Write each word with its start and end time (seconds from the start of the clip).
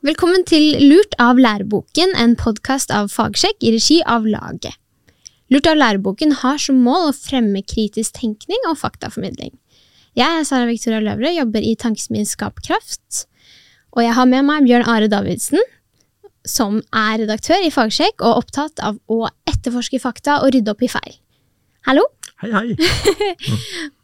Velkommen 0.00 0.46
til 0.48 0.78
Lurt 0.88 1.12
av 1.20 1.36
læreboken, 1.36 2.14
en 2.16 2.32
podkast 2.40 2.88
av 2.88 3.10
Fagsjekk 3.12 3.66
i 3.68 3.72
regi 3.74 3.98
av 4.08 4.24
Laget. 4.24 4.72
Lurt 5.52 5.68
av 5.68 5.76
læreboken 5.76 6.32
har 6.40 6.56
som 6.56 6.78
mål 6.80 7.10
å 7.10 7.12
fremme 7.12 7.60
kritisk 7.60 8.16
tenkning 8.16 8.64
og 8.70 8.78
faktaformidling. 8.80 9.52
Jeg 10.16 10.38
er 10.38 10.48
Sara 10.48 10.70
Victoria 10.70 11.02
Løvre, 11.04 11.34
jobber 11.36 11.60
i 11.60 11.74
Tankesmien 11.76 12.24
Skapkraft. 12.24 13.26
Og 13.92 14.00
jeg 14.06 14.16
har 14.16 14.32
med 14.32 14.48
meg 14.48 14.64
Bjørn 14.70 14.88
Are 14.88 15.12
Davidsen, 15.12 15.60
som 16.48 16.80
er 16.96 17.20
redaktør 17.26 17.60
i 17.60 17.68
Fagsjekk 17.68 18.24
og 18.24 18.46
opptatt 18.46 18.80
av 18.80 18.96
å 19.04 19.26
etterforske 19.52 20.00
fakta 20.00 20.40
og 20.40 20.56
rydde 20.56 20.72
opp 20.72 20.88
i 20.88 20.92
feil. 20.96 21.20
Hallo! 21.84 22.08
Hei, 22.40 22.54
hei. 22.56 23.90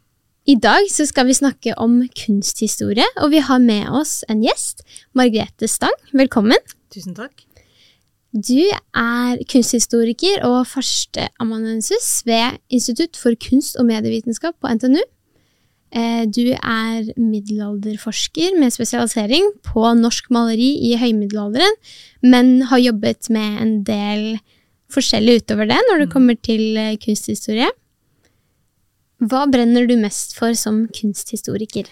I 0.47 0.55
dag 0.63 0.87
så 0.95 1.03
skal 1.09 1.27
vi 1.27 1.35
snakke 1.35 1.73
om 1.83 1.99
kunsthistorie, 2.15 3.07
og 3.19 3.33
vi 3.33 3.41
har 3.43 3.59
med 3.59 3.89
oss 3.91 4.21
en 4.31 4.45
gjest, 4.45 4.85
Margrethe 5.19 5.67
Stang. 5.67 5.95
Velkommen. 6.15 6.61
Tusen 6.95 7.17
takk. 7.17 7.43
Du 8.31 8.69
er 8.95 9.41
kunsthistoriker 9.51 10.45
og 10.47 10.69
førsteamanuensis 10.71 12.21
ved 12.29 12.61
Institutt 12.71 13.19
for 13.19 13.35
kunst- 13.43 13.79
og 13.81 13.89
medievitenskap 13.89 14.55
på 14.63 14.71
NTNU. 14.71 15.01
Eh, 15.91 16.27
Du 16.31 16.53
er 16.55 17.11
middelalderforsker 17.19 18.55
med 18.61 18.71
spesialisering 18.71 19.51
på 19.67 19.83
norsk 19.99 20.31
maleri 20.31 20.93
i 20.93 20.95
høymiddelalderen, 21.01 21.75
men 22.23 22.63
har 22.71 22.79
jobbet 22.79 23.31
med 23.31 23.63
en 23.63 23.83
del 23.83 24.39
forskjellig 24.95 25.41
utover 25.43 25.67
det 25.67 25.81
når 25.91 26.05
det 26.05 26.13
kommer 26.13 26.39
til 26.39 26.77
eh, 26.77 26.95
kunsthistorie. 27.03 27.67
Hva 29.25 29.47
brenner 29.49 29.87
du 29.89 29.97
mest 29.97 30.37
for 30.37 30.55
som 30.59 30.85
kunsthistoriker? 30.93 31.89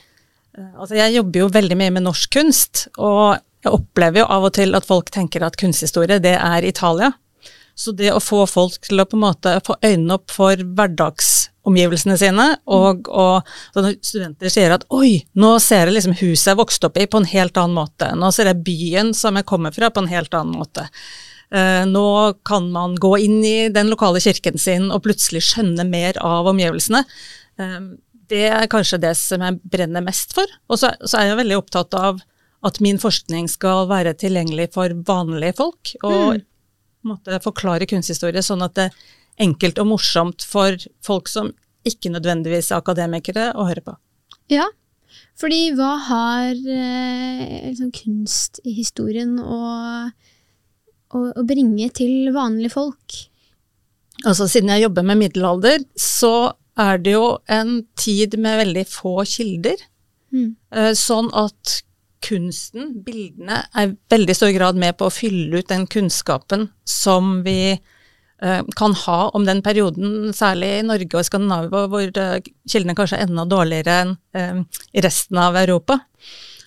Eh, 0.58 0.70
Altså, 0.76 0.96
jeg 0.98 1.16
jobber 1.16 1.44
jo 1.44 1.50
veldig 1.54 1.76
mye 1.80 1.94
med 1.96 2.04
norsk 2.06 2.32
kunst, 2.36 2.86
og 2.98 3.38
jeg 3.64 3.72
opplever 3.72 4.22
jo 4.22 4.30
av 4.30 4.44
og 4.44 4.54
til 4.58 4.76
at 4.76 4.86
folk 4.86 5.10
tenker 5.10 5.44
at 5.44 5.56
kunsthistorie, 5.60 6.20
det 6.20 6.36
er 6.36 6.66
Italia. 6.68 7.14
Så 7.74 7.90
det 7.96 8.12
å 8.14 8.20
få 8.22 8.44
folk 8.46 8.76
til 8.86 9.02
å 9.02 9.06
på 9.08 9.16
en 9.16 9.24
måte 9.24 9.56
få 9.66 9.74
øynene 9.82 10.14
opp 10.14 10.30
for 10.30 10.54
hverdagsomgivelsene 10.54 12.16
sine, 12.20 12.46
og, 12.70 13.08
og 13.10 13.42
når 13.74 13.96
studenter 14.04 14.52
sier 14.52 14.76
at 14.76 14.84
oi, 14.94 15.24
nå 15.34 15.56
ser 15.58 15.88
jeg 15.88 15.96
liksom 15.96 16.14
huset 16.20 16.52
jeg 16.52 16.60
vokste 16.60 16.86
opp 16.90 17.00
i 17.02 17.08
på 17.10 17.18
en 17.18 17.30
helt 17.32 17.58
annen 17.58 17.74
måte, 17.80 18.12
nå 18.14 18.30
ser 18.36 18.52
jeg 18.52 18.62
byen 18.68 19.10
som 19.16 19.40
jeg 19.40 19.48
kommer 19.48 19.74
fra 19.74 19.90
på 19.90 20.04
en 20.04 20.12
helt 20.12 20.36
annen 20.38 20.60
måte. 20.60 20.86
Eh, 21.52 21.84
nå 21.86 22.06
kan 22.46 22.70
man 22.72 22.96
gå 22.96 23.12
inn 23.26 23.44
i 23.44 23.68
den 23.68 23.90
lokale 23.92 24.20
kirken 24.20 24.58
sin 24.58 24.90
og 24.90 25.02
plutselig 25.04 25.44
skjønne 25.50 25.84
mer 25.88 26.18
av 26.24 26.48
omgivelsene. 26.50 27.04
Eh, 27.60 27.80
det 28.32 28.46
er 28.48 28.70
kanskje 28.72 29.00
det 29.02 29.12
som 29.20 29.42
jeg 29.44 29.60
brenner 29.68 30.04
mest 30.04 30.32
for. 30.34 30.48
Og 30.72 30.80
så, 30.80 30.94
er 31.18 31.28
jeg 31.28 31.40
veldig 31.42 31.58
opptatt 31.60 31.94
av 31.98 32.22
at 32.64 32.80
min 32.80 32.96
forskning 32.98 33.48
skal 33.52 33.84
være 33.90 34.14
tilgjengelig 34.16 34.70
for 34.72 34.88
vanlige 35.04 35.56
folk, 35.58 35.92
og 36.02 36.38
Mm. 36.40 36.44
måtte 37.04 37.42
forklare 37.44 37.86
kunsthistorie 37.86 38.40
sånn 38.40 38.64
at 38.64 38.74
det 38.74 38.86
er 38.88 39.44
enkelt 39.44 39.78
og 39.78 39.86
morsomt 39.90 40.42
for 40.42 40.72
folk 41.02 41.28
som 41.28 41.52
ikke 41.84 42.08
nødvendigvis 42.08 42.72
er 42.72 42.80
akademikere 42.80 43.52
å 43.54 43.66
høre 43.68 43.84
på. 43.84 43.96
Ja, 44.48 44.64
fordi 45.36 45.74
hva 45.76 45.98
har 46.08 46.54
eh, 46.54 47.68
liksom 47.68 47.92
kunst 47.92 48.60
i 48.64 48.72
historien 48.72 49.36
å, 51.14 51.22
å, 51.32 51.46
bringe 51.46 51.88
til 51.96 52.32
vanlige 52.34 52.74
folk? 52.74 53.16
Altså 54.24 54.48
Siden 54.50 54.72
jeg 54.74 54.86
jobber 54.86 55.06
med 55.06 55.20
middelalder, 55.22 55.82
så 55.98 56.52
er 56.80 57.00
det 57.02 57.14
jo 57.14 57.26
en 57.50 57.80
tid 57.98 58.36
med 58.42 58.60
veldig 58.64 58.84
få 58.90 59.16
kilder. 59.28 59.82
Mm. 60.34 60.54
Eh, 60.74 60.92
Sånn 60.98 61.30
at 61.38 61.80
kunsten, 62.24 62.94
bildene, 63.04 63.64
er 63.76 63.96
veldig 64.12 64.36
stor 64.36 64.52
grad 64.56 64.78
med 64.80 64.96
på 64.98 65.08
å 65.08 65.12
fylle 65.12 65.60
ut 65.60 65.70
den 65.70 65.86
kunnskapen 65.90 66.68
som 66.88 67.42
vi 67.44 67.74
eh, 67.74 68.62
kan 68.78 68.96
ha 69.04 69.18
om 69.36 69.46
den 69.46 69.62
perioden, 69.64 70.32
særlig 70.36 70.70
i 70.78 70.86
Norge 70.88 71.20
og 71.20 71.28
Skandinavia, 71.28 71.84
hvor 71.92 72.08
eh, 72.08 72.50
kildene 72.70 72.96
kanskje 72.98 73.20
er 73.20 73.28
enda 73.28 73.46
dårligere 73.50 74.00
enn 74.04 74.16
eh, 74.36 74.62
i 74.94 75.04
resten 75.04 75.40
av 75.42 75.58
Europa. 75.60 76.00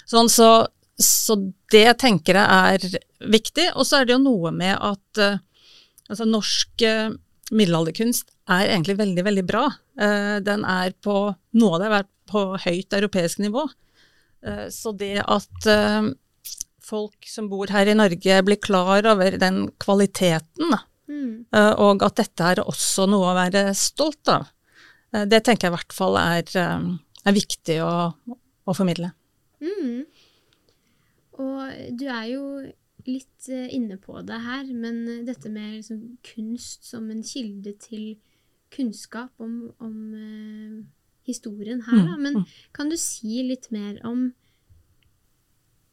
Sånn, 0.08 0.30
så, 0.32 0.52
så 0.98 1.38
det 1.72 2.00
tenker 2.02 2.40
jeg 2.40 2.74
er 2.74 3.30
viktig. 3.30 3.70
Og 3.78 3.86
så 3.86 4.00
er 4.00 4.08
det 4.08 4.16
jo 4.16 4.24
noe 4.24 4.52
med 4.56 4.74
at 4.76 5.22
eh, 5.22 5.40
altså 6.10 6.26
norsk 6.26 6.86
eh, 6.86 7.12
middelalderkunst 7.54 8.32
er 8.52 8.72
egentlig 8.72 8.98
veldig, 9.00 9.26
veldig 9.28 9.44
bra. 9.48 9.68
Eh, 10.00 10.38
den 10.46 10.66
er 10.68 10.96
på 11.04 11.20
Noe 11.58 11.76
av 11.76 11.82
det 11.82 11.88
har 11.88 11.96
vært 12.00 12.14
på 12.30 12.42
høyt 12.68 12.94
europeisk 12.94 13.40
nivå. 13.42 13.64
Så 14.70 14.92
det 14.94 15.24
at 15.24 15.66
folk 16.86 17.26
som 17.26 17.48
bor 17.50 17.72
her 17.74 17.90
i 17.90 17.96
Norge 17.98 18.36
blir 18.46 18.60
klar 18.62 19.08
over 19.10 19.40
den 19.42 19.64
kvaliteten, 19.82 20.76
Mm. 21.08 21.48
og 21.80 22.04
at 22.04 22.20
dette 22.20 22.44
er 22.52 22.62
også 22.62 23.08
noe 23.10 23.32
å 23.32 23.36
være 23.36 23.64
stolt 23.80 24.28
av, 24.30 24.46
det 25.26 25.40
tenker 25.48 25.68
jeg 25.68 25.72
i 25.72 25.76
hvert 25.78 25.96
fall 25.96 26.20
er, 26.20 26.52
er 26.52 27.36
viktig 27.40 27.80
å, 27.82 28.12
å 28.68 28.76
formidle. 28.78 29.10
Mm. 29.64 30.04
Og 31.38 31.98
du 32.00 32.06
er 32.10 32.26
jo 32.32 32.44
litt 33.08 33.50
eh, 33.52 33.70
inne 33.76 33.98
på 34.02 34.20
det 34.28 34.40
her, 34.44 34.66
men 34.74 35.04
eh, 35.08 35.24
dette 35.28 35.52
med 35.54 35.78
liksom 35.80 36.02
kunst 36.26 36.88
som 36.90 37.08
en 37.14 37.24
kilde 37.26 37.76
til 37.82 38.18
kunnskap 38.74 39.32
om, 39.40 39.70
om 39.80 39.96
eh, 40.18 40.82
historien 41.28 41.84
her, 41.88 42.02
da. 42.04 42.18
Mm, 42.18 42.26
Men 42.26 42.42
mm. 42.42 42.58
kan 42.76 42.92
du 42.92 42.98
si 43.00 43.42
litt 43.48 43.72
mer 43.72 44.02
om 44.08 44.32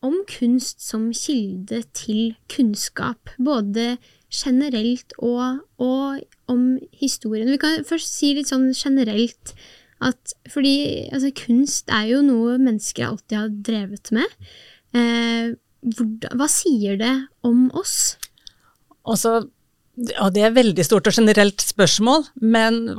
om 0.05 0.19
kunst 0.28 0.82
som 0.84 1.06
kilde 1.16 1.78
til 1.97 2.34
kunnskap, 2.53 3.31
både 3.41 3.94
generelt 4.28 5.15
og, 5.16 5.62
og 5.81 6.21
om 6.50 6.66
historien. 6.93 7.49
Vi 7.49 7.61
kan 7.62 7.87
først 7.88 8.12
si 8.12 8.34
litt 8.37 8.50
sånn 8.53 8.69
generelt 8.76 9.55
at 10.05 10.34
fordi 10.53 11.09
altså, 11.09 11.31
kunst 11.38 11.88
er 11.88 12.11
jo 12.11 12.21
noe 12.26 12.59
mennesker 12.61 13.06
alltid 13.06 13.38
har 13.38 13.55
drevet 13.71 14.12
med. 14.12 14.28
Eh, 14.94 15.55
hva 16.38 16.47
sier 16.49 16.97
det 17.00 17.12
om 17.44 17.66
oss? 17.77 18.16
Også, 19.05 19.34
og 19.44 20.31
det 20.34 20.44
er 20.47 20.55
veldig 20.56 20.84
stort 20.87 21.10
og 21.10 21.16
generelt 21.19 21.60
spørsmål, 21.60 22.25
men 22.41 22.94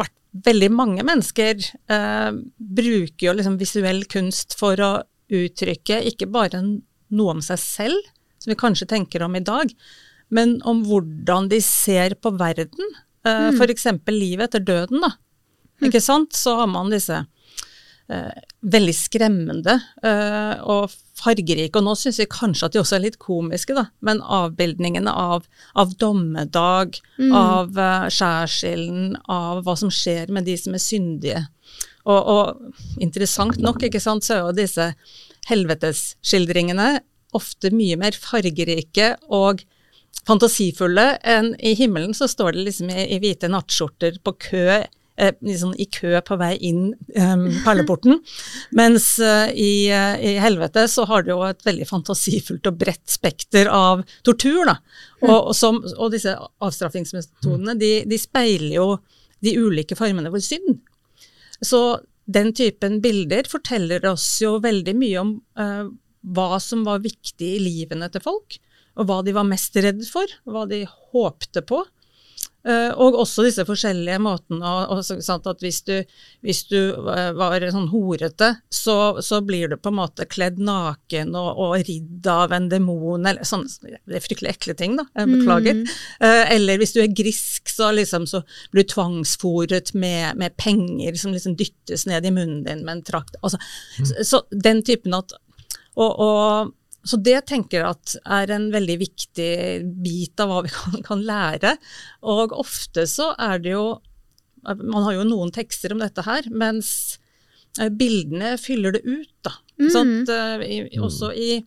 veldig 0.46 0.70
mange 0.76 1.06
mennesker 1.08 1.64
eh, 1.90 2.32
bruker 2.60 3.30
jo 3.30 3.34
liksom 3.40 3.56
visuell 3.62 4.04
kunst 4.12 4.58
for 4.60 4.80
å 4.84 4.92
uttrykke 5.34 6.02
ikke 6.12 6.28
bare 6.30 6.60
noe 6.62 7.38
om 7.38 7.42
seg 7.42 7.58
selv, 7.62 8.12
som 8.38 8.52
vi 8.52 8.60
kanskje 8.60 8.90
tenker 8.92 9.24
om 9.26 9.34
i 9.40 9.42
dag, 9.46 9.72
men 10.36 10.60
om 10.68 10.84
hvordan 10.86 11.50
de 11.50 11.62
ser 11.64 12.18
på 12.22 12.36
verden. 12.38 12.92
Eh, 13.26 13.50
Mm. 13.56 13.62
Eksempel 13.74 14.14
livet 14.20 14.52
etter 14.52 14.62
døden, 14.62 15.02
da. 15.02 15.16
Ikke 15.82 16.02
sant? 16.04 16.34
Så 16.38 16.54
har 16.60 16.68
man 16.70 16.92
disse 16.94 17.24
veldig 18.06 18.94
skremmende 18.94 19.80
eh, 20.06 20.62
og 20.62 20.94
fargerike, 21.18 21.80
og 21.80 21.88
nå 21.88 21.96
syns 21.98 22.20
vi 22.22 22.28
kanskje 22.30 22.68
at 22.68 22.76
de 22.76 22.82
også 22.82 22.98
er 23.00 23.06
litt 23.08 23.18
komiske, 23.22 23.74
da, 23.78 23.88
men 24.06 24.22
avbildningene 24.22 25.10
av, 25.10 25.48
av 25.74 25.96
dommedag, 26.02 27.00
Mm. 27.16 27.32
av 27.32 27.78
uh, 27.80 28.10
skjærsilden, 28.12 29.14
av 29.32 29.62
hva 29.64 29.78
som 29.80 29.88
skjer 29.88 30.28
med 30.36 30.44
de 30.44 30.58
som 30.60 30.74
er 30.76 30.82
syndige. 30.84 31.46
Og, 32.04 32.20
og 32.20 33.00
interessant 33.02 33.56
nok, 33.64 33.86
ikke 33.88 34.02
sant, 34.04 34.28
så 34.28 34.34
er 34.36 34.42
jo 34.44 34.58
disse 34.58 34.90
helvetesskildringene 35.48 36.90
ofte 37.36 37.72
mye 37.72 37.96
mer 38.00 38.18
fargerike 38.20 39.14
og 39.34 39.64
fantasifulle 40.28 41.08
enn 41.24 41.54
i 41.60 41.74
himmelen 41.80 42.14
så 42.18 42.28
står 42.32 42.56
det 42.56 42.68
liksom 42.68 42.92
i, 42.92 43.08
i 43.16 43.20
hvite 43.24 43.50
nattskjorter 43.52 44.20
på 44.26 44.36
kø, 44.50 44.66
eh, 44.82 44.88
liksom 45.18 45.74
i 45.80 45.86
kø 45.88 46.20
på 46.28 46.38
vei 46.40 46.53
inn 46.68 46.90
um, 47.16 47.46
perleporten. 47.64 48.20
Mens 48.80 49.16
eh, 49.24 49.52
i, 49.56 49.88
eh, 49.88 50.16
i 50.20 50.34
helvete 50.44 50.86
så 50.92 51.06
har 51.09 51.24
du 51.24 51.31
jo 51.31 51.42
et 51.48 51.64
veldig 51.66 51.88
fantasifullt 51.88 52.68
og 52.68 52.80
bredt 52.81 53.06
spekter 53.09 53.70
av 53.72 54.03
tortur, 54.28 54.66
da. 54.67 54.78
Og, 55.23 55.38
og, 55.38 55.53
som, 55.56 55.79
og 55.96 56.12
disse 56.14 56.35
avstraffingsmetodene, 56.35 57.78
de, 57.79 57.94
de 58.09 58.20
speiler 58.20 58.76
jo 58.76 58.90
de 59.46 59.56
ulike 59.59 59.97
formene 59.97 60.32
for 60.34 60.44
synd. 60.44 60.82
Så 61.64 61.82
den 62.26 62.52
typen 62.58 63.00
bilder 63.03 63.47
forteller 63.50 64.03
oss 64.09 64.28
jo 64.41 64.58
veldig 64.64 64.96
mye 64.97 65.22
om 65.22 65.34
eh, 65.59 65.88
hva 66.35 66.59
som 66.59 66.84
var 66.88 67.03
viktig 67.03 67.56
i 67.56 67.62
livene 67.62 68.09
til 68.12 68.23
folk, 68.26 68.58
og 68.96 69.09
hva 69.09 69.20
de 69.26 69.35
var 69.35 69.47
mest 69.47 69.76
redd 69.78 70.02
for, 70.08 70.29
hva 70.47 70.66
de 70.70 70.85
håpte 70.88 71.62
på. 71.67 71.84
Eh, 72.66 72.91
og 72.97 73.14
også 73.22 73.44
disse 73.46 73.62
forskjellige 73.67 74.17
måtene 74.26 74.66
og, 74.66 74.96
og, 74.96 75.02
sant, 75.06 75.46
at 75.46 75.59
hvis 75.62 75.84
du, 75.85 75.94
hvis 76.41 76.64
du 76.72 76.79
eh, 77.14 77.28
var 77.38 77.62
sånn 77.70 77.91
horete, 77.91 78.56
så, 78.73 79.22
så 79.22 79.38
blir 79.46 79.70
du 79.70 79.76
på 79.78 79.91
en 79.91 80.00
måte 80.00 80.26
kledd 80.26 80.58
naken 80.58 81.35
og, 81.38 81.62
og 81.62 81.76
ridd 81.85 82.26
av 82.32 82.56
en 82.58 82.66
demon, 82.72 83.28
eller 83.29 83.46
sånne 83.46 83.70
det 83.94 84.17
er 84.17 84.26
fryktelig 84.26 84.56
ekle 84.56 84.73
ting, 84.79 84.96
da, 84.97 85.06
jeg 85.14 85.29
beklager. 85.35 85.78
Mm. 85.78 85.94
eller 86.56 86.82
hvis 86.82 86.96
du 86.96 87.00
er 87.03 87.14
grisk, 87.14 87.70
så, 87.70 87.91
liksom, 87.94 88.26
så 88.29 88.41
blir 88.73 88.85
du 88.85 88.94
tvangsfòret 88.96 89.94
med, 89.94 90.40
med 90.41 90.56
penger 90.58 91.20
som 91.22 91.35
liksom 91.35 91.58
dyttes 91.59 92.08
ned 92.09 92.26
i 92.26 92.34
munnen 92.34 92.64
din 92.66 92.82
med 92.85 92.97
en 92.97 93.06
trakt. 93.06 93.38
Altså, 93.41 93.62
så, 94.02 94.26
så 94.26 94.41
den 94.50 94.82
typen 94.85 95.14
at 95.17 95.38
og, 95.96 96.12
og 96.20 96.73
så 97.05 97.19
det 97.22 97.37
tenker 97.49 97.79
jeg 97.79 97.87
at 97.87 98.16
er 98.40 98.52
en 98.55 98.69
veldig 98.73 98.96
viktig 99.03 99.52
bit 100.03 100.41
av 100.41 100.49
hva 100.52 100.61
vi 100.66 100.72
kan, 100.78 101.03
kan 101.05 101.22
lære. 101.25 101.75
Og 102.25 102.55
ofte 102.57 103.05
så 103.09 103.31
er 103.41 103.61
det 103.61 103.75
jo 103.75 103.85
Man 104.66 105.03
har 105.05 105.13
jo 105.13 105.28
noen 105.29 105.52
tekster 105.53 105.93
om 105.93 105.99
dette 106.02 106.23
her, 106.25 106.47
mens 106.49 106.87
eh, 107.78 107.91
bildene 107.93 108.55
fyller 108.57 108.96
det 108.96 109.03
ut, 109.05 109.34
da. 109.46 109.52
Mm. 109.78 109.90
Sånn 109.93 110.13
at, 110.23 110.31
eh, 110.34 110.63
i, 110.66 110.78
også 110.97 111.29
i, 111.37 111.59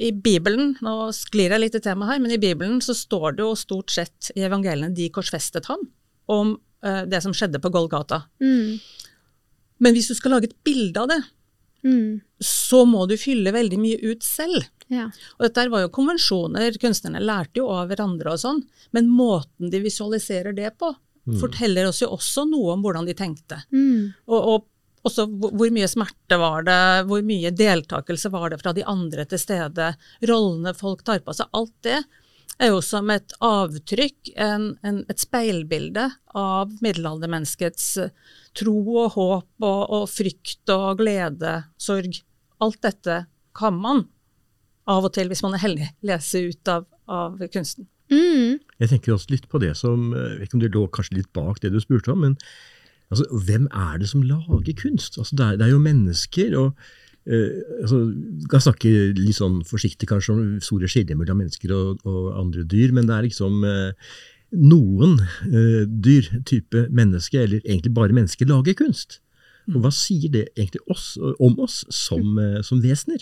i 0.00 0.14
Bibelen, 0.16 0.70
nå 0.80 1.10
sklir 1.12 1.52
jeg 1.52 1.60
litt 1.60 1.76
i 1.76 1.82
temaet 1.84 2.14
her, 2.14 2.22
men 2.24 2.32
i 2.32 2.40
Bibelen 2.40 2.80
så 2.80 2.96
står 2.96 3.36
det 3.36 3.44
jo 3.44 3.50
stort 3.52 3.92
sett 3.92 4.30
i 4.32 4.46
evangeliene 4.48 4.96
'de 4.96 5.10
korsfestet 5.12 5.68
ham', 5.68 5.84
om 6.32 6.54
uh, 6.86 7.04
det 7.04 7.20
som 7.20 7.36
skjedde 7.36 7.60
på 7.60 7.68
Golgata. 7.74 8.22
Mm. 8.40 8.80
Men 9.84 9.92
hvis 9.92 10.08
du 10.08 10.16
skal 10.16 10.38
lage 10.38 10.48
et 10.48 10.56
bilde 10.64 11.04
av 11.04 11.12
det, 11.12 11.20
Mm. 11.84 12.20
så 12.42 12.84
må 12.88 13.06
du 13.06 13.16
fylle 13.20 13.52
veldig 13.54 13.78
mye 13.78 13.98
ut 14.10 14.24
selv. 14.26 14.66
Ja. 14.92 15.10
Og 15.36 15.44
dette 15.44 15.66
var 15.72 15.84
jo 15.84 15.92
konvensjoner, 15.92 16.76
kunstnerne 16.80 17.20
lærte 17.20 17.60
jo 17.60 17.68
av 17.74 17.90
hverandre 17.90 18.32
og 18.32 18.40
sånn, 18.40 18.62
men 18.96 19.10
måten 19.12 19.72
de 19.72 19.82
visualiserer 19.84 20.56
det 20.56 20.72
på, 20.80 20.94
forteller 21.40 21.90
oss 21.90 22.00
jo 22.00 22.08
også 22.14 22.46
noe 22.48 22.72
om 22.72 22.84
hvordan 22.84 23.08
de 23.08 23.14
tenkte. 23.16 23.60
Mm. 23.68 24.14
Og, 24.30 24.38
og 24.38 25.08
også 25.08 25.26
hvor, 25.28 25.52
hvor 25.56 25.72
mye 25.74 25.88
smerte 25.90 26.38
var 26.40 26.64
det, 26.66 26.80
hvor 27.10 27.24
mye 27.26 27.52
deltakelse 27.54 28.30
var 28.32 28.52
det 28.52 28.60
fra 28.62 28.72
de 28.76 28.86
andre 28.88 29.26
til 29.28 29.42
stede, 29.42 29.92
rollene 30.30 30.74
folk 30.76 31.04
tar 31.06 31.20
på 31.24 31.36
seg. 31.36 31.50
Alt 31.52 31.74
det 31.86 32.00
er 32.58 32.72
jo 32.72 32.80
som 32.82 33.10
et 33.14 33.34
avtrykk, 33.44 34.32
en, 34.34 34.70
en, 34.82 35.02
et 35.08 35.22
speilbilde 35.22 36.08
av 36.38 36.72
middelaldermenneskets 36.82 37.90
eh, 38.02 38.14
tro 38.58 38.74
og 39.04 39.14
håp 39.14 39.66
og, 39.68 39.82
og 40.00 40.08
frykt 40.10 40.72
og 40.74 40.98
glede, 41.02 41.60
sorg. 41.78 42.18
Alt 42.64 42.80
dette 42.82 43.20
kan 43.58 43.76
man 43.78 44.08
av 44.88 45.06
og 45.06 45.12
til, 45.16 45.28
hvis 45.30 45.44
man 45.44 45.56
er 45.56 45.62
heldig, 45.62 45.90
lese 46.08 46.42
ut 46.48 46.72
av, 46.72 46.86
av 47.12 47.40
kunsten. 47.52 47.88
Mm. 48.08 48.56
Jeg 48.80 48.90
tenker 48.92 49.12
også 49.14 49.34
litt 49.34 49.48
på 49.52 49.60
det 49.60 49.74
som 49.76 50.14
eh, 50.16 50.30
Jeg 50.30 50.38
vet 50.38 50.48
ikke 50.48 50.56
om 50.56 50.62
det 50.62 50.70
lå 50.72 50.84
kanskje 50.96 51.18
litt 51.18 51.28
bak 51.36 51.58
det 51.60 51.74
du 51.74 51.76
spurte 51.82 52.14
om, 52.14 52.22
men 52.24 52.38
altså, 53.12 53.26
hvem 53.44 53.66
er 53.68 54.00
det 54.00 54.08
som 54.08 54.24
lager 54.24 54.78
kunst? 54.80 55.18
Altså, 55.20 55.36
det, 55.36 55.44
er, 55.44 55.60
det 55.60 55.66
er 55.66 55.74
jo 55.74 55.82
mennesker. 55.84 56.56
og 56.56 56.72
uh, 57.28 57.60
altså, 57.82 58.00
Jeg 58.08 58.50
kan 58.54 58.64
snakke 58.64 58.94
litt 59.18 59.36
sånn 59.36 59.60
forsiktig 59.68 60.08
kanskje 60.08 60.34
om 60.34 60.42
store 60.64 60.88
skiller 60.88 61.20
mellom 61.20 61.42
mennesker 61.42 61.74
og, 61.76 62.02
og 62.08 62.32
andre 62.40 62.64
dyr, 62.64 62.96
men 62.96 63.10
det 63.10 63.16
er 63.16 63.28
liksom 63.28 63.60
uh, 63.68 64.12
noen 64.56 65.18
uh, 65.52 65.84
dyr, 65.84 66.32
type 66.48 66.86
menneske, 66.88 67.44
eller 67.44 67.60
egentlig 67.60 67.92
bare 67.96 68.16
mennesker, 68.16 68.48
lager 68.48 68.78
kunst. 68.78 69.20
Og 69.68 69.82
hva 69.84 69.92
sier 69.92 70.32
det 70.32 70.46
egentlig 70.56 70.80
oss, 70.88 71.18
om 71.20 71.58
oss 71.60 71.82
som, 71.92 72.40
som 72.64 72.80
vesener? 72.80 73.20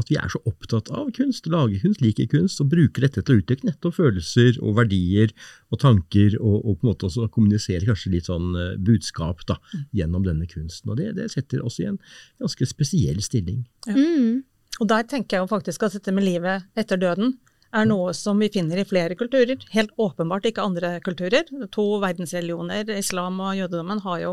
At 0.00 0.10
vi 0.10 0.18
er 0.20 0.30
så 0.32 0.40
opptatt 0.48 0.90
av 0.96 1.10
kunst, 1.16 1.48
lager 1.50 1.82
kunst, 1.82 2.02
liker 2.04 2.28
kunst, 2.30 2.62
og 2.62 2.70
bruker 2.72 3.06
dette 3.06 3.22
til 3.22 3.36
å 3.36 3.42
uttrykke 3.42 3.68
nettopp 3.68 3.98
følelser 3.98 4.60
og 4.64 4.78
verdier 4.80 5.34
og 5.70 5.82
tanker, 5.84 6.38
og, 6.40 6.56
og 6.64 6.80
på 6.80 6.86
en 6.86 6.92
måte 6.92 7.10
også 7.10 7.28
kommunisere 7.34 7.86
kanskje 7.88 8.14
litt 8.16 8.30
sånn 8.30 8.54
eh, 8.56 8.78
budskap 8.80 9.44
da, 9.50 9.58
gjennom 9.96 10.24
denne 10.26 10.48
kunsten. 10.50 10.92
Og 10.92 11.00
det, 11.00 11.12
det 11.18 11.28
setter 11.34 11.64
oss 11.66 11.78
i 11.82 11.88
en 11.90 12.00
ganske 12.40 12.68
spesiell 12.70 13.20
stilling. 13.24 13.62
Mm. 13.90 14.42
Og 14.80 14.88
der 14.88 15.06
tenker 15.08 15.36
jeg 15.36 15.44
jo 15.44 15.52
faktisk 15.52 15.84
at 15.84 15.96
dette 15.98 16.14
med 16.16 16.24
livet 16.24 16.66
etter 16.78 17.00
døden 17.00 17.36
er 17.76 17.86
noe 17.86 18.12
som 18.16 18.40
vi 18.42 18.50
finner 18.50 18.80
i 18.80 18.86
flere 18.88 19.16
kulturer. 19.18 19.60
Helt 19.74 19.92
åpenbart 20.00 20.48
ikke 20.48 20.64
andre 20.64 20.96
kulturer. 21.04 21.46
To 21.76 21.86
verdensreligioner, 22.02 22.88
islam 22.96 23.38
og 23.42 23.58
jødedommen, 23.58 24.02
har 24.06 24.22
jo 24.24 24.32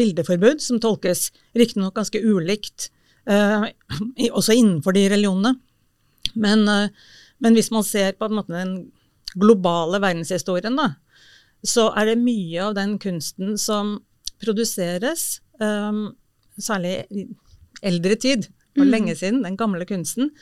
bildeforbud 0.00 0.62
som 0.64 0.80
tolkes 0.82 1.30
riktignok 1.58 1.94
ganske 1.98 2.18
ulikt, 2.24 2.88
også 3.28 4.56
innenfor 4.56 4.96
de 4.96 5.06
religionene. 5.12 5.54
Men, 6.34 6.68
eh, 6.68 6.88
men 7.38 7.54
hvis 7.54 7.70
man 7.70 7.84
ser 7.84 8.16
på 8.18 8.28
en 8.28 8.38
måte 8.38 8.54
den 8.54 8.92
globale 9.34 10.00
verdenshistorien, 10.02 10.76
da, 10.76 10.94
så 11.64 11.90
er 11.96 12.12
det 12.12 12.22
mye 12.22 12.58
av 12.62 12.74
den 12.76 12.98
kunsten 13.02 13.56
som 13.60 14.00
produseres, 14.42 15.40
um, 15.62 16.10
særlig 16.58 17.04
i 17.14 17.26
eldre 17.86 18.16
tid, 18.18 18.48
for 18.76 18.88
lenge 18.88 19.14
siden, 19.16 19.42
den 19.44 19.56
gamle 19.56 19.86
kunsten, 19.86 20.32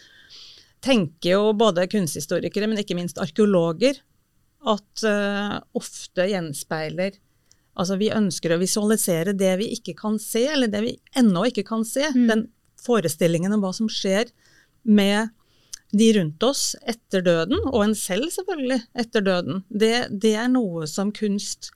tenker 0.81 1.35
jo 1.35 1.53
både 1.53 1.89
kunsthistorikere, 1.93 2.69
men 2.71 2.81
ikke 2.81 2.97
minst 2.97 3.21
arkeologer, 3.21 4.01
at 4.61 5.05
uh, 5.09 5.59
ofte 5.77 6.27
gjenspeiler 6.29 7.19
Altså 7.81 7.95
vi 7.97 8.11
ønsker 8.13 8.53
å 8.53 8.59
visualisere 8.61 9.33
det 9.39 9.53
vi 9.61 9.71
ikke 9.77 9.95
kan 9.97 10.19
se, 10.21 10.43
eller 10.53 10.69
det 10.69 10.81
vi 10.85 10.91
ennå 11.17 11.47
ikke 11.49 11.63
kan 11.65 11.85
se. 11.87 12.03
Den 12.13 12.43
forestillingen 12.85 13.55
om 13.57 13.65
hva 13.65 13.75
som 13.77 13.91
skjer 13.91 14.33
med 14.83 15.31
de 15.91 16.13
rundt 16.15 16.43
oss 16.47 16.71
etter 16.89 17.25
døden, 17.27 17.59
og 17.73 17.83
en 17.85 17.99
selv 17.99 18.31
selvfølgelig 18.35 18.81
etter 19.03 19.27
døden. 19.27 19.65
Det, 19.69 19.95
det 20.23 20.37
er 20.39 20.51
noe 20.53 20.87
som 20.91 21.11
kunst 21.15 21.73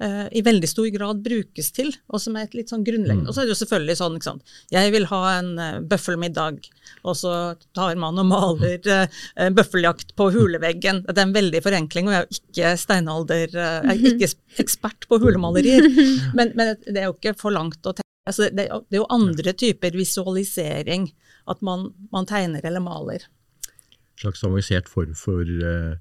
eh, 0.00 0.24
i 0.32 0.42
veldig 0.44 0.70
stor 0.70 0.88
grad 0.94 1.20
brukes 1.24 1.68
til, 1.76 1.92
og 2.08 2.22
som 2.22 2.38
er 2.38 2.48
et 2.48 2.56
litt 2.56 2.72
sånn 2.72 2.86
grunnleggende. 2.86 3.28
Og 3.28 3.36
så 3.36 3.42
er 3.42 3.48
det 3.48 3.54
jo 3.56 3.60
selvfølgelig 3.60 3.98
sånn, 4.00 4.16
ikke 4.16 4.30
sant. 4.30 4.56
Jeg 4.72 4.94
vil 4.94 5.08
ha 5.12 5.20
en 5.34 5.52
uh, 5.60 5.68
bøffelmiddag, 5.90 6.64
og 7.04 7.20
så 7.20 7.34
tar 7.76 8.00
man 8.00 8.20
og 8.22 8.30
maler 8.32 8.80
uh, 8.88 9.50
bøffeljakt 9.52 10.16
på 10.18 10.30
huleveggen. 10.32 11.04
Det 11.04 11.16
er 11.16 11.28
en 11.28 11.36
veldig 11.36 11.64
forenkling, 11.68 12.08
og 12.08 12.16
jeg 12.16 12.24
er 12.24 12.26
jo 12.28 12.42
ikke 12.42 12.74
steinalder, 12.86 13.46
uh, 13.52 13.92
jeg 13.92 13.94
er 13.98 14.12
ikke 14.14 14.34
ekspert 14.64 15.08
på 15.12 15.20
hulemalerier. 15.20 15.92
Men, 16.38 16.52
men 16.56 16.76
det 16.86 17.00
er 17.00 17.08
jo 17.08 17.16
ikke 17.16 17.36
for 17.36 17.52
langt 17.52 17.82
å 17.84 17.92
tenke. 17.92 18.07
Altså, 18.28 18.50
det, 18.52 18.66
er 18.66 18.70
jo- 18.74 18.84
det 18.88 18.98
er 18.98 19.02
jo 19.02 19.08
andre 19.14 19.52
typer 19.56 19.96
visualisering, 19.96 21.08
at 21.48 21.62
man, 21.64 21.88
man 22.12 22.28
tegner 22.28 22.60
eller 22.68 22.84
maler. 22.84 23.24
En 23.64 24.22
slags 24.26 24.44
avansert 24.44 24.88
form 24.90 25.14
for 25.16 25.42
eh, 25.48 25.94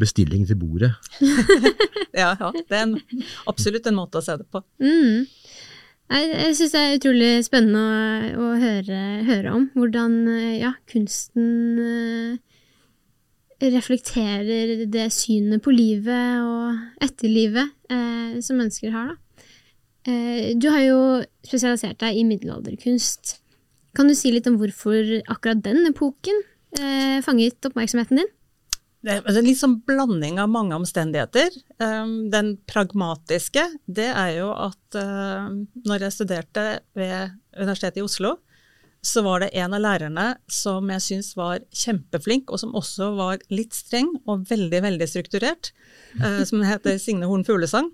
bestilling 0.00 0.46
til 0.48 0.58
bordet. 0.62 0.94
Ja, 2.14 2.28
ja, 2.38 2.52
det 2.54 2.70
er 2.78 2.84
en, 2.84 2.92
absolutt 3.50 3.88
en 3.90 3.96
måte 3.98 4.20
å 4.20 4.22
se 4.22 4.36
det 4.38 4.44
på. 4.54 4.60
Mm. 4.78 5.24
Jeg, 6.14 6.28
jeg 6.30 6.52
syns 6.60 6.74
det 6.76 6.82
er 6.84 6.92
utrolig 7.00 7.30
spennende 7.42 7.80
å, 8.38 8.44
å 8.44 8.60
høre, 8.60 8.98
høre 9.26 9.54
om 9.56 9.64
hvordan 9.74 10.14
eh, 10.30 10.52
ja, 10.60 10.70
kunsten 10.92 11.48
eh, 11.82 12.36
reflekterer 13.74 14.84
det 14.90 15.08
synet 15.14 15.62
på 15.64 15.74
livet 15.74 16.44
og 16.44 16.78
etterlivet 17.04 17.72
eh, 17.90 18.38
som 18.44 18.58
mennesker 18.60 18.94
har. 18.94 19.10
Da. 19.14 19.18
Eh, 20.04 20.52
du 20.60 20.68
har 20.68 20.84
jo 20.84 21.00
spesialisert 21.46 22.00
deg 22.02 22.18
i 22.18 22.24
middelalderkunst. 22.28 23.38
Kan 23.96 24.10
du 24.10 24.16
si 24.18 24.32
litt 24.34 24.48
om 24.50 24.58
hvorfor 24.60 25.20
akkurat 25.32 25.62
den 25.64 25.86
epoken 25.88 26.42
eh, 26.76 27.20
fanget 27.24 27.64
oppmerksomheten 27.64 28.20
din? 28.20 28.32
Det 29.04 29.18
er 29.18 29.36
en 29.36 29.44
litt 29.44 29.60
sånn 29.60 29.78
blanding 29.84 30.38
av 30.40 30.48
mange 30.48 30.76
omstendigheter. 30.78 31.52
Um, 31.76 32.30
den 32.32 32.54
pragmatiske, 32.64 33.66
det 33.84 34.08
er 34.08 34.30
jo 34.38 34.46
at 34.56 34.96
uh, 34.96 35.50
når 35.84 36.06
jeg 36.06 36.14
studerte 36.14 36.64
ved 36.96 37.34
Universitetet 37.52 38.00
i 38.00 38.04
Oslo, 38.06 38.38
så 39.04 39.20
var 39.26 39.44
det 39.44 39.50
en 39.60 39.76
av 39.76 39.82
lærerne 39.84 40.24
som 40.48 40.88
jeg 40.88 41.04
syns 41.04 41.34
var 41.36 41.60
kjempeflink, 41.76 42.48
og 42.48 42.62
som 42.62 42.72
også 42.72 43.10
var 43.18 43.44
litt 43.52 43.76
streng 43.76 44.08
og 44.24 44.46
veldig, 44.48 44.80
veldig 44.86 45.08
strukturert, 45.10 45.74
som 46.48 46.64
heter 46.64 46.96
Signe 46.96 47.28
Horn 47.28 47.44
Fuglesang. 47.44 47.90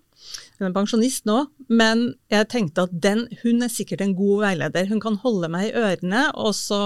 Hun 0.61 0.69
er 0.69 0.75
pensjonist 0.77 1.25
nå, 1.25 1.39
men 1.73 2.11
jeg 2.29 2.49
tenkte 2.53 2.85
at 2.85 2.93
den, 2.93 3.25
hun 3.41 3.65
er 3.65 3.73
sikkert 3.73 4.03
en 4.05 4.13
god 4.19 4.43
veileder. 4.43 4.89
Hun 4.91 5.01
kan 5.01 5.17
holde 5.23 5.49
meg 5.53 5.71
i 5.71 5.77
ørene, 5.81 6.27
og, 6.37 6.53
så, 6.59 6.81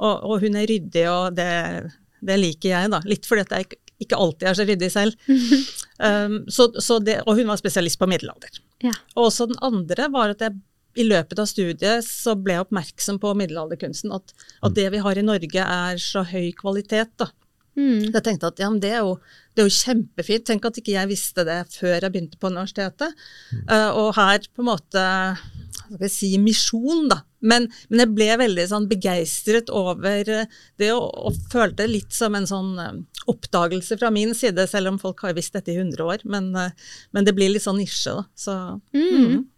og, 0.00 0.24
og 0.26 0.42
hun 0.42 0.58
er 0.58 0.66
ryddig, 0.66 1.04
og 1.06 1.36
det, 1.38 1.52
det 2.26 2.40
liker 2.40 2.72
jeg, 2.72 2.90
da. 2.90 2.98
Litt 3.06 3.28
fordi 3.30 3.44
at 3.46 3.54
jeg 3.54 3.68
ikke, 3.68 3.78
ikke 4.02 4.18
alltid 4.24 4.50
er 4.50 4.58
så 4.58 4.66
ryddig 4.72 4.90
selv. 4.96 5.30
Um, 6.00 6.46
så, 6.48 6.64
så 6.80 6.96
det, 7.04 7.18
og 7.28 7.36
hun 7.36 7.50
var 7.50 7.58
spesialist 7.60 7.98
på 8.00 8.06
middelalder. 8.08 8.54
Ja. 8.80 8.94
Og 9.18 9.26
også 9.26 9.44
den 9.50 9.58
andre 9.60 10.06
var 10.08 10.30
at 10.32 10.40
jeg 10.40 10.54
i 10.96 11.04
løpet 11.04 11.42
av 11.42 11.48
studiet 11.50 12.06
så 12.06 12.32
ble 12.40 12.56
jeg 12.56 12.64
oppmerksom 12.64 13.18
på 13.20 13.34
middelalderkunsten. 13.36 14.14
At, 14.16 14.32
at 14.64 14.78
det 14.78 14.86
vi 14.94 15.02
har 15.04 15.20
i 15.20 15.26
Norge 15.26 15.66
er 15.66 16.00
så 16.00 16.24
høy 16.24 16.54
kvalitet. 16.56 17.12
da. 17.20 17.28
Mm. 17.80 18.10
Jeg 18.10 18.24
tenkte 18.26 18.50
at 18.50 18.60
ja, 18.60 18.68
men 18.72 18.80
det 18.82 18.92
er, 18.92 19.06
jo, 19.06 19.16
det 19.54 19.62
er 19.62 19.68
jo 19.70 19.78
kjempefint. 19.78 20.46
Tenk 20.48 20.68
at 20.68 20.80
ikke 20.80 20.96
jeg 20.96 21.10
visste 21.10 21.46
det 21.48 21.62
før 21.72 21.96
jeg 21.96 22.12
begynte 22.12 22.40
på 22.40 22.52
universitetet. 22.52 23.16
Uh, 23.64 23.90
og 23.96 24.14
her 24.18 24.44
på 24.52 24.64
en 24.64 24.70
måte 24.72 25.04
hva 25.90 25.98
skal 25.98 26.06
jeg 26.06 26.14
si, 26.14 26.30
misjon, 26.38 27.08
da. 27.10 27.20
Men, 27.42 27.66
men 27.90 28.04
jeg 28.04 28.12
ble 28.14 28.28
veldig 28.42 28.66
sånn 28.70 28.86
begeistret 28.90 29.70
over 29.74 30.28
eh, 30.30 30.58
det, 30.78 30.90
og, 30.92 31.08
og 31.30 31.38
følte 31.50 31.82
det 31.82 31.88
litt 31.90 32.14
som 32.14 32.36
en 32.36 32.46
sånn 32.46 32.74
eh, 32.78 32.98
oppdagelse 33.32 33.98
fra 33.98 34.12
min 34.14 34.34
side, 34.36 34.68
selv 34.70 34.92
om 34.92 35.00
folk 35.02 35.24
har 35.26 35.34
visst 35.38 35.56
dette 35.56 35.72
i 35.72 35.78
100 35.80 36.04
år. 36.04 36.22
Men, 36.30 36.52
uh, 36.54 36.92
men 37.16 37.26
det 37.26 37.34
blir 37.34 37.50
litt 37.50 37.66
sånn 37.66 37.80
nisje, 37.82 38.20
da. 38.20 38.26
Så 38.38 38.58
Mm. 38.94 39.48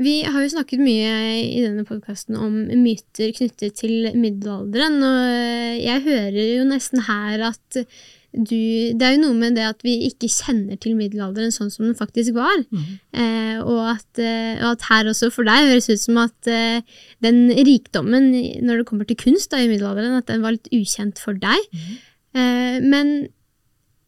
Vi 0.00 0.20
har 0.24 0.44
jo 0.44 0.52
snakket 0.54 0.80
mye 0.80 1.10
i 1.42 1.60
denne 1.60 1.84
podkasten 1.84 2.38
om 2.40 2.54
myter 2.80 3.34
knyttet 3.36 3.76
til 3.82 4.08
middelalderen, 4.16 4.96
og 5.04 5.76
jeg 5.76 6.04
hører 6.06 6.40
jo 6.40 6.64
nesten 6.68 7.04
her 7.08 7.50
at 7.52 7.84
du 8.30 8.94
Det 8.94 9.02
er 9.02 9.16
jo 9.16 9.24
noe 9.24 9.34
med 9.34 9.56
det 9.58 9.64
at 9.66 9.80
vi 9.82 10.06
ikke 10.06 10.28
kjenner 10.30 10.78
til 10.78 10.94
middelalderen 10.94 11.50
sånn 11.50 11.72
som 11.74 11.88
den 11.88 11.96
faktisk 11.98 12.36
var. 12.36 12.60
Mm. 12.70 12.84
Eh, 13.10 13.56
og, 13.58 13.80
at, 13.96 14.20
eh, 14.22 14.54
og, 14.60 14.76
at, 14.76 14.84
her 14.86 15.10
også 15.10 15.32
for 15.34 15.48
deg 15.48 15.66
høres 15.66 15.90
ut 15.90 15.98
som 15.98 16.20
at 16.22 16.46
eh, 16.46 16.78
den 17.26 17.50
rikdommen 17.50 18.30
når 18.62 18.80
det 18.84 18.86
kommer 18.86 19.08
til 19.08 19.18
kunst 19.18 19.50
da, 19.50 19.58
i 19.58 19.66
middelalderen, 19.66 20.14
at 20.22 20.30
den 20.30 20.46
var 20.46 20.54
litt 20.54 20.70
ukjent 20.70 21.18
for 21.18 21.34
deg. 21.42 21.58
Mm. 21.74 22.86
men 22.86 23.08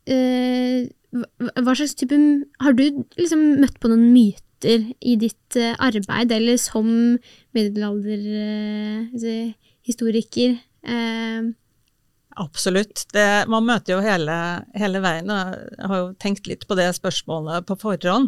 eh, 0.06 0.86
hva 1.10 1.74
slags 1.74 1.96
type 1.98 2.14
Har 2.62 2.78
du 2.78 2.84
liksom 3.18 3.42
møtt 3.58 3.80
på 3.82 3.90
noen 3.90 4.06
myter 4.14 4.51
i 4.64 5.16
ditt 5.20 5.56
uh, 5.58 5.74
arbeid, 5.82 6.32
eller 6.32 6.56
som 6.60 7.18
middelalderhistoriker? 7.56 10.50
Uh, 10.86 10.92
uh, 10.92 11.42
Absolutt. 12.42 12.96
Det, 13.12 13.46
man 13.52 13.66
møter 13.68 13.92
jo 13.94 14.00
hele, 14.04 14.36
hele, 14.78 14.98
veien. 15.04 15.28
Jeg 15.28 15.86
har 15.90 15.98
jo 16.00 16.06
tenkt 16.22 16.44
litt 16.48 16.64
på 16.68 16.74
det 16.78 16.96
spørsmålet 16.96 17.66
på 17.68 17.74
forhånd. 17.82 18.26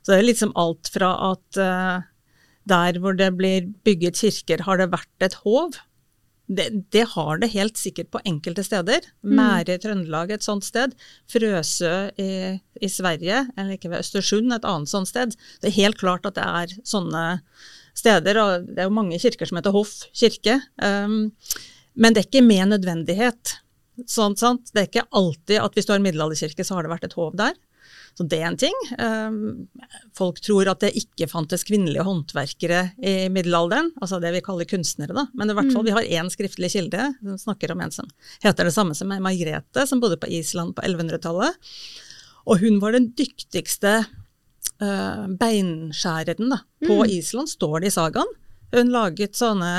Så 0.00 0.06
det 0.10 0.18
er 0.18 0.30
liksom 0.30 0.52
alt 0.58 0.86
fra 0.90 1.10
at 1.28 1.48
der 2.64 2.92
hvor 3.02 3.14
det 3.18 3.36
blir 3.36 3.60
bygget 3.84 4.16
kirker, 4.22 4.58
har 4.66 4.76
det 4.80 4.94
vært 4.94 5.18
et 5.26 5.36
hov? 5.44 5.70
Det, 6.52 6.66
det, 6.92 7.04
har 7.14 7.38
det 7.40 7.52
helt 7.54 7.78
sikkert 7.80 8.10
på 8.12 8.20
enkelte 8.28 8.64
steder. 8.66 9.04
Mm. 9.24 9.34
Mære 9.38 9.76
i 9.76 9.80
Trøndelag 9.82 10.32
et 10.34 10.44
sånt 10.44 10.66
sted. 10.66 10.94
Frøsø 11.32 11.92
i, 12.20 12.30
i, 12.80 12.90
Sverige, 12.92 13.44
eller 13.56 13.76
ikke 13.76 13.92
ved 13.92 14.02
Østersund 14.02 14.52
et 14.52 14.66
annet 14.68 14.90
sånt 14.90 15.08
sted. 15.08 15.36
Det 15.62 15.70
er 15.70 15.78
helt 15.80 16.00
klart 16.02 16.26
at 16.28 16.36
det 16.36 16.44
er 16.44 16.76
sånne 16.88 17.24
steder, 17.98 18.40
og 18.40 18.68
det 18.68 18.84
er 18.84 18.88
jo 18.88 18.96
mange 18.98 19.20
kirker 19.22 19.48
som 19.48 19.60
heter 19.60 19.74
Hoff 19.74 19.94
kirke. 20.16 20.58
Um, 20.82 21.32
men 21.94 22.14
det 22.14 22.22
er 22.22 22.30
ikke 22.30 22.46
med 22.46 22.72
nødvendighet. 22.72 23.58
Sånn, 24.08 24.36
sant? 24.40 24.72
Det 24.72 24.80
er 24.80 24.88
ikke 24.88 25.08
alltid 25.12 25.60
at 25.60 25.76
hvis 25.76 25.88
du 25.88 25.92
har 25.92 26.00
en 26.00 26.06
middelalderkirke, 26.06 26.64
så 26.64 26.78
har 26.78 26.86
det 26.86 26.92
vært 26.94 27.08
et 27.08 27.18
hov 27.18 27.36
der. 27.38 27.56
Så 28.18 28.26
det 28.28 28.38
er 28.42 28.50
en 28.50 28.58
ting. 28.60 28.74
Ehm, 29.00 29.36
folk 30.16 30.40
tror 30.44 30.68
at 30.72 30.82
det 30.84 30.92
ikke 31.00 31.28
fantes 31.30 31.64
kvinnelige 31.64 32.04
håndverkere 32.04 32.82
i 33.00 33.14
middelalderen, 33.32 33.88
altså 34.04 34.20
det 34.20 34.34
vi 34.34 34.42
kaller 34.44 34.68
kunstnere, 34.68 35.16
da. 35.16 35.26
Men 35.32 35.50
i 35.50 35.56
hvert 35.56 35.70
fall, 35.72 35.84
mm. 35.84 35.88
vi 35.88 35.96
har 35.96 36.10
én 36.20 36.32
skriftlig 36.32 36.72
kilde 36.74 37.08
som 37.22 37.40
snakker 37.46 37.72
om 37.72 37.80
en 37.84 37.94
som 37.94 38.10
heter 38.44 38.68
det 38.68 38.74
samme 38.76 38.96
som 38.98 39.12
Margrethe, 39.12 39.86
som 39.88 40.02
bodde 40.02 40.20
på 40.20 40.28
Island 40.28 40.76
på 40.76 40.84
1100-tallet. 40.84 41.56
Og 42.52 42.60
hun 42.60 42.78
var 42.82 42.92
den 42.96 43.12
dyktigste 43.16 44.02
uh, 44.82 45.24
beinskjæreren 45.40 46.52
da. 46.52 46.62
på 46.84 47.00
mm. 47.00 47.10
Island, 47.16 47.52
står 47.54 47.80
det 47.80 47.92
i 47.92 47.96
sagaen. 47.96 48.38
Hun 48.72 48.92
laget 48.92 49.36
sånne 49.36 49.72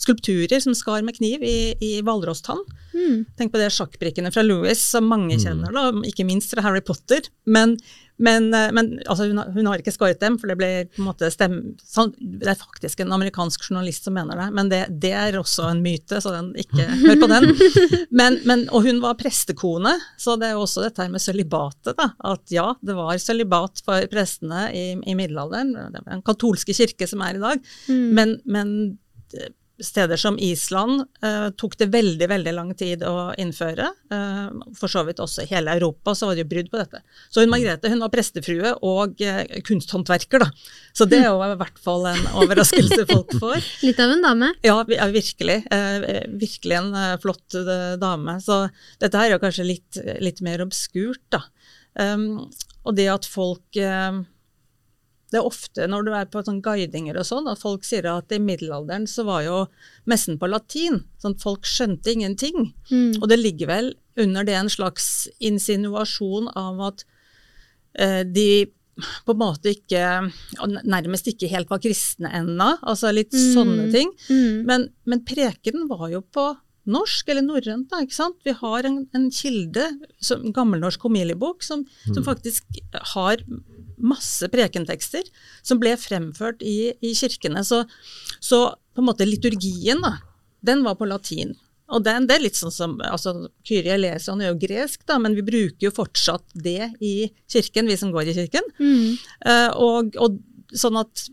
skulpturer 0.00 0.60
som 0.60 0.76
skar 0.76 1.04
med 1.06 1.18
kniv 1.18 1.44
i, 1.44 1.74
i 1.80 1.94
hvalrosstann. 2.04 2.62
Mm. 2.94 3.24
Tenk 3.38 3.52
på 3.52 3.60
det 3.60 3.70
sjakkbrikkene 3.74 4.32
fra 4.32 4.44
Louis, 4.46 4.80
som 4.80 5.08
mange 5.08 5.36
mm. 5.36 5.42
kjenner, 5.42 5.74
da, 5.74 5.90
ikke 6.08 6.28
minst 6.28 6.54
fra 6.54 6.64
Harry 6.64 6.80
Potter. 6.84 7.26
Men, 7.44 7.76
men, 8.20 8.48
eh, 8.56 8.70
men 8.76 8.94
altså, 9.04 9.28
hun, 9.28 9.42
hun, 9.54 9.68
har 9.68 9.82
ikke 9.82 9.92
skåret 9.94 10.20
dem, 10.22 10.38
for 10.40 10.50
det 10.50 10.56
ble 10.60 10.70
på 10.88 11.02
en 11.02 11.08
måte 11.10 11.28
stem, 11.32 11.58
sånn, 11.84 12.14
Det 12.18 12.48
er 12.52 12.58
faktisk 12.60 13.02
en 13.04 13.12
amerikansk 13.16 13.68
journalist 13.68 14.08
som 14.08 14.16
mener 14.16 14.40
det, 14.40 14.48
men 14.56 14.72
det, 14.72 14.80
det 15.04 15.12
er 15.16 15.38
også 15.38 15.68
en 15.68 15.84
myte, 15.84 16.22
så 16.24 16.32
den, 16.34 16.50
ikke 16.60 16.88
hør 17.04 17.20
på 17.20 17.30
den. 17.34 17.48
Men, 18.20 18.36
men, 18.44 18.64
og 18.74 18.84
hun 18.84 18.98
var 19.00 19.16
prestekone, 19.18 19.92
så 20.18 20.34
det 20.40 20.48
er 20.48 20.56
jo 20.56 20.64
også 20.64 20.82
dette 20.82 21.04
her 21.04 21.12
med 21.12 21.22
sølibatet. 21.22 21.94
da, 21.96 22.10
At 22.32 22.52
ja, 22.52 22.66
det 22.84 22.96
var 22.96 23.20
sølibat 23.22 23.80
for 23.86 24.04
prestene 24.10 24.66
i, 24.76 24.84
i 24.98 25.14
middelalderen. 25.16 25.70
Det 25.72 26.02
var 26.02 26.10
den 26.16 26.24
katolske 26.26 26.74
kirke 26.76 27.06
som 27.08 27.22
er 27.24 27.38
i 27.38 27.42
dag. 27.42 27.62
Mm. 27.88 28.08
men, 28.18 28.34
men 28.50 28.74
steder 29.84 30.16
som 30.20 30.38
Island 30.38 31.04
eh, 31.22 31.48
tok 31.58 31.76
det 31.80 31.90
veldig 31.92 32.28
veldig 32.30 32.52
lang 32.54 32.70
tid 32.78 33.02
å 33.06 33.32
innføre. 33.40 33.88
Eh, 34.12 34.72
for 34.78 34.92
så 34.92 35.04
vidt 35.08 35.22
også 35.22 35.44
i 35.44 35.50
hele 35.50 35.74
Europa 35.78 36.14
så 36.16 36.28
var 36.28 36.36
det 36.36 36.44
jo 36.44 36.50
brudd 36.52 36.70
på 36.72 36.80
dette. 36.80 37.02
Så 37.32 37.44
hun 37.44 37.52
Margrethe 37.52 37.92
hun 37.92 38.02
var 38.04 38.12
prestefrue 38.12 38.74
og 38.86 39.22
eh, 39.24 39.60
kunsthåndverker, 39.66 40.44
da. 40.44 40.50
Så 40.96 41.08
det 41.10 41.22
er 41.22 41.30
jo 41.30 41.42
i 41.44 41.58
hvert 41.60 41.80
fall 41.82 42.08
en 42.12 42.26
overraskelse 42.42 43.06
folk 43.10 43.36
får. 43.42 43.60
Litt 43.86 44.02
av 44.02 44.16
en 44.16 44.26
dame? 44.26 44.52
Ja, 44.66 44.80
ja 44.94 45.10
virkelig. 45.12 45.60
virkelig 46.40 46.76
en 46.76 46.92
flott 47.22 47.56
dame. 48.00 48.36
Så 48.42 48.62
dette 49.00 49.16
her 49.16 49.30
er 49.30 49.36
jo 49.36 49.42
kanskje 49.42 49.66
litt, 49.66 50.00
litt 50.22 50.42
mer 50.44 50.62
obskurt, 50.64 51.22
da. 51.32 51.44
Um, 51.98 52.46
og 52.86 52.94
det 52.96 53.08
at 53.12 53.26
folk 53.28 53.78
det 55.30 55.38
er 55.38 55.46
ofte 55.46 55.86
når 55.86 56.06
du 56.06 56.10
er 56.16 56.28
på 56.30 56.42
sånn 56.46 56.60
guidinger 56.64 57.18
og 57.20 57.26
sånn, 57.28 57.48
at 57.50 57.60
folk 57.62 57.86
sier 57.86 58.08
at 58.10 58.32
i 58.34 58.40
middelalderen 58.42 59.06
så 59.10 59.24
var 59.28 59.44
jo 59.46 59.58
messen 60.10 60.40
på 60.40 60.50
latin. 60.50 61.04
sånn 61.22 61.36
at 61.38 61.44
Folk 61.44 61.68
skjønte 61.68 62.12
ingenting. 62.12 62.72
Mm. 62.90 63.20
Og 63.20 63.28
det 63.30 63.38
ligger 63.38 63.70
vel 63.70 63.92
under 64.20 64.46
det 64.46 64.58
en 64.58 64.72
slags 64.72 65.28
insinuasjon 65.38 66.50
av 66.58 66.82
at 66.90 67.06
eh, 67.94 68.22
de 68.26 68.50
på 69.00 69.32
en 69.32 69.40
måte 69.40 69.70
ikke 69.72 70.00
Nærmest 70.60 71.30
ikke 71.30 71.48
helt 71.48 71.70
var 71.70 71.80
kristne 71.80 72.32
ennå. 72.36 72.74
Altså 72.82 73.12
litt 73.14 73.32
mm. 73.32 73.46
sånne 73.54 73.86
ting. 73.94 74.10
Mm. 74.28 74.66
Men, 74.68 74.90
men 75.08 75.22
prekenen 75.24 75.86
var 75.88 76.10
jo 76.12 76.20
på 76.26 76.50
norsk 76.90 77.28
eller 77.30 77.44
norrønt. 77.44 77.88
da, 77.90 78.02
ikke 78.04 78.16
sant? 78.16 78.38
Vi 78.46 78.54
har 78.56 78.88
en, 78.88 79.02
en 79.16 79.28
kilde, 79.34 79.86
som, 80.24 80.46
gammelnorsk 80.56 81.02
homiliebok, 81.06 81.64
som, 81.66 81.84
mm. 81.84 82.14
som, 82.14 82.24
faktisk 82.26 82.80
har 83.14 83.44
masse 84.02 84.48
prekentekster 84.52 85.26
som 85.62 85.80
ble 85.80 85.94
fremført 86.00 86.62
i, 86.66 86.92
i 87.00 87.14
kirkene. 87.16 87.64
Så, 87.66 87.84
så, 88.40 88.62
på 88.94 89.02
en 89.02 89.08
måte 89.10 89.28
liturgien, 89.28 90.00
da, 90.02 90.16
den 90.66 90.84
var 90.86 90.98
på 91.00 91.08
latin. 91.08 91.54
Og 91.90 92.04
den, 92.06 92.28
det 92.30 92.36
er 92.36 92.44
litt 92.44 92.58
sånn 92.58 92.74
som 92.74 92.96
altså, 93.02 93.34
Kyrie 93.66 93.98
leser, 93.98 94.32
han 94.32 94.44
er 94.44 94.52
jo 94.52 94.60
gresk, 94.62 95.02
da, 95.10 95.18
men 95.22 95.34
vi 95.34 95.46
bruker 95.46 95.88
jo 95.88 95.94
fortsatt 95.94 96.44
det 96.54 96.92
i 97.02 97.14
kirken, 97.50 97.90
vi 97.90 97.98
som 97.98 98.12
går 98.14 98.30
i 98.30 98.36
kirken. 98.36 98.66
Mm. 98.78 99.06
Uh, 99.46 99.70
og, 99.74 100.18
og, 100.20 100.38
sånn 100.70 101.00
at 101.00 101.24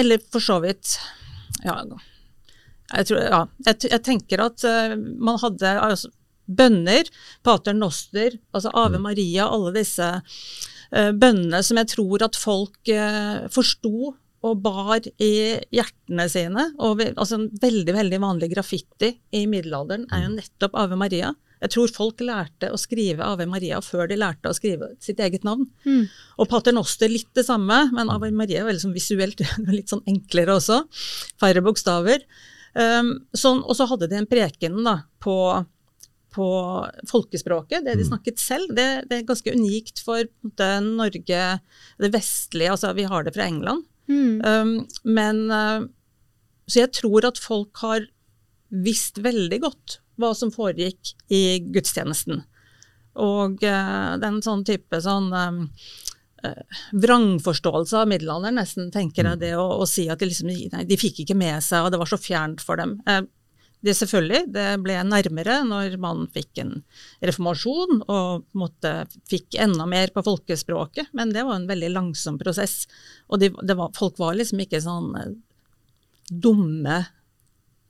Eller 0.00 0.22
for 0.32 0.40
så 0.40 0.54
vidt 0.62 0.94
ja, 1.66 1.74
jeg, 1.84 3.08
tror, 3.10 3.18
ja, 3.20 3.40
jeg, 3.66 3.90
jeg 3.90 4.02
tenker 4.06 4.40
at 4.46 4.64
uh, 4.64 4.94
man 4.96 5.36
hadde 5.42 5.74
altså, 5.84 6.08
bønner, 6.46 7.10
pater 7.44 7.76
noster, 7.76 8.38
altså 8.56 8.72
Ave 8.72 8.96
mm. 8.96 9.04
Maria, 9.04 9.50
alle 9.52 9.74
disse 9.76 10.08
uh, 10.16 10.40
bønnene 10.92 11.62
som 11.66 11.80
jeg 11.80 11.90
tror 11.96 12.22
at 12.26 12.38
folk 12.38 12.92
uh, 12.92 13.46
forsto 13.52 14.14
og 14.46 14.60
bar 14.62 15.06
i 15.22 15.32
hjertene 15.74 16.28
sine. 16.30 16.68
Og 16.82 17.02
altså 17.08 17.40
En 17.40 17.48
veldig 17.62 17.96
veldig 17.96 18.20
vanlig 18.22 18.52
graffiti 18.52 19.14
i 19.34 19.46
middelalderen 19.50 20.06
er 20.12 20.26
jo 20.26 20.32
mm. 20.32 20.38
nettopp 20.40 20.78
Ave 20.78 20.98
Maria. 21.00 21.32
Jeg 21.62 21.72
tror 21.72 21.92
folk 21.94 22.20
lærte 22.20 22.68
å 22.72 22.78
skrive 22.78 23.24
Ave 23.24 23.46
Maria 23.48 23.78
før 23.84 24.10
de 24.10 24.18
lærte 24.20 24.50
å 24.50 24.56
skrive 24.56 24.90
sitt 25.02 25.20
eget 25.24 25.46
navn. 25.46 25.64
Mm. 25.86 26.04
Og 26.36 26.50
Pater 26.50 26.74
Noster 26.76 27.10
litt 27.10 27.30
det 27.36 27.46
samme, 27.48 27.86
men 27.96 28.12
Ave 28.12 28.30
Maria 28.34 28.60
er 28.60 28.68
veldig 28.68 28.84
sånn 28.84 28.96
visuelt 28.96 29.40
litt 29.76 29.92
sånn 29.92 30.04
enklere 30.08 30.58
også. 30.60 30.82
Færre 31.40 31.64
bokstaver. 31.64 32.26
Um, 32.76 33.14
sånn, 33.32 33.62
og 33.64 33.72
så 33.78 33.86
hadde 33.88 34.10
de 34.10 34.18
en 34.20 34.28
preken 34.28 34.82
da, 34.84 34.98
på, 35.24 35.34
på 36.36 36.46
folkespråket, 37.08 37.84
det 37.86 37.96
de 37.96 38.04
mm. 38.04 38.10
snakket 38.10 38.42
selv. 38.42 38.72
Det, 38.76 38.88
det 39.08 39.18
er 39.18 39.28
ganske 39.28 39.54
unikt 39.56 40.02
for 40.04 40.28
det 40.60 40.72
Norge, 40.84 41.44
det 42.04 42.10
vestlige, 42.14 42.74
altså 42.74 42.92
vi 42.96 43.06
har 43.08 43.24
det 43.24 43.32
fra 43.36 43.48
England. 43.48 43.86
Mm. 44.06 44.34
Um, 44.44 44.74
men 45.02 45.40
uh, 45.50 45.86
Så 46.70 46.84
jeg 46.84 46.92
tror 46.94 47.26
at 47.26 47.40
folk 47.42 47.80
har 47.82 48.06
visst 48.70 49.18
veldig 49.22 49.58
godt 49.64 50.00
hva 50.20 50.30
som 50.34 50.52
foregikk 50.54 51.14
i 51.32 51.58
gudstjenesten. 51.74 52.44
Og 53.22 53.62
uh, 53.64 54.12
den 54.22 54.42
sånn 54.44 54.64
type 54.68 55.00
sånn 55.02 55.32
um, 55.32 55.64
vrangforståelse 56.94 57.98
av 57.98 58.10
middelalderen, 58.10 58.60
nesten, 58.60 58.90
tenker 58.94 59.24
jeg 59.24 59.38
mm. 59.38 59.40
det, 59.42 59.52
å, 59.58 59.66
å 59.82 59.86
si 59.88 60.06
at 60.12 60.20
de, 60.20 60.28
liksom, 60.30 60.52
nei, 60.52 60.84
de 60.86 60.98
fikk 61.00 61.24
ikke 61.24 61.38
med 61.38 61.64
seg, 61.64 61.82
og 61.82 61.90
det 61.90 61.98
var 61.98 62.10
så 62.10 62.20
fjernt 62.20 62.62
for 62.62 62.78
dem. 62.78 62.98
Uh, 63.08 63.24
det 63.84 63.94
selvfølgelig, 63.94 64.46
det 64.54 64.66
ble 64.82 64.96
nærmere 65.06 65.58
når 65.68 65.96
man 66.02 66.24
fikk 66.34 66.62
en 66.62 66.72
reformasjon 67.20 68.00
og 68.08 68.46
måtte, 68.58 68.92
fikk 69.30 69.58
enda 69.62 69.86
mer 69.88 70.10
på 70.14 70.24
folkespråket, 70.26 71.12
men 71.16 71.34
det 71.34 71.44
var 71.46 71.60
en 71.60 71.68
veldig 71.68 71.92
langsom 71.94 72.38
prosess. 72.40 72.86
Og 73.28 73.42
de, 73.42 73.52
var, 73.52 73.92
folk 73.96 74.18
var 74.22 74.38
liksom 74.38 74.64
ikke 74.64 74.82
sånn 74.82 75.12
uh, 75.14 75.36
dumme 76.30 77.04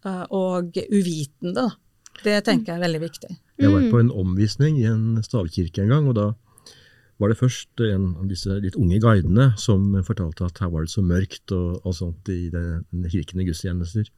og 0.07 0.77
uvitende. 0.77 1.65
Det 2.23 2.37
tenker 2.47 2.73
jeg 2.73 2.79
er 2.79 2.85
veldig 2.85 3.01
viktig. 3.03 3.31
Jeg 3.59 3.73
var 3.73 3.87
på 3.91 3.99
en 3.99 4.13
omvisning 4.15 4.77
i 4.79 4.85
en 4.87 5.17
stavkirke 5.25 5.83
en 5.83 5.91
gang, 5.91 6.07
og 6.07 6.15
da 6.19 6.27
var 7.19 7.33
det 7.33 7.39
først 7.41 7.81
en 7.81 8.11
av 8.21 8.29
disse 8.29 8.59
litt 8.61 8.77
unge 8.77 9.01
guidene 9.01 9.49
som 9.61 9.89
fortalte 10.07 10.47
at 10.47 10.61
her 10.61 10.71
var 10.73 10.85
det 10.85 10.93
så 10.93 11.03
mørkt 11.05 11.55
og, 11.57 11.81
og 11.83 11.97
sånt 11.97 12.29
i 12.33 12.51
den 12.53 13.09
kirken 13.09 13.41
i 13.41 13.49
gudstjenester. 13.49 14.11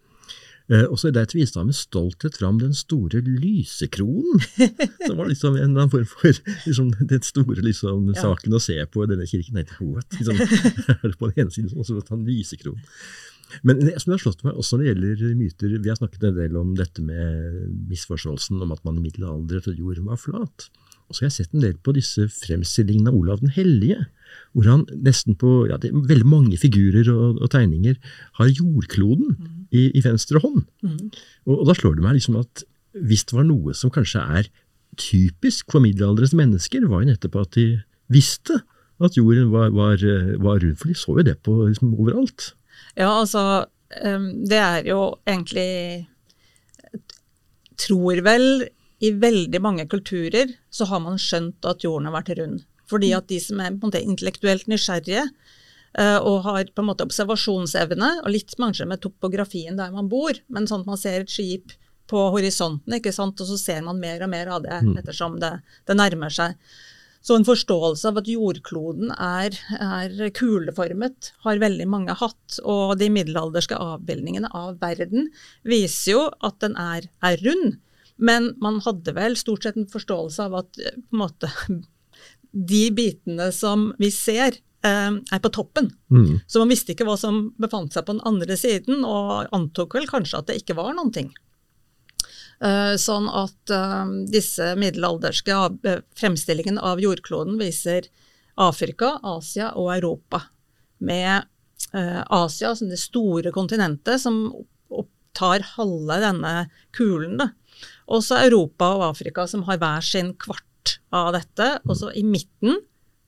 Eh, 0.68 0.84
og 0.84 0.98
så 1.00 1.08
der 1.14 1.30
viste 1.32 1.56
han 1.56 1.70
med 1.70 1.76
stolthet 1.78 2.36
fram 2.36 2.58
den 2.60 2.74
store 2.76 3.22
lysekronen. 3.24 4.42
Det 5.06 5.14
var 5.16 5.30
liksom 5.30 5.56
en 5.56 5.70
eller 5.70 5.86
annen 5.86 5.94
form 5.94 6.08
for 6.10 6.28
liksom, 6.66 6.92
den 7.00 7.24
store 7.24 7.64
liksom, 7.64 8.10
Ja. 8.12 8.26
saken 8.26 8.58
å 8.58 8.60
se 8.60 8.76
på 8.92 9.04
i 9.04 9.08
denne 9.08 9.28
kirken. 9.28 9.56
Nei, 9.56 9.64
what? 9.80 10.12
Liksom, 10.18 10.36
på 11.20 11.30
den 11.30 11.46
ene 11.46 11.54
siden 11.54 11.72
sånn, 11.72 11.88
så 11.88 11.96
han 12.10 12.20
en 12.20 12.28
lysekron. 12.28 12.82
Men 13.64 13.80
det 13.80 13.94
som 14.02 14.12
har 14.12 14.20
slått 14.20 14.44
meg 14.44 14.58
også 14.60 14.76
når 14.76 14.82
det 14.82 14.88
gjelder 14.90 15.36
myter 15.38 15.70
Vi 15.80 15.88
har 15.88 15.96
snakket 15.96 16.26
en 16.28 16.34
del 16.36 16.56
om 16.60 16.74
dette 16.76 17.00
med 17.00 17.70
misforståelsen 17.88 18.60
om 18.60 18.74
at 18.74 18.82
man 18.84 18.98
i 19.00 19.06
middelalderen 19.06 19.64
trodde 19.64 19.80
jorden 19.80 20.10
var 20.10 20.20
flat. 20.20 20.68
Og 21.08 21.16
så 21.16 21.24
har 21.24 21.30
jeg 21.30 21.36
sett 21.38 21.56
en 21.56 21.64
del 21.64 21.78
på 21.80 21.94
disse 21.96 22.26
fremstillingene 22.28 23.08
av 23.08 23.16
Olav 23.16 23.40
den 23.40 23.54
hellige, 23.54 24.02
hvor 24.52 24.68
han 24.68 24.84
nesten 24.92 25.38
på 25.40 25.62
ja, 25.70 25.78
det 25.80 25.88
er 25.88 26.08
veldig 26.10 26.28
mange 26.28 26.60
figurer 26.60 27.08
og, 27.08 27.40
og 27.40 27.48
tegninger 27.54 27.96
har 28.36 28.52
jordkloden 28.52 29.38
i, 29.70 29.88
i 29.98 30.02
venstre 30.04 30.40
hånd. 30.42 30.64
Mm. 30.82 31.10
Og, 31.48 31.54
og 31.60 31.68
da 31.68 31.76
slår 31.76 31.98
det 31.98 32.06
meg 32.06 32.18
liksom 32.18 32.38
at 32.40 32.64
hvis 32.98 33.26
det 33.28 33.36
var 33.36 33.46
noe 33.46 33.74
som 33.76 33.92
kanskje 33.94 34.22
er 34.40 34.48
typisk 34.98 35.68
for 35.70 35.84
middelalderens 35.84 36.34
mennesker, 36.36 36.86
var 36.90 37.04
jo 37.04 37.12
nettopp 37.12 37.36
at 37.42 37.58
de 37.58 37.66
visste 38.12 38.60
at 38.98 39.16
jorden 39.18 39.52
var, 39.52 39.70
var, 39.70 40.00
var 40.42 40.62
rund, 40.62 40.78
for 40.78 40.90
de 40.90 40.96
så 40.98 41.14
jo 41.20 41.26
det 41.26 41.36
på 41.46 41.54
liksom, 41.68 41.92
overalt. 41.94 42.52
Ja, 42.98 43.12
altså 43.20 43.66
Det 43.88 44.58
er 44.58 44.84
jo 44.84 45.16
egentlig 45.26 46.08
Tror 47.78 48.20
vel 48.26 48.66
i 48.98 49.12
veldig 49.14 49.60
mange 49.62 49.86
kulturer 49.86 50.50
så 50.74 50.88
har 50.90 50.98
man 51.00 51.20
skjønt 51.22 51.62
at 51.70 51.84
jorden 51.86 52.08
har 52.08 52.16
vært 52.16 52.32
rund. 52.40 52.64
Fordi 52.90 53.12
at 53.14 53.28
de 53.30 53.38
som 53.38 53.60
er 53.62 53.70
på 53.70 53.86
en 53.86 53.92
måte 53.92 54.02
intellektuelt 54.02 54.66
nysgjerrige 54.66 55.28
og 55.96 56.42
har 56.44 56.68
på 56.70 56.82
en 56.82 56.88
måte 56.90 57.06
observasjonsevne, 57.06 58.10
og 58.22 58.30
litt 58.30 58.52
kanskje 58.60 58.86
med 58.86 59.00
topografien 59.02 59.78
der 59.78 59.94
man 59.94 60.10
bor, 60.12 60.36
men 60.52 60.68
sånn 60.68 60.84
at 60.84 60.90
man 60.90 61.00
ser 61.00 61.24
et 61.24 61.32
skip 61.32 61.72
på 62.08 62.28
horisonten, 62.34 62.98
ikke 62.98 63.12
sant? 63.14 63.40
og 63.40 63.48
så 63.50 63.58
ser 63.60 63.82
man 63.86 64.00
mer 64.00 64.22
og 64.24 64.30
mer 64.32 64.52
av 64.52 64.62
det 64.64 64.78
ettersom 65.00 65.40
det, 65.42 65.58
det 65.88 65.96
nærmer 65.98 66.32
seg. 66.32 66.56
Så 67.24 67.36
en 67.36 67.44
forståelse 67.44 68.08
av 68.08 68.20
at 68.20 68.30
jordkloden 68.30 69.10
er, 69.12 69.56
er 69.74 70.30
kuleformet, 70.36 71.32
har 71.44 71.60
veldig 71.60 71.88
mange 71.90 72.14
hatt. 72.16 72.60
Og 72.62 72.94
de 73.00 73.10
middelalderske 73.12 73.76
avbildningene 73.76 74.48
av 74.56 74.78
verden 74.80 75.28
viser 75.66 76.14
jo 76.14 76.22
at 76.46 76.60
den 76.62 76.78
er, 76.80 77.10
er 77.26 77.42
rund. 77.42 77.76
Men 78.16 78.52
man 78.62 78.80
hadde 78.86 79.14
vel 79.18 79.36
stort 79.38 79.66
sett 79.66 79.76
en 79.78 79.90
forståelse 79.90 80.46
av 80.46 80.56
at 80.62 80.80
eh, 80.82 80.96
måte, 81.14 81.50
de 82.72 82.84
bitene 82.94 83.50
som 83.54 83.90
vi 84.00 84.10
ser, 84.14 84.56
eh, 84.56 84.64
er 84.86 85.40
på 85.42 85.50
toppen. 85.50 85.88
Mm. 86.14 86.38
Så 86.46 86.60
man 86.62 86.70
visste 86.70 86.94
ikke 86.94 87.06
hva 87.08 87.16
som 87.18 87.48
befant 87.58 87.92
seg 87.92 88.04
på 88.06 88.14
den 88.14 88.24
andre 88.28 88.54
siden, 88.56 89.02
og 89.02 89.50
antok 89.56 89.96
vel 89.98 90.06
kanskje 90.06 90.38
at 90.38 90.50
det 90.50 90.60
ikke 90.60 90.76
var 90.78 90.92
noen 90.94 91.10
ting. 91.14 91.32
Eh, 92.64 92.94
Sånn 92.98 93.28
at 93.30 93.72
eh, 93.74 94.14
disse 94.32 94.72
middelalderske 94.78 95.58
eh, 95.86 96.00
fremstillingene 96.18 96.82
av 96.82 97.02
jordkloden 97.02 97.58
viser 97.60 98.08
Afrika, 98.58 99.16
Asia 99.22 99.72
og 99.78 99.92
Europa. 99.94 100.42
Med 100.98 101.46
eh, 101.94 102.22
Asia 102.22 102.74
som 102.76 102.90
det 102.90 102.98
store 102.98 103.54
kontinentet 103.54 104.22
som 104.22 104.48
opptar 104.90 105.62
halve 105.76 106.18
denne 106.24 106.54
kulen. 106.96 107.38
Da. 107.38 107.52
Og 108.10 108.26
Europa 108.34 108.90
og 108.96 109.06
Afrika 109.12 109.46
som 109.46 109.62
har 109.68 109.78
hver 109.78 110.02
sin 110.02 110.34
kvart 110.34 110.98
av 111.14 111.30
dette. 111.36 111.76
Og 111.86 111.94
så 112.00 112.10
i 112.10 112.24
midten 112.26 112.80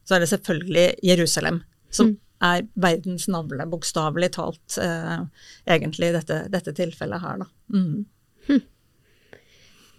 så 0.04 0.16
er 0.16 0.25
det 0.25 0.30
selvfølgelig 0.33 0.87
Jerusalem, 1.07 1.62
som 1.90 2.14
er 2.42 2.62
verdens 2.80 3.26
navle, 3.28 3.66
bokstavelig 3.69 4.30
talt, 4.38 4.78
eh, 4.80 5.25
egentlig 5.69 6.09
i 6.09 6.14
dette, 6.16 6.38
dette 6.52 6.73
tilfellet 6.78 7.21
her, 7.21 7.42
da. 7.42 7.49
Mm. 7.76 8.07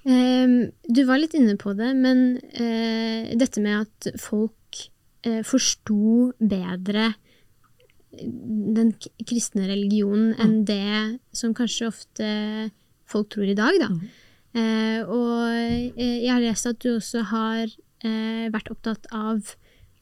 Ehm, 0.10 0.56
du 0.90 1.04
var 1.06 1.20
litt 1.22 1.36
inne 1.38 1.54
på 1.62 1.76
det, 1.78 1.92
men 1.98 2.24
eh, 2.58 3.30
dette 3.38 3.62
med 3.62 3.84
at 3.86 4.08
folk 4.22 4.88
eh, 5.28 5.44
forsto 5.46 6.32
bedre 6.42 7.12
den 8.12 8.90
k- 8.98 9.12
kristne 9.30 9.68
religionen 9.70 10.34
enn 10.42 10.58
det 10.68 11.20
som 11.38 11.54
kanskje 11.56 11.88
ofte 11.92 12.32
folk 13.12 13.30
tror 13.36 13.52
i 13.54 13.58
dag, 13.60 13.78
da. 13.84 13.92
Eh, 14.58 15.00
og 15.06 15.46
eh, 15.96 16.18
jeg 16.26 16.32
har 16.34 16.42
lest 16.44 16.68
at 16.68 16.82
du 16.84 16.96
også 16.98 17.22
har 17.30 17.62
eh, 17.70 18.50
vært 18.52 18.74
opptatt 18.74 19.06
av 19.16 19.54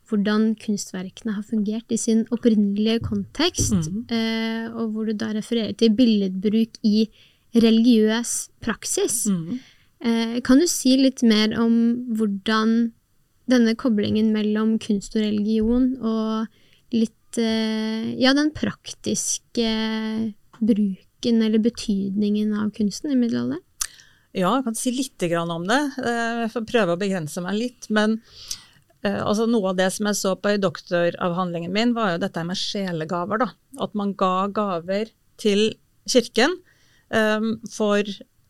hvordan 0.10 0.54
kunstverkene 0.60 1.36
har 1.38 1.46
fungert 1.46 1.92
i 1.94 1.98
sin 2.02 2.26
opprinnelige 2.34 3.04
kontekst, 3.06 3.76
mm. 3.78 4.06
eh, 4.14 4.66
og 4.74 4.94
hvor 4.94 5.10
du 5.10 5.14
da 5.18 5.32
refererer 5.36 5.76
til 5.78 5.94
billedbruk 5.96 6.80
i 6.86 7.08
religiøs 7.56 8.34
praksis. 8.64 9.24
Mm. 9.30 9.60
Eh, 10.00 10.36
kan 10.46 10.62
du 10.62 10.68
si 10.70 10.96
litt 11.00 11.24
mer 11.28 11.56
om 11.60 11.76
hvordan 12.18 12.92
denne 13.50 13.74
koblingen 13.80 14.34
mellom 14.34 14.78
kunst 14.82 15.18
og 15.18 15.26
religion, 15.26 15.96
og 16.02 16.94
litt 16.96 17.42
eh, 17.42 18.14
Ja, 18.20 18.34
den 18.38 18.54
praktiske 18.56 19.70
bruken 20.60 21.42
eller 21.46 21.62
betydningen 21.62 22.54
av 22.58 22.72
kunsten 22.76 23.14
i 23.14 23.18
middelalderen? 23.20 23.64
Ja, 24.38 24.52
jeg 24.60 24.66
kan 24.68 24.78
si 24.78 24.92
litt 24.94 25.24
grann 25.32 25.50
om 25.50 25.66
det. 25.68 25.80
Eh, 25.98 26.46
Jeg 26.46 26.54
får 26.54 26.68
prøve 26.70 26.96
å 26.96 27.02
begrense 27.02 27.42
meg 27.42 27.58
litt. 27.58 27.90
Men 27.90 28.20
altså 29.08 29.46
noe 29.48 29.72
av 29.72 29.78
det 29.80 29.90
som 29.96 30.10
jeg 30.10 30.18
så 30.20 30.34
på 30.36 30.56
i 30.56 30.62
doktoravhandlingen 30.62 31.72
min, 31.76 31.94
var 31.96 32.14
jo 32.14 32.24
dette 32.26 32.44
med 32.48 32.60
sjelegaver. 32.60 33.46
Da. 33.46 33.52
At 33.80 33.96
man 33.98 34.16
ga 34.20 34.50
gaver 34.52 35.14
til 35.40 35.72
kirken 36.10 36.58
um, 37.14 37.54
for 37.72 38.04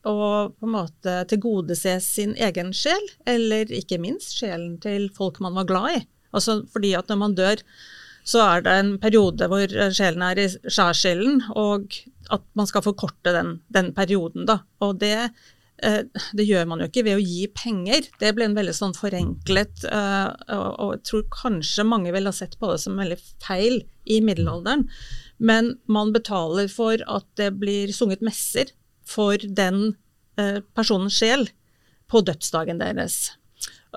å 0.08 0.16
på 0.56 0.66
en 0.66 0.74
måte 0.74 1.16
tilgodese 1.30 1.98
sin 2.04 2.34
egen 2.40 2.72
sjel, 2.74 3.10
eller 3.30 3.70
ikke 3.76 4.00
minst 4.02 4.38
sjelen 4.40 4.78
til 4.82 5.10
folk 5.16 5.42
man 5.44 5.58
var 5.60 5.68
glad 5.70 5.98
i. 5.98 6.04
Altså 6.36 6.62
fordi 6.72 6.94
at 6.98 7.10
når 7.12 7.20
man 7.20 7.36
dør, 7.38 7.64
så 8.30 8.44
er 8.46 8.64
det 8.66 8.76
en 8.78 8.92
periode 9.02 9.48
hvor 9.50 9.66
eh, 9.66 9.94
sjelen 9.96 10.24
er 10.26 10.40
i 10.40 10.48
skjærsilden, 10.50 11.44
og 11.58 11.96
at 12.34 12.44
man 12.58 12.70
skal 12.70 12.86
forkorte 12.86 13.34
den, 13.34 13.56
den 13.74 13.92
perioden. 13.98 14.46
Da. 14.50 14.60
Og 14.86 15.00
det, 15.02 15.16
eh, 15.30 15.56
det 15.80 16.46
gjør 16.48 16.66
man 16.68 16.82
jo 16.82 16.90
ikke 16.90 17.06
ved 17.08 17.20
å 17.20 17.24
gi 17.24 17.46
penger. 17.56 18.08
Det 18.20 18.34
ble 18.36 18.50
en 18.50 18.58
veldig 18.58 18.76
sånn 18.76 18.96
forenklet, 18.98 19.86
eh, 19.88 20.28
og, 20.56 20.96
jeg 20.98 21.04
tror 21.10 21.26
kanskje 21.36 21.88
mange 21.88 22.14
ville 22.16 22.32
ha 22.32 22.36
sett 22.36 22.58
på 22.60 22.72
det 22.72 22.80
som 22.84 23.00
veldig 23.00 23.20
feil 23.44 23.82
i 24.10 24.20
middelalderen. 24.26 24.88
Men 25.40 25.76
man 25.88 26.14
betaler 26.16 26.68
for 26.72 27.00
at 27.08 27.28
det 27.40 27.54
blir 27.62 27.94
sunget 27.96 28.26
messer 28.26 28.74
for 29.08 29.40
den 29.40 29.94
eh, 30.40 30.60
personens 30.76 31.20
sjel 31.20 31.48
på 32.10 32.24
dødsdagen 32.26 32.82
deres. 32.82 33.38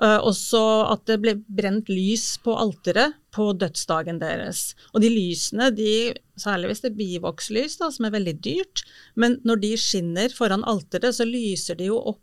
Også 0.03 0.59
at 0.89 1.03
det 1.05 1.19
ble 1.21 1.35
brent 1.53 1.89
lys 1.91 2.39
på 2.41 2.55
alteret 2.57 3.13
på 3.33 3.49
dødsdagen 3.57 4.19
deres. 4.21 4.75
Og 4.93 5.01
de 5.01 5.09
lysene, 5.09 5.71
de, 5.75 6.13
særlig 6.39 6.69
hvis 6.71 6.83
det 6.83 6.91
er 6.91 6.99
bivokslys, 6.99 7.79
da, 7.81 7.89
som 7.93 8.05
er 8.05 8.13
veldig 8.13 8.35
dyrt, 8.45 8.83
men 9.17 9.39
når 9.47 9.61
de 9.63 9.71
skinner 9.81 10.35
foran 10.37 10.65
alteret, 10.69 11.15
så 11.17 11.25
lyser 11.25 11.79
de 11.79 11.89
jo 11.89 11.97
opp 12.13 12.21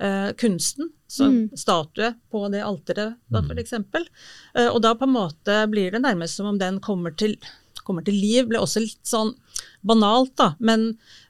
eh, 0.00 0.32
kunsten. 0.40 0.90
Så 1.10 1.26
Mm. 1.28 1.50
statue 1.58 2.14
på 2.30 2.44
det 2.52 2.62
alteret, 2.62 3.16
da, 3.28 3.40
for 3.42 3.58
eksempel. 3.58 4.04
Eh, 4.54 4.68
og 4.70 4.80
da 4.82 4.94
på 4.94 5.04
en 5.08 5.12
måte 5.16 5.56
blir 5.70 5.90
det 5.92 6.02
nærmest 6.02 6.36
som 6.38 6.46
om 6.46 6.58
den 6.58 6.78
kommer 6.80 7.10
til, 7.18 7.34
kommer 7.84 8.04
til 8.06 8.14
liv. 8.14 8.46
Ble 8.48 8.58
også 8.62 8.80
litt 8.80 9.02
sånn 9.04 9.34
banalt, 9.86 10.32
da. 10.38 10.52
Men 10.62 10.86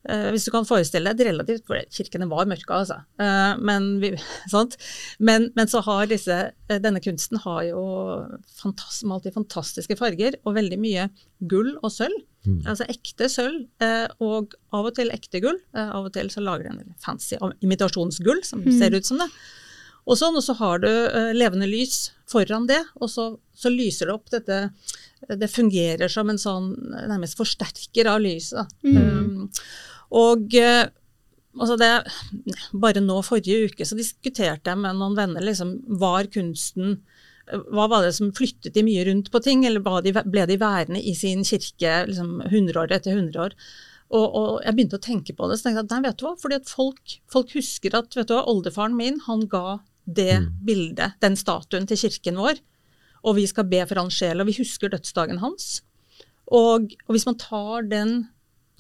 uh, 0.09 0.29
hvis 0.33 0.47
du 0.47 0.53
kan 0.55 0.67
forestille 0.69 1.13
deg 1.13 1.21
et 1.21 1.31
relativt 1.31 1.67
For 1.69 1.81
kirkene 1.95 2.29
var 2.31 2.49
mørke, 2.51 2.81
altså. 2.83 3.01
Uh, 3.21 3.55
men, 3.63 3.93
vi, 4.03 4.13
sant? 4.55 4.77
Men, 5.19 5.51
men 5.59 5.71
så 5.71 5.83
har 5.87 6.11
disse 6.11 6.39
uh, 6.51 6.79
Denne 6.83 7.03
kunsten 7.05 7.41
har 7.45 7.63
jo 7.69 7.85
fantast, 8.61 9.05
malt 9.09 9.29
i 9.29 9.35
fantastiske 9.35 9.99
farger, 10.01 10.39
og 10.45 10.57
veldig 10.59 10.81
mye 10.81 11.09
gull 11.51 11.77
og 11.81 11.93
sølv. 11.95 12.27
Altså 12.65 12.87
ekte 12.89 13.27
sølv, 13.29 13.67
og 14.25 14.55
av 14.73 14.87
og 14.89 14.95
til 14.97 15.11
ekte 15.13 15.43
gull. 15.45 15.59
Av 15.77 16.07
og 16.07 16.13
til 16.15 16.31
så 16.33 16.41
lager 16.41 16.71
de 16.71 16.87
en 16.87 16.95
fancy 17.03 17.37
imitasjonsgull 17.61 18.41
som 18.49 18.65
ser 18.79 18.97
ut 18.97 19.05
som 19.05 19.21
det. 19.21 19.29
Og 20.09 20.19
sånn, 20.19 20.37
og 20.39 20.45
så 20.45 20.57
har 20.59 20.81
du 20.83 20.89
eh, 20.89 21.33
levende 21.37 21.69
lys 21.69 22.11
foran 22.31 22.69
det, 22.71 22.81
og 23.01 23.11
så, 23.13 23.27
så 23.57 23.73
lyser 23.73 24.09
det 24.09 24.17
opp 24.17 24.31
dette 24.33 24.61
Det 25.41 25.51
fungerer 25.51 26.09
som 26.09 26.31
en 26.31 26.41
sånn 26.41 26.73
nærmest 26.95 27.37
forsterker 27.39 28.09
av 28.11 28.23
lyset. 28.25 28.71
Mm. 28.87 28.97
Um, 28.97 29.51
og 30.17 30.57
eh, 30.59 30.87
altså 31.59 31.77
det, 31.81 31.91
bare 32.73 33.03
nå 33.05 33.21
forrige 33.27 33.71
uke 33.71 33.87
så 33.87 33.99
diskuterte 33.99 34.73
jeg 34.73 34.81
med 34.81 34.99
noen 34.99 35.19
venner 35.19 35.45
liksom, 35.45 35.77
var 36.01 36.31
kunsten 36.33 37.01
hva 37.51 37.89
var 37.91 38.05
det 38.07 38.13
som 38.15 38.29
flyttet 38.35 38.77
de 38.77 38.83
mye 38.87 39.03
rundt 39.09 39.31
på 39.33 39.41
ting, 39.43 39.65
eller 39.67 39.83
ble 39.83 40.45
de 40.47 40.59
værende 40.61 41.01
i 41.03 41.17
sin 41.19 41.43
kirke 41.47 42.05
liksom, 42.07 42.37
100 42.47 42.79
år 42.79 42.95
etter 42.95 43.17
100 43.17 43.41
år? 43.43 43.57
Og, 44.11 44.25
og 44.27 44.49
jeg 44.65 44.77
begynte 44.77 44.99
å 44.99 45.03
tenke 45.03 45.35
på 45.39 45.47
det, 45.49 45.59
så 45.59 45.69
tenkte 45.69 45.83
jeg 45.83 45.89
at 45.89 45.95
nei, 45.95 46.05
vet 46.09 46.19
du 46.19 46.27
hva, 46.27 46.35
fordi 46.39 46.59
at 46.59 46.71
folk, 46.71 47.17
folk 47.31 47.55
husker 47.55 47.95
at 47.99 48.17
vet 48.19 48.31
du 48.31 48.35
hva, 48.35 48.45
oldefaren 48.51 48.97
min 48.99 49.21
han 49.27 49.45
ga 49.51 49.81
det 50.17 50.41
bildet, 50.67 51.17
den 51.23 51.39
statuen, 51.39 51.87
til 51.89 52.01
kirken 52.01 52.41
vår, 52.41 52.61
og 53.21 53.37
vi 53.37 53.47
skal 53.49 53.69
be 53.69 53.83
for 53.87 54.01
hans 54.01 54.17
sjel, 54.17 54.41
og 54.41 54.49
vi 54.49 54.59
husker 54.61 54.93
dødsdagen 54.93 55.43
hans. 55.43 55.81
Og, 56.51 56.91
og 57.07 57.15
hvis 57.15 57.27
man 57.29 57.39
tar 57.39 57.87
den 57.91 58.15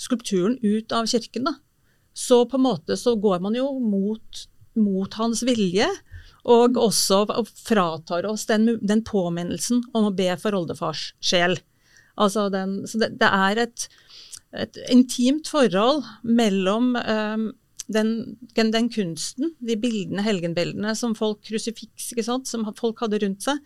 skulpturen 0.00 0.56
ut 0.64 0.92
av 0.96 1.08
kirken, 1.10 1.46
da, 1.46 1.58
så 2.16 2.44
på 2.48 2.58
en 2.58 2.66
måte 2.66 2.96
så 2.98 3.14
går 3.20 3.42
man 3.44 3.56
jo 3.56 3.68
mot, 3.78 4.44
mot 4.78 5.14
hans 5.20 5.44
vilje. 5.46 5.88
Og 6.50 6.78
også 6.80 7.26
fratar 7.52 8.24
oss 8.24 8.46
den, 8.48 8.78
den, 8.80 9.02
påminnelsen 9.04 9.82
om 9.92 10.08
å 10.08 10.14
be 10.16 10.30
for 10.40 10.56
oldefars 10.56 11.10
sjel. 11.20 11.58
Altså 12.20 12.48
den, 12.52 12.80
så 12.88 13.02
det, 13.02 13.10
det 13.20 13.28
er 13.28 13.60
et, 13.66 13.84
et, 14.56 14.78
intimt 14.92 15.50
forhold 15.52 16.00
mellom 16.24 16.94
um, 16.96 17.50
den, 17.90 18.10
den, 18.54 18.90
kunsten, 18.92 19.54
de 19.58 19.76
bildene, 19.80 20.24
helgenbildene 20.26 20.94
som 20.98 21.16
folk 21.18 21.42
krusifiks, 21.48 22.12
som 22.48 22.68
folk 22.78 23.02
hadde 23.02 23.20
rundt 23.24 23.46
seg, 23.46 23.58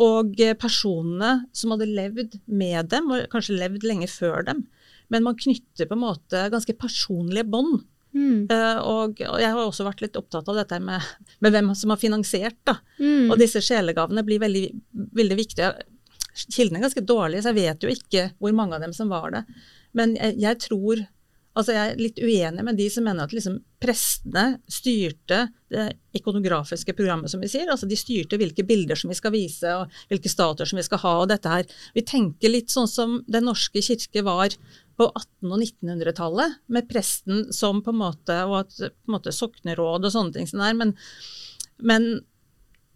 og 0.00 0.38
personene 0.60 1.46
som 1.56 1.74
hadde 1.74 1.90
levd 1.90 2.36
med 2.48 2.88
dem, 2.92 3.10
og 3.12 3.28
kanskje 3.32 3.58
levd 3.60 3.84
lenge 3.88 4.08
før 4.08 4.44
dem. 4.48 4.66
Men 5.12 5.26
man 5.26 5.36
knytter 5.36 5.88
på 5.88 5.96
en 5.96 6.04
måte 6.06 6.46
ganske 6.52 6.74
personlige 6.80 7.44
bånd. 7.52 7.82
Mm. 8.12 8.44
Uh, 8.50 8.78
og, 8.84 9.20
og, 9.24 9.38
jeg 9.40 9.52
har 9.52 9.60
også 9.60 9.86
vært 9.86 10.02
litt 10.04 10.16
opptatt 10.20 10.48
av 10.48 10.58
dette 10.60 10.78
med, 10.84 11.04
med 11.44 11.54
hvem 11.54 11.72
som 11.76 11.92
har 11.92 12.00
finansiert. 12.00 12.58
da. 12.68 12.78
Mm. 13.00 13.32
Og 13.32 13.38
disse 13.40 13.60
sjelegavene 13.64 14.24
blir 14.26 14.40
veldig, 14.42 14.66
veldig 15.20 15.38
viktige. 15.38 15.72
Kildene 16.46 16.80
er 16.80 16.86
ganske 16.86 17.04
dårlige, 17.04 17.44
så 17.44 17.52
jeg 17.52 17.60
vet 17.60 17.84
jo 17.84 17.92
ikke 17.92 18.28
hvor 18.40 18.56
mange 18.56 18.78
av 18.78 18.84
dem 18.84 18.94
som 18.96 19.12
var 19.12 19.32
det. 19.34 19.44
Men 19.96 20.16
jeg, 20.16 20.38
jeg 20.40 20.60
tror 20.68 21.04
Altså 21.52 21.74
Jeg 21.74 21.90
er 21.90 21.98
litt 22.00 22.20
uenig 22.22 22.64
med 22.64 22.78
de 22.80 22.86
som 22.92 23.04
mener 23.04 23.26
at 23.26 23.34
liksom 23.36 23.58
prestene 23.82 24.44
styrte 24.72 25.42
det 25.72 25.84
ikonografiske 26.16 26.94
programmet, 26.96 27.28
som 27.28 27.42
vi 27.44 27.50
sier. 27.52 27.68
Altså 27.68 27.88
De 27.88 27.98
styrte 27.98 28.38
hvilke 28.40 28.64
bilder 28.64 28.96
som 28.96 29.12
vi 29.12 29.18
skal 29.18 29.34
vise, 29.34 29.74
og 29.76 29.92
hvilke 30.08 30.32
statuer 30.32 30.68
som 30.68 30.80
vi 30.80 30.86
skal 30.86 31.02
ha. 31.04 31.14
og 31.20 31.28
dette 31.28 31.52
her. 31.52 31.76
Vi 31.92 32.06
tenker 32.08 32.54
litt 32.54 32.72
sånn 32.72 32.88
som 32.88 33.20
Den 33.28 33.48
norske 33.50 33.84
kirke 33.84 34.24
var 34.24 34.56
på 34.96 35.08
1800- 35.08 35.52
og 35.52 35.62
1900-tallet, 35.66 36.58
med 36.72 36.88
presten 36.88 37.46
som 37.52 37.80
på 37.84 37.92
en 37.92 38.00
måte, 38.00 38.36
og 38.48 38.58
at 38.62 38.76
på 38.78 39.10
en 39.10 39.16
måte 39.16 39.32
sokneråd 39.32 40.08
og 40.08 40.12
sånne 40.14 40.36
ting 40.36 40.48
som 40.48 40.60
der. 40.64 40.76
Men, 40.78 40.96
men 41.80 42.12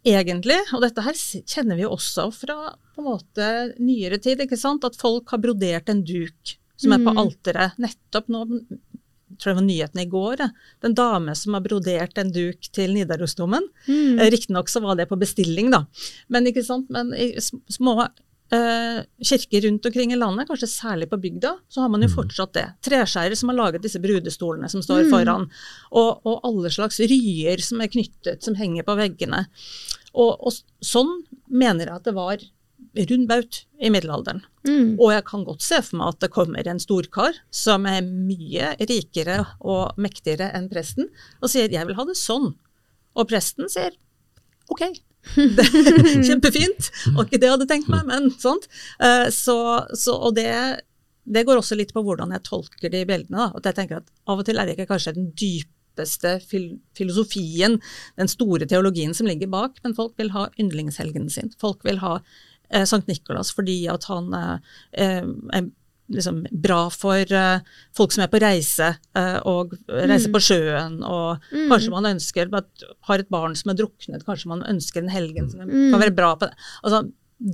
egentlig, 0.06 0.62
og 0.72 0.84
dette 0.84 1.04
her 1.04 1.16
kjenner 1.44 1.76
vi 1.76 1.88
også 1.88 2.30
fra 2.32 2.60
på 2.94 3.02
en 3.02 3.10
måte 3.10 3.48
nyere 3.82 4.20
tid, 4.22 4.40
ikke 4.44 4.60
sant, 4.60 4.84
at 4.88 4.96
folk 4.96 5.28
har 5.34 5.42
brodert 5.42 5.90
en 5.92 6.04
duk 6.06 6.56
som 6.76 6.94
er 6.94 7.02
på 7.02 7.14
mm. 7.14 7.20
alteret. 7.24 7.80
Nettopp 7.82 8.30
nå 8.32 8.44
tror 9.36 9.50
jeg 9.50 9.58
var 9.58 9.66
nyheten 9.66 10.02
i 10.02 10.10
går. 10.10 10.44
Den 10.84 10.94
dame 10.96 11.34
som 11.38 11.56
har 11.56 11.64
brodert 11.64 12.18
en 12.20 12.30
duk 12.32 12.68
til 12.74 12.94
Nidarosdomen. 12.94 13.66
Mm. 13.88 14.20
Eh, 14.20 14.30
riktignok 14.32 14.70
så 14.72 14.82
var 14.84 14.98
det 14.98 15.08
på 15.10 15.18
bestilling, 15.20 15.72
da. 15.74 15.84
Men 16.32 16.48
ikke 16.48 16.64
sant, 16.66 16.88
men 16.94 17.12
i 17.12 17.32
små 17.40 17.98
eh, 18.02 19.02
kirker 19.30 19.66
rundt 19.66 19.86
omkring 19.90 20.14
i 20.14 20.20
landet, 20.20 20.48
kanskje 20.48 20.70
særlig 20.70 21.10
på 21.10 21.20
bygda, 21.20 21.56
så 21.68 21.84
har 21.84 21.92
man 21.92 22.04
jo 22.04 22.10
mm. 22.12 22.16
fortsatt 22.16 22.54
det. 22.56 22.66
Treskjærer 22.86 23.38
som 23.38 23.52
har 23.52 23.60
laget 23.60 23.84
disse 23.84 24.00
brudestolene 24.02 24.70
som 24.72 24.84
står 24.84 25.06
mm. 25.06 25.12
foran, 25.14 25.48
og, 25.90 26.10
og, 26.22 26.40
alle 26.46 26.72
slags 26.72 27.00
ryer 27.02 27.62
som 27.64 27.82
er 27.82 27.92
knyttet, 27.92 28.44
som 28.46 28.58
henger 28.58 28.86
på 28.86 28.98
veggene. 28.98 29.46
Og, 30.16 30.32
og 30.48 30.84
sånn 30.84 31.18
mener 31.50 31.90
jeg 31.90 31.98
at 31.98 32.06
det 32.06 32.16
var 32.16 32.44
rundbaut 33.10 33.62
i 33.80 33.90
middelalderen. 33.92 34.42
Mm. 34.66 34.96
Og 34.98 35.12
jeg 35.12 35.24
kan 35.28 35.44
godt 35.46 35.64
se 35.64 35.80
for 35.84 36.00
meg 36.00 36.14
at 36.14 36.22
det 36.24 36.32
kommer 36.34 36.68
en 36.68 36.80
storkar 36.82 37.36
som 37.54 37.86
er 37.90 38.02
mye 38.04 38.72
rikere 38.80 39.42
og 39.60 39.98
mektigere 40.00 40.50
enn 40.56 40.70
presten, 40.72 41.10
og 41.42 41.52
sier 41.52 41.68
'jeg 41.68 41.86
vil 41.86 41.98
ha 41.98 42.04
det 42.04 42.16
sånn'. 42.16 42.54
Og 43.16 43.28
presten 43.28 43.68
sier 43.68 43.92
'ok'. 44.70 45.02
Kjempefint. 46.26 46.90
Og 47.16 47.24
ikke 47.24 47.40
det 47.40 47.48
jeg 47.48 47.54
hadde 47.56 47.68
tenkt 47.70 47.88
meg, 47.92 48.04
men 48.08 48.28
sånt. 48.38 48.68
Eh, 49.02 49.28
så, 49.34 49.56
så, 49.96 50.16
og 50.28 50.36
det, 50.38 50.50
det, 51.24 51.44
går 51.46 51.60
også 51.60 51.78
litt 51.78 51.94
på 51.94 52.04
hvordan 52.06 52.34
jeg 52.36 52.44
tolker 52.46 52.92
de 52.92 53.04
bildene. 53.08 53.38
Da. 53.38 53.48
At 53.58 53.70
jeg 53.70 53.80
tenker 53.80 54.02
at 54.02 54.12
Av 54.26 54.38
og 54.38 54.46
til 54.46 54.60
er 54.60 54.68
det 54.68 54.76
ikke 54.76 54.90
kanskje 54.92 55.16
den 55.16 55.32
dypeste 55.38 56.36
fil 56.46 56.76
filosofien, 56.96 57.78
den 58.20 58.30
store 58.30 58.68
teologien 58.70 59.14
som 59.16 59.28
ligger 59.28 59.50
bak, 59.52 59.80
men 59.84 59.96
folk 59.96 60.14
vil 60.20 60.32
ha 60.36 60.48
yndlingshelgenen 60.60 61.32
sin. 61.32 61.52
Folk 61.60 61.84
vil 61.86 62.02
ha 62.04 62.20
eh, 62.70 62.86
Sankt 62.88 63.10
Nikolas 63.10 63.52
fordi 63.54 63.82
at 63.92 64.06
han 64.10 64.32
eh, 64.36 65.18
er 65.56 65.68
liksom 66.12 66.46
bra 66.50 66.86
for 66.94 67.32
eh, 67.34 67.60
folk 67.96 68.14
som 68.14 68.24
er 68.24 68.30
på 68.30 68.40
reise, 68.42 68.92
uh, 69.18 69.38
og 69.48 69.74
reiser 69.88 70.30
mm. 70.30 70.34
på 70.36 70.42
sjøen, 70.48 70.98
og 71.02 71.44
mm. 71.50 71.68
kanskje 71.72 71.94
man 71.94 72.10
ønsker 72.12 72.50
at 72.56 72.88
har 73.08 73.22
et 73.22 73.30
barn 73.32 73.56
som 73.58 73.72
er 73.72 73.78
druknet, 73.80 74.26
kanskje 74.26 74.52
man 74.52 74.66
ønsker 74.70 75.02
en 75.02 75.12
helgen 75.12 75.50
som 75.50 75.64
mm. 75.66 75.88
kan 75.94 76.02
være 76.04 76.16
bra 76.16 76.34
på 76.38 76.50
det. 76.50 76.68
Altså, 76.82 77.06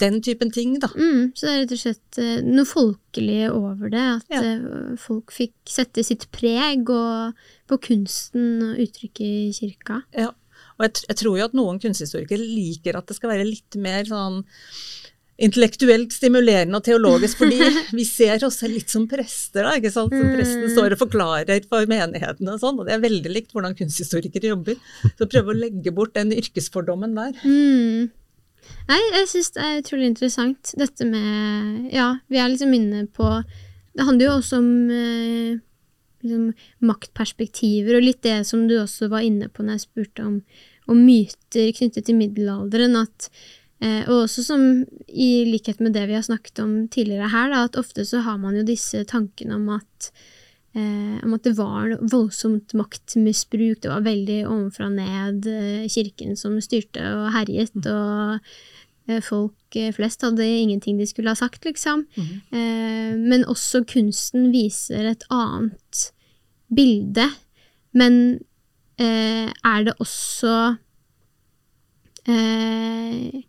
den 0.02 0.20
typen 0.22 0.52
ting, 0.54 0.76
da. 0.82 0.92
Mm, 0.94 1.32
så 1.34 1.48
det 1.48 1.52
er 1.52 1.62
rett 1.62 1.72
og 1.74 1.82
slett 1.82 2.20
uh, 2.20 2.36
noe 2.46 2.68
folkelig 2.68 3.40
over 3.50 3.92
det, 3.92 4.04
at 4.20 4.36
ja. 4.36 4.52
folk 5.00 5.34
fikk 5.34 5.56
sette 5.70 6.04
sitt 6.06 6.28
preg 6.34 6.92
og, 6.92 7.40
på 7.70 7.80
kunsten 7.88 8.68
og 8.68 8.84
uttrykket 8.84 9.26
i 9.26 9.50
kirka. 9.56 10.02
Ja, 10.14 10.30
og 10.78 10.86
jeg, 10.86 11.04
jeg 11.08 11.20
tror 11.20 11.38
jo 11.38 11.46
at 11.46 11.56
noen 11.56 11.80
kunsthistorikere 11.82 12.42
liker 12.42 12.98
at 12.98 13.08
det 13.08 13.18
skal 13.18 13.34
være 13.34 13.48
litt 13.48 13.78
mer 13.80 14.08
sånn 14.08 14.42
intellektuelt 15.42 16.12
stimulerende 16.14 16.78
og 16.78 16.84
teologisk, 16.86 17.40
fordi 17.42 17.58
vi 17.98 18.04
ser 18.06 18.44
oss 18.46 18.60
litt 18.68 18.92
som 18.92 19.06
prester. 19.10 19.64
da, 19.64 19.74
ikke 19.78 19.92
sant? 19.94 20.12
Presten 20.12 20.68
mm. 20.68 20.72
står 20.76 20.94
og 20.94 21.02
forklarer 21.02 21.66
for 21.70 21.88
menighetene 21.90 22.54
og 22.54 22.62
sånn, 22.62 22.78
og 22.78 22.88
det 22.88 22.96
er 22.96 23.04
veldig 23.04 23.32
likt 23.32 23.54
hvordan 23.54 23.76
kunsthistorikere 23.78 24.52
jobber. 24.52 24.78
Så 25.16 25.28
prøve 25.30 25.54
å 25.54 25.58
legge 25.58 25.94
bort 25.94 26.14
den 26.18 26.34
yrkesfordommen 26.36 27.16
der. 27.18 27.34
Mm. 27.42 28.12
Nei, 28.86 29.00
jeg 29.18 29.28
syns 29.32 29.52
det 29.56 29.66
er 29.66 29.80
utrolig 29.80 30.08
interessant, 30.12 30.72
dette 30.78 31.06
med 31.08 31.90
Ja, 31.90 32.12
vi 32.30 32.38
er 32.38 32.50
liksom 32.52 32.70
inne 32.76 33.08
på 33.10 33.26
Det 33.42 34.04
handler 34.06 34.28
jo 34.28 34.34
også 34.36 34.60
om 34.60 34.68
eh, 34.94 35.56
liksom, 36.22 36.52
maktperspektiver, 36.82 37.98
og 37.98 38.06
litt 38.06 38.22
det 38.26 38.40
som 38.48 38.66
du 38.70 38.78
også 38.80 39.10
var 39.12 39.26
inne 39.26 39.50
på 39.52 39.64
når 39.64 39.78
jeg 39.78 39.86
spurte 39.88 40.26
om, 40.26 40.38
om 40.90 41.02
myter 41.02 41.74
knyttet 41.76 42.08
til 42.08 42.18
middelalderen. 42.18 42.96
at 42.98 43.28
Eh, 43.82 44.04
og 44.06 44.28
også 44.28 44.44
som 44.46 44.62
i 45.10 45.30
likhet 45.48 45.80
med 45.82 45.96
det 45.96 46.04
vi 46.06 46.14
har 46.14 46.22
snakket 46.22 46.60
om 46.62 46.74
tidligere 46.92 47.32
her, 47.32 47.50
da, 47.50 47.64
at 47.66 47.78
ofte 47.80 48.04
så 48.06 48.20
har 48.22 48.38
man 48.38 48.54
jo 48.54 48.62
disse 48.66 49.00
tankene 49.10 49.56
om 49.56 49.72
at, 49.74 50.12
eh, 50.76 51.18
om 51.24 51.34
at 51.34 51.48
det 51.48 51.56
var 51.58 51.96
voldsomt 52.12 52.76
maktmisbruk, 52.78 53.80
det 53.82 53.90
var 53.90 54.06
veldig 54.06 54.38
ovenfra 54.46 54.86
og 54.86 54.94
ned, 55.00 55.48
eh, 55.50 55.88
kirken 55.90 56.38
som 56.38 56.60
styrte 56.62 57.02
og 57.02 57.32
herjet, 57.34 57.74
mm. 57.74 57.88
og 57.90 58.54
folk 59.24 59.76
eh, 59.78 59.92
flest 59.94 60.22
hadde 60.22 60.46
ingenting 60.46 60.98
de 61.00 61.06
skulle 61.10 61.32
ha 61.32 61.38
sagt, 61.38 61.64
liksom. 61.64 62.06
Mm. 62.16 63.22
men 63.22 63.44
også 63.50 63.82
kunsten 63.88 64.50
viser 64.52 65.08
et 65.10 65.24
annet 65.30 66.04
bilde. 66.72 67.26
Men 67.92 68.38
er 69.02 69.84
det 69.84 69.94
også 70.00 70.54
Eh, 72.22 73.42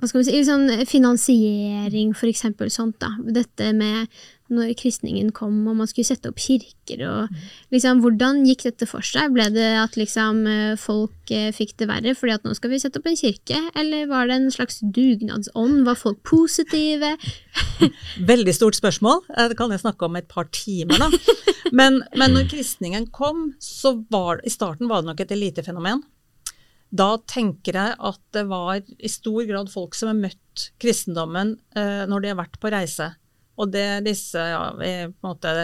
hva 0.00 0.08
skal 0.08 0.22
vi 0.22 0.26
si, 0.28 0.40
sånn 0.48 0.68
finansiering, 0.88 2.14
for 2.16 2.30
eksempel 2.30 2.72
sånt, 2.72 2.96
da. 3.04 3.12
Dette 3.36 3.70
med 3.76 4.08
når 4.56 4.74
kristningen 4.78 5.32
kom 5.34 5.56
og 5.70 5.78
man 5.80 5.90
skulle 5.90 6.08
sette 6.08 6.30
opp 6.30 6.40
kirker 6.40 7.04
og 7.08 7.34
liksom, 7.74 8.02
Hvordan 8.04 8.42
gikk 8.46 8.64
dette 8.68 8.88
for 8.88 9.04
seg? 9.06 9.32
Ble 9.34 9.48
det 9.54 9.70
at 9.80 9.98
liksom 9.98 10.44
folk 10.80 11.32
eh, 11.34 11.50
fikk 11.54 11.76
det 11.80 11.88
verre 11.90 12.14
fordi 12.18 12.34
at 12.36 12.46
nå 12.46 12.54
skal 12.56 12.72
vi 12.72 12.80
sette 12.82 13.00
opp 13.00 13.08
en 13.08 13.18
kirke, 13.18 13.58
eller 13.78 14.08
var 14.10 14.28
det 14.28 14.38
en 14.38 14.50
slags 14.54 14.80
dugnadsånd? 14.82 15.82
Var 15.86 15.98
folk 15.98 16.20
positive? 16.26 17.14
Veldig 18.32 18.54
stort 18.56 18.78
spørsmål. 18.78 19.22
Eh, 19.36 19.48
det 19.50 19.58
kan 19.58 19.72
jeg 19.72 19.82
snakke 19.84 20.08
om 20.08 20.18
et 20.20 20.30
par 20.30 20.48
timer, 20.54 21.00
da. 21.00 21.10
Men, 21.74 22.02
men 22.14 22.36
når 22.36 22.50
kristningen 22.52 23.08
kom, 23.14 23.48
så 23.62 23.96
var 24.12 24.42
i 24.44 24.52
starten 24.52 24.90
var 24.90 25.02
det 25.02 25.10
nok 25.10 25.24
et 25.24 25.32
elitefenomen. 25.34 26.04
Da 26.94 27.16
tenker 27.26 27.74
jeg 27.74 27.96
at 27.98 28.20
det 28.36 28.44
var 28.50 28.78
i 28.78 29.10
stor 29.10 29.42
grad 29.48 29.72
folk 29.72 29.96
som 29.98 30.12
har 30.12 30.20
møtt 30.20 30.68
kristendommen 30.82 31.56
eh, 31.74 32.04
når 32.10 32.22
de 32.22 32.30
har 32.30 32.38
vært 32.38 32.60
på 32.62 32.70
reise. 32.70 33.10
Og 33.60 33.70
det 33.74 34.04
disse 34.08 34.40
ja, 34.40 34.62
vi, 34.78 34.92
på 35.12 35.26
en 35.28 35.32
måte 35.34 35.54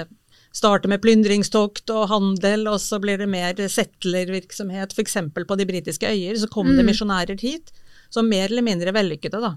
starter 0.54 0.90
med 0.90 1.02
plyndringstokt 1.02 1.90
og 1.94 2.08
handel, 2.10 2.66
og 2.70 2.80
så 2.82 2.98
blir 3.02 3.20
det 3.20 3.28
mer 3.30 3.54
settlervirksomhet, 3.70 4.94
f.eks. 4.96 5.16
på 5.34 5.58
de 5.58 5.66
britiske 5.68 6.10
øyer. 6.10 6.38
Så 6.38 6.50
kom 6.50 6.72
mm. 6.72 6.76
det 6.78 6.86
misjonærer 6.88 7.42
hit, 7.42 7.72
som 8.10 8.28
mer 8.30 8.48
eller 8.50 8.66
mindre 8.66 8.94
vellykkede, 8.94 9.42
da. 9.42 9.54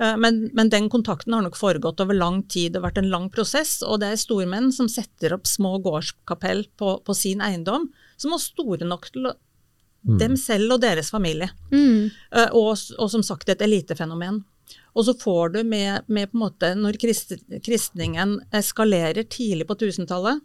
Eh, 0.00 0.16
men, 0.20 0.48
men, 0.56 0.72
den 0.72 0.88
kontakten 0.92 1.36
har 1.36 1.44
nok 1.44 1.58
foregått 1.60 2.00
over 2.04 2.16
lang 2.16 2.42
tid 2.50 2.76
og 2.76 2.86
vært 2.86 3.00
en 3.02 3.12
lang 3.12 3.28
prosess. 3.32 3.78
Og 3.86 4.00
det 4.02 4.12
er 4.12 4.20
stormenn 4.20 4.72
som 4.74 4.90
setter 4.90 5.36
opp 5.36 5.48
små 5.48 5.76
gårdskapell 5.84 6.66
på, 6.80 6.98
på 7.04 7.16
sin 7.16 7.44
eiendom, 7.44 7.90
som 8.20 8.36
er 8.36 8.44
store 8.44 8.88
nok 8.88 9.10
til 9.12 9.34
Mm. 10.04 10.18
Dem 10.20 10.34
selv 10.36 10.74
og 10.74 10.82
deres 10.82 11.08
familie. 11.08 11.46
Mm. 11.72 12.10
Uh, 12.28 12.50
og, 12.52 12.74
og, 12.98 13.06
som 13.08 13.22
sagt 13.24 13.48
et 13.48 13.62
elitefenomen. 13.64 14.42
Og 14.94 15.06
så 15.08 15.14
får 15.18 15.54
du 15.56 15.60
med, 15.66 16.06
med 16.06 16.30
på 16.30 16.38
en 16.38 16.44
måte, 16.44 16.70
når 16.78 16.98
krist, 17.02 17.34
kristningen 17.66 18.38
eskalerer 18.54 19.26
tidlig 19.26 19.66
på 19.66 19.76
1000-tallet, 19.76 20.42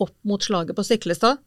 opp 0.00 0.16
mot 0.24 0.42
slaget 0.42 0.76
på 0.78 0.84
Stiklestad, 0.86 1.40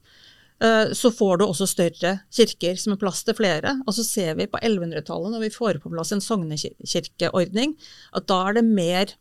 uh, 0.64 0.92
så 0.94 1.12
får 1.16 1.40
du 1.40 1.46
også 1.48 1.68
større 1.70 2.18
kirker 2.34 2.78
som 2.80 2.94
er 2.94 3.02
plass 3.02 3.24
til 3.26 3.38
flere. 3.38 3.78
Og 3.88 3.96
så 3.98 4.06
ser 4.06 4.36
vi 4.40 4.50
på 4.52 4.60
1100-tallet, 4.60 5.34
når 5.34 5.46
vi 5.46 5.54
får 5.56 5.80
på 5.84 5.94
plass 5.94 6.14
en 6.14 6.24
sognekirkeordning, 6.24 7.78
at 8.20 8.28
da 8.30 8.42
er 8.50 8.60
det 8.60 8.66
mer 8.68 9.16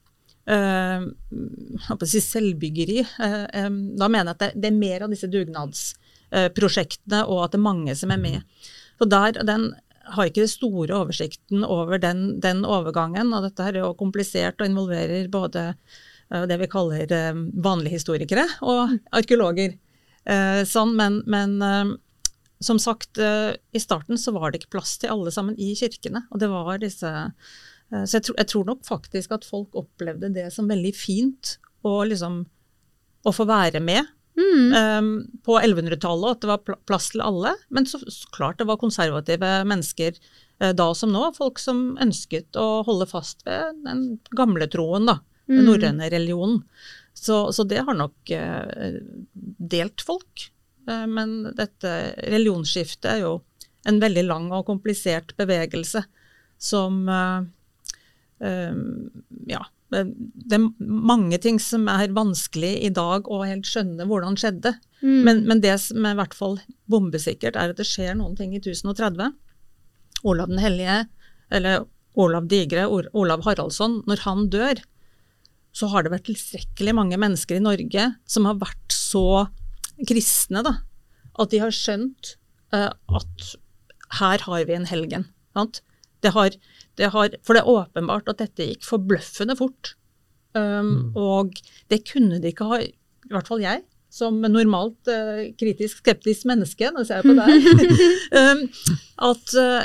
uh, 0.50 1.06
si 2.02 2.24
selvbyggeri. 2.26 3.00
Um, 3.62 3.80
da 3.94 4.10
mener 4.10 4.32
jeg 4.32 4.36
at 4.36 4.58
det, 4.58 4.68
er 4.72 4.82
mer 4.82 5.06
av 5.06 5.14
disse 5.14 5.30
dugnadsprosjektene, 5.30 7.24
og 7.30 7.46
at 7.46 7.54
det 7.54 7.62
er 7.62 7.68
mange 7.70 7.96
som 8.02 8.10
er 8.10 8.22
med. 8.26 8.68
For 8.98 9.10
der, 9.10 9.38
den 9.46 9.70
har 10.04 10.28
ikke 10.28 10.44
den 10.44 10.50
store 10.50 10.96
oversikten 10.96 11.66
over 11.66 12.00
den, 12.02 12.40
den 12.42 12.64
overgangen, 12.68 13.32
og 13.34 13.46
dette 13.46 13.68
er 13.68 13.80
jo 13.80 13.92
komplisert 13.98 14.60
og 14.60 14.70
involverer 14.70 15.30
både 15.32 15.72
uh, 15.72 16.44
det 16.50 16.58
vi 16.62 16.70
kaller 16.72 17.12
vanlige 17.64 17.98
historikere 17.98 18.46
og 18.60 18.96
arkeologer. 19.12 19.78
sånn, 20.70 20.92
men, 20.94 21.16
men 21.26 21.56
som 22.62 22.78
sagt, 22.78 23.18
i 23.18 23.80
starten 23.82 24.14
så 24.14 24.30
var 24.30 24.52
det 24.52 24.60
ikke 24.60 24.76
plass 24.76 24.92
til 25.02 25.10
alle 25.10 25.32
sammen 25.34 25.56
i 25.58 25.72
kirkene. 25.74 26.22
Og 26.30 26.38
det 26.38 26.46
var 26.52 26.78
disse 26.78 27.10
Eh, 27.92 28.04
så 28.04 28.18
jeg 28.18 28.28
tror, 28.28 28.38
jeg 28.40 28.50
tror, 28.52 28.64
nok 28.70 28.86
faktisk 28.88 29.36
at 29.36 29.46
folk 29.46 29.76
opplevde 29.78 30.32
det 30.34 30.48
som 30.54 30.70
veldig 30.70 30.92
fint 30.96 31.56
å, 31.84 32.00
liksom, 32.08 32.42
å 33.26 33.34
få 33.34 33.46
være 33.48 33.82
med. 33.84 34.08
Mm. 34.38 34.72
Um, 34.72 35.40
på 35.44 35.58
1100-tallet, 35.60 36.36
at 36.36 36.44
det 36.44 36.50
var 36.50 36.78
plass 36.88 37.10
til 37.12 37.24
alle. 37.24 37.54
Men 37.68 37.86
så, 37.88 38.00
så, 38.06 38.30
klart 38.32 38.60
det 38.60 38.68
var 38.70 38.80
konservative 38.80 39.50
mennesker 39.68 40.16
uh, 40.62 40.72
da 40.76 40.88
som 40.96 41.12
nå. 41.12 41.26
Folk 41.36 41.60
som 41.62 41.92
ønsket 42.02 42.56
å 42.60 42.82
holde 42.86 43.08
fast 43.10 43.44
ved 43.48 43.82
den 43.86 44.06
gamle 44.36 44.68
troen, 44.72 45.08
da. 45.10 45.20
Den 45.50 45.64
mm. 45.64 45.68
norrøne 45.68 46.10
religionen. 46.12 46.62
Så, 47.12 47.44
så, 47.52 47.66
det 47.68 47.84
har 47.84 47.98
nok 47.98 48.32
uh, 48.32 48.98
delt 49.76 50.04
folk. 50.06 50.48
Uh, 50.88 51.06
men 51.10 51.40
dette 51.58 51.96
religionsskiftet 52.24 53.10
er 53.16 53.24
jo 53.26 53.34
en 53.88 53.98
veldig 54.00 54.22
lang 54.28 54.52
og 54.54 54.68
komplisert 54.68 55.34
bevegelse 55.36 56.04
som 56.62 57.02
Ehm, 58.42 59.10
ja, 59.46 59.62
det 59.92 60.56
er 60.56 60.66
mange 60.80 61.38
ting 61.42 61.58
som 61.60 61.84
er 61.92 62.14
vanskelig 62.16 62.72
i 62.86 62.90
dag 62.94 63.28
å 63.28 63.42
helt 63.44 63.68
skjønne 63.68 64.06
hvordan 64.08 64.38
skjedde. 64.40 64.74
Mm. 65.02 65.18
Men, 65.26 65.42
men, 65.50 65.62
det 65.64 65.74
som 65.82 66.06
er 66.06 66.14
i 66.14 66.20
hvert 66.20 66.36
fall 66.36 66.58
bombesikkert, 66.90 67.58
er 67.58 67.74
at 67.74 67.80
det 67.80 67.88
skjer 67.88 68.16
noen 68.18 68.36
ting 68.38 68.54
i 68.56 68.60
1030. 68.62 69.34
Olav 70.28 70.52
den 70.52 70.62
hellige, 70.62 71.02
eller 71.52 71.84
Olav 72.18 72.48
Digre, 72.50 72.86
Olav 72.88 73.44
Haraldsson, 73.46 74.00
når 74.08 74.24
han 74.26 74.48
dør, 74.52 74.82
så 75.72 75.88
har 75.88 76.04
det 76.04 76.12
vært 76.12 76.28
tilstrekkelig 76.28 76.94
mange 76.96 77.18
mennesker 77.20 77.56
i 77.56 77.64
Norge 77.64 78.10
som 78.28 78.48
har 78.48 78.60
vært 78.60 78.92
så 78.92 79.46
kristne 80.08 80.64
da, 80.66 80.76
at 81.40 81.52
de 81.52 81.62
har 81.62 81.72
skjønt 81.72 82.34
uh, 82.76 82.92
at 82.92 83.46
her 84.20 84.44
har 84.44 84.66
vi 84.68 84.76
en 84.76 84.88
helgen. 84.88 85.24
Sant? 85.56 85.80
Det 86.22 86.32
har, 86.34 86.56
det 87.00 87.12
har, 87.14 87.36
for 87.42 87.56
det 87.56 87.62
er 87.62 87.72
åpenbart 87.72 88.30
at 88.30 88.42
dette 88.42 88.68
gikk 88.68 88.86
forbløffende 88.86 89.56
fort. 89.58 89.94
Um, 90.54 90.62
mm. 90.62 91.00
Og 91.18 91.56
det 91.90 92.02
kunne 92.08 92.40
de 92.42 92.52
ikke 92.52 92.68
ha, 92.68 92.82
i 92.84 93.32
hvert 93.32 93.48
fall 93.48 93.64
jeg, 93.64 93.82
som 94.12 94.42
normalt 94.44 95.08
uh, 95.08 95.48
kritisk 95.58 96.02
skeptisk 96.02 96.46
menneske, 96.50 96.90
nå 96.92 97.04
ser 97.08 97.22
jeg 97.22 97.32
på 97.32 97.36
deg, 97.38 98.00
um, 98.40 98.66
at 99.30 99.54
uh, 99.56 99.82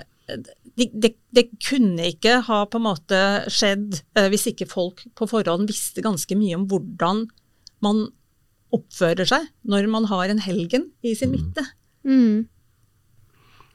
det 0.77 0.89
de, 0.93 1.09
de 1.33 1.43
kunne 1.63 2.09
ikke 2.11 2.41
ha 2.45 2.59
på 2.69 2.79
en 2.79 2.85
måte 2.85 3.21
skjedd 3.49 4.01
uh, 4.17 4.27
hvis 4.29 4.49
ikke 4.51 4.67
folk 4.69 5.05
på 5.17 5.29
forhånd 5.31 5.69
visste 5.71 6.03
ganske 6.05 6.37
mye 6.37 6.59
om 6.59 6.67
hvordan 6.69 7.25
man 7.85 8.07
oppfører 8.75 9.27
seg 9.29 9.47
når 9.67 9.87
man 9.91 10.09
har 10.11 10.27
en 10.29 10.43
helgen 10.43 10.89
i 11.01 11.15
sin 11.17 11.31
mm. 11.31 11.37
midte. 11.37 11.63
Mm. 12.07 12.45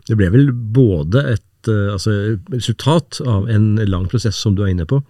Det 0.09 0.19
ble 0.19 0.29
vel 0.35 0.53
både 0.53 1.25
et 1.33 1.47
Eh, 1.71 1.91
altså, 1.95 2.39
resultat 2.53 3.21
av 3.27 3.51
en 3.51 3.75
lang 3.89 4.09
prosess, 4.11 4.39
som 4.39 4.57
du 4.57 4.65
er 4.65 4.73
inne 4.73 4.89
på. 4.89 5.03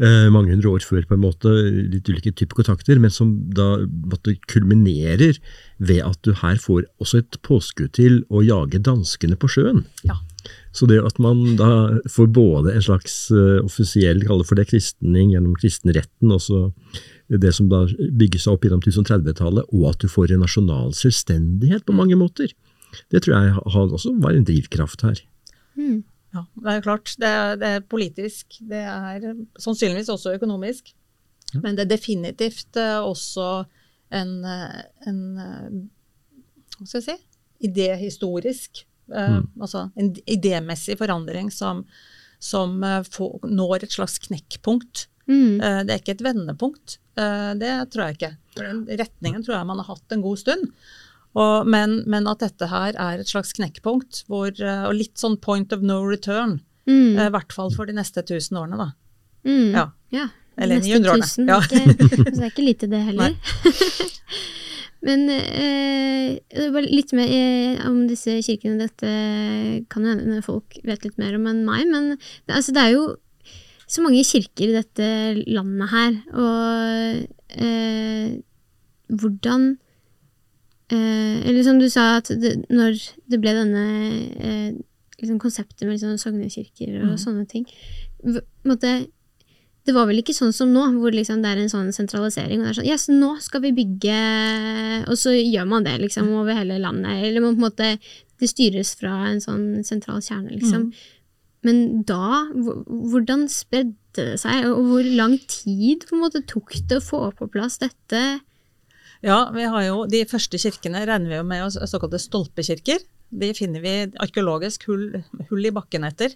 Eh, 0.00 0.30
mange 0.32 0.54
hundre 0.54 0.70
år 0.72 0.84
før, 0.86 1.04
på 1.04 1.16
en 1.16 1.24
måte, 1.26 1.50
litt 1.92 2.08
ulike 2.08 2.32
typer 2.32 2.62
kontakter, 2.62 3.00
men 3.02 3.12
som 3.12 3.34
da 3.52 3.74
kulminerer 4.48 5.36
ved 5.76 6.00
at 6.06 6.16
du 6.24 6.32
her 6.40 6.56
får 6.60 6.86
også 7.04 7.20
et 7.20 7.38
påskudd 7.44 7.92
til 7.98 8.22
å 8.32 8.40
jage 8.40 8.80
danskene 8.80 9.36
på 9.36 9.50
sjøen. 9.52 9.84
Ja. 10.08 10.16
Så 10.72 10.86
det 10.88 11.02
at 11.04 11.18
man 11.20 11.58
da 11.58 12.00
får 12.08 12.30
både 12.32 12.72
en 12.72 12.84
slags 12.86 13.26
uh, 13.34 13.60
offisiell, 13.60 14.22
kaller 14.24 14.46
for 14.48 14.56
det, 14.56 14.70
kristning 14.70 15.34
gjennom 15.34 15.58
kristenretten, 15.60 16.32
også 16.32 16.70
det 17.28 17.52
som 17.52 17.68
da 17.68 17.82
bygger 18.00 18.40
seg 18.40 18.54
opp 18.54 18.64
gjennom 18.64 18.80
1030-tallet, 18.80 19.68
og 19.68 19.90
at 19.90 20.00
du 20.00 20.08
får 20.08 20.32
en 20.32 20.40
nasjonal 20.46 20.94
selvstendighet 20.96 21.84
på 21.84 21.98
mange 21.98 22.16
måter, 22.16 22.54
det 23.12 23.26
tror 23.26 23.36
jeg 23.36 23.58
også 23.68 24.16
var 24.22 24.32
en 24.32 24.48
drivkraft 24.48 25.04
her. 25.04 25.20
Mm. 25.78 26.00
Ja, 26.34 26.44
det 26.62 26.72
er 26.72 26.84
klart. 26.84 27.14
Det 27.18 27.28
er, 27.28 27.56
det 27.58 27.70
er, 27.76 27.86
politisk. 27.90 28.60
Det 28.70 28.82
er 28.86 29.32
sannsynligvis 29.58 30.12
også 30.12 30.34
økonomisk. 30.36 30.92
Mm. 31.54 31.62
Men 31.64 31.76
det 31.76 31.84
er 31.84 31.96
definitivt 31.96 32.78
uh, 32.78 33.02
også 33.02 33.48
en, 34.14 34.36
uh, 34.46 34.78
en 35.10 35.18
uh, 35.34 35.80
Hva 36.78 36.86
skal 36.86 37.00
jeg 37.00 37.08
si? 37.08 37.18
Idéhistorisk. 37.70 38.86
Mm. 39.10 39.48
Altså 39.58 39.88
en 39.98 40.12
idémessig 40.30 40.94
forandring 40.94 41.48
som, 41.50 41.82
som 42.38 42.76
får, 43.10 43.48
når 43.50 43.82
et 43.82 43.96
slags 43.96 44.20
knekkpunkt. 44.22 45.08
Mm. 45.26 45.58
det 45.58 45.92
er 45.92 45.98
ikke 45.98 46.14
et 46.14 46.22
vendepunkt. 46.24 46.96
det 47.58 47.72
tror 47.90 48.04
jeg 48.04 48.16
ikke. 48.16 48.30
Den 48.56 48.80
retningen 49.00 49.42
tror 49.44 49.56
jeg 49.56 49.66
man 49.66 49.82
har 49.82 49.90
hatt 49.90 50.14
en 50.14 50.22
god 50.22 50.38
stund. 50.38 50.70
Og, 51.38 51.68
men, 51.70 52.00
men, 52.10 52.26
at 52.26 52.42
dette 52.42 52.66
her 52.72 52.96
er 52.98 53.22
et 53.22 53.30
slags 53.30 53.54
knekkpunkt, 53.54 54.24
hvor, 54.30 54.50
eh, 54.50 54.84
og 54.88 54.96
litt 54.98 55.20
sånn 55.20 55.38
point 55.42 55.70
of 55.76 55.84
no 55.86 56.00
return. 56.02 56.58
Mm. 56.90 57.14
Eh, 57.14 57.28
I 57.28 57.34
hvert 57.36 57.54
fall 57.54 57.70
for 57.74 57.86
de 57.86 57.94
neste 57.94 58.24
1000 58.24 58.58
årene, 58.58 58.80
da. 58.80 58.88
Mm. 59.46 59.70
Ja. 59.76 59.84
ja. 60.14 60.26
Eller 60.60 60.82
900 60.82 61.14
årene. 61.14 61.46
Ja. 61.46 61.60
Ikke, 61.62 62.24
det 62.34 62.42
er 62.42 62.50
ikke 62.50 62.66
lite, 62.66 62.90
det 62.90 63.02
heller. 63.06 63.36
men 65.06 65.26
eh, 65.32 66.82
litt 66.90 67.14
mer 67.16 67.30
eh, 67.30 67.78
om 67.86 68.02
disse 68.10 68.40
kirkene. 68.44 68.88
Dette 68.88 69.14
kan 69.92 70.06
jo 70.06 70.16
hende 70.16 70.42
folk 70.44 70.80
vet 70.86 71.06
litt 71.06 71.20
mer 71.20 71.38
om 71.38 71.46
enn 71.50 71.62
meg, 71.68 71.86
men 71.92 72.16
altså, 72.50 72.74
det 72.74 72.88
er 72.88 72.96
jo 72.98 73.06
så 73.90 74.02
mange 74.04 74.22
kirker 74.26 74.70
i 74.70 74.76
dette 74.76 75.06
landet 75.50 75.90
her, 75.90 76.18
og 76.38 77.54
eh, 77.58 78.36
hvordan 79.10 79.72
eh, 80.94 81.48
Eller 81.48 81.62
som 81.66 81.78
du 81.80 81.88
sa, 81.90 82.16
at 82.20 82.30
det, 82.42 82.56
når 82.70 82.98
det 83.30 83.40
ble 83.42 83.54
denne 83.56 83.84
eh, 84.40 84.70
liksom 85.20 85.40
konseptet 85.42 85.86
med 85.86 85.96
liksom 85.96 86.18
sognekirker 86.20 87.00
og 87.02 87.14
mm. 87.14 87.20
sånne 87.20 87.46
ting 87.48 87.66
måtte, 88.68 88.92
Det 89.86 89.94
var 89.96 90.08
vel 90.10 90.20
ikke 90.20 90.36
sånn 90.36 90.52
som 90.52 90.72
nå, 90.72 90.82
hvor 91.00 91.14
liksom 91.14 91.40
det 91.42 91.52
er 91.52 91.62
en 91.62 91.72
sånn 91.72 91.92
sentralisering. 91.96 92.60
og 92.60 92.66
det 92.66 92.72
er 92.72 92.80
sånn, 92.80 92.90
yes, 92.90 93.06
nå 93.08 93.30
skal 93.40 93.64
vi 93.64 93.76
bygge 93.76 94.18
Og 95.08 95.16
så 95.18 95.32
gjør 95.36 95.70
man 95.70 95.86
det 95.86 95.96
liksom 96.02 96.28
mm. 96.28 96.34
over 96.42 96.58
hele 96.58 96.76
landet. 96.82 97.24
Eller 97.24 97.40
man 97.44 97.56
på 97.56 97.64
en 97.64 97.68
måte 97.68 97.88
Det 98.40 98.50
styres 98.50 98.92
fra 99.00 99.14
en 99.30 99.40
sånn 99.40 99.80
sentral 99.84 100.20
kjerne, 100.24 100.52
liksom. 100.56 100.90
Mm. 100.90 101.16
Men 101.66 101.80
da, 102.08 102.46
hvordan 102.56 103.44
spredde 103.52 103.96
det 104.16 104.38
seg, 104.40 104.64
og 104.70 104.86
hvor 104.88 105.08
lang 105.16 105.36
tid 105.44 106.06
på 106.08 106.16
en 106.16 106.22
måte 106.24 106.40
tok 106.48 106.72
det 106.88 106.98
å 106.98 107.04
få 107.04 107.20
på 107.36 107.50
plass 107.52 107.76
dette? 107.82 108.40
Ja, 109.24 109.50
vi 109.54 109.68
har 109.68 109.84
jo 109.84 110.04
de 110.08 110.24
første 110.28 110.58
kirkene 110.60 111.04
regner 111.04 111.28
vi 111.28 111.40
jo 111.40 111.46
med 111.46 111.66
oss 111.66 111.78
såkalte 111.90 112.20
stolpekirker. 112.22 113.02
De 113.30 113.52
finner 113.54 113.82
vi 113.84 113.94
arkeologisk 114.18 114.88
hull, 114.90 115.08
hull 115.50 115.66
i 115.68 115.72
bakken 115.74 116.06
etter. 116.08 116.34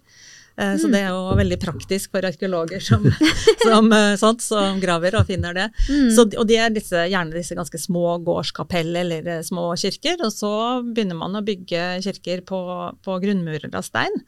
Eh, 0.56 0.76
så 0.78 0.86
det 0.90 1.00
er 1.02 1.10
jo 1.10 1.34
veldig 1.34 1.56
praktisk 1.62 2.12
for 2.14 2.26
arkeologer 2.28 2.82
som, 2.84 3.06
som, 3.66 3.88
eh, 3.92 4.14
sånt, 4.20 4.44
som 4.44 4.78
graver 4.82 5.16
og 5.18 5.26
finner 5.30 5.56
det. 5.56 5.66
Mm. 5.88 6.10
Så, 6.14 6.26
og 6.28 6.46
de 6.50 6.58
er 6.60 6.74
disse, 6.74 7.06
gjerne 7.10 7.34
disse 7.34 7.56
ganske 7.58 7.80
små 7.82 8.18
gårdskapell 8.26 8.92
eller 9.02 9.30
eh, 9.38 9.42
små 9.46 9.70
kirker. 9.80 10.20
Og 10.22 10.30
så 10.34 10.52
begynner 10.86 11.18
man 11.18 11.34
å 11.34 11.44
bygge 11.46 11.86
kirker 12.06 12.44
på, 12.46 12.60
på 13.04 13.18
grunnmurer 13.24 13.70
av 13.74 13.86
stein. 13.86 14.22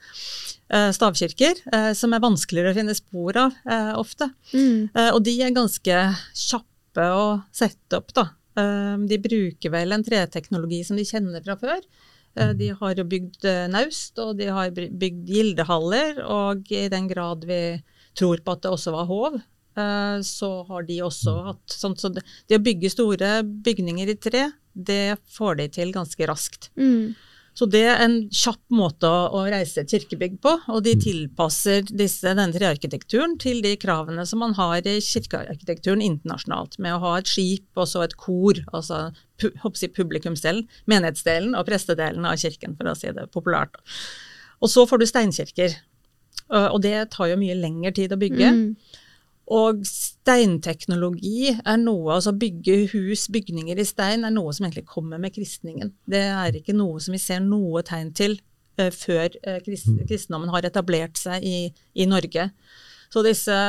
Stavkirker, 0.66 1.60
som 1.94 2.10
er 2.10 2.22
vanskeligere 2.24 2.72
å 2.72 2.74
finne 2.74 2.94
spor 2.98 3.36
av 3.38 3.54
ofte. 4.00 4.26
Mm. 4.50 4.88
Og 5.14 5.20
de 5.22 5.36
er 5.46 5.54
ganske 5.54 5.98
kjappe 6.34 7.04
å 7.14 7.28
sette 7.54 8.00
opp, 8.00 8.10
da. 8.16 8.24
Ehm, 8.56 9.06
de 9.08 9.18
bruker 9.20 9.72
vel 9.72 9.92
en 9.92 10.04
treteknologi 10.04 10.82
som 10.84 10.96
de 10.96 11.04
kjenner 11.06 11.44
fra 11.44 11.56
før. 11.60 11.82
Eh, 12.36 12.52
de 12.56 12.70
har 12.80 12.96
jo 12.96 13.04
bygd 13.08 13.44
eh, 13.48 13.66
naust, 13.72 14.18
og 14.22 14.36
de 14.40 14.48
har 14.52 14.72
bygd 14.72 15.28
gildehaller. 15.28 16.22
Og 16.24 16.72
i 16.72 16.86
den 16.92 17.08
grad 17.12 17.44
vi 17.48 17.60
tror 18.16 18.40
på 18.44 18.56
at 18.56 18.64
det 18.64 18.72
også 18.72 18.94
var 18.94 19.08
hov, 19.10 19.38
eh, 19.76 20.18
så 20.24 20.50
har 20.70 20.88
de 20.88 21.02
også 21.04 21.36
hatt 21.50 21.78
sånn 21.82 21.96
så 22.00 22.12
det, 22.16 22.24
å 22.56 22.62
bygge 22.64 22.92
store 22.92 23.40
bygninger 23.44 24.12
i 24.12 24.18
tre, 24.20 24.48
det 24.72 25.16
får 25.36 25.60
de 25.60 25.70
til 25.72 25.92
ganske 25.92 26.28
raskt. 26.28 26.70
Mm. 26.80 27.14
Så 27.56 27.64
det 27.72 27.86
er 27.88 28.02
en 28.04 28.16
kjapp 28.28 28.60
måte 28.74 29.08
å, 29.08 29.40
reise 29.48 29.80
et 29.80 29.92
kirkebygg 29.94 30.34
på, 30.44 30.52
og 30.68 30.82
de 30.84 30.92
mm. 30.98 31.02
tilpasser 31.06 31.86
disse, 31.88 32.28
denne 32.28 32.52
trearkitekturen 32.52 33.38
til 33.40 33.62
de 33.64 33.72
kravene 33.80 34.26
som 34.28 34.42
man 34.44 34.52
har 34.58 34.84
i 34.84 34.98
kirkearkitekturen 35.00 36.04
internasjonalt, 36.04 36.76
med 36.84 36.98
å 36.98 37.00
ha 37.06 37.14
et 37.16 37.30
skip 37.32 37.80
og 37.80 37.88
så 37.88 38.04
et 38.04 38.16
kor, 38.20 38.60
altså 38.76 39.06
si 39.76 39.88
publikumsdelen, 39.88 40.66
menighetsdelen 40.90 41.56
og 41.56 41.64
prestedelen 41.68 42.28
av 42.28 42.36
kirken, 42.44 42.76
for 42.76 42.92
å 42.92 42.96
si 42.98 43.08
det 43.16 43.24
populært. 43.32 43.80
Og 44.60 44.72
så 44.72 44.84
får 44.88 45.00
du 45.00 45.08
steinkirker, 45.08 45.80
og 46.52 46.78
det 46.84 47.08
tar 47.16 47.32
jo 47.32 47.40
mye 47.40 47.56
lengre 47.56 47.96
tid 47.96 48.12
å 48.12 48.20
bygge. 48.20 48.52
Mm. 48.52 49.02
Og 49.46 49.85
steinteknologi 49.87 51.52
er 51.54 51.78
noe, 51.78 52.16
altså 52.16 52.32
bygge 52.35 52.80
hus, 52.90 53.28
bygninger 53.30 53.78
i 53.78 53.87
stein, 53.87 54.24
er 54.26 54.35
noe 54.35 54.54
som 54.54 54.66
egentlig 54.66 54.88
kommer 54.90 55.20
med 55.22 55.37
kristningen. 55.37 55.92
Det 56.11 56.22
er 56.32 56.59
ikke 56.59 56.74
noe 56.74 56.98
som 57.02 57.14
vi 57.14 57.22
ser 57.22 57.44
noe 57.44 57.85
tegn 57.87 58.11
til 58.16 58.40
uh, 58.80 58.90
før 58.90 59.30
uh, 59.46 59.61
krist, 59.62 59.92
kristendommen 60.09 60.50
har 60.54 60.66
etablert 60.66 61.20
seg 61.20 61.46
i, 61.46 61.59
i, 61.94 62.09
Norge. 62.11 62.48
Så 63.12 63.22
disse 63.22 63.61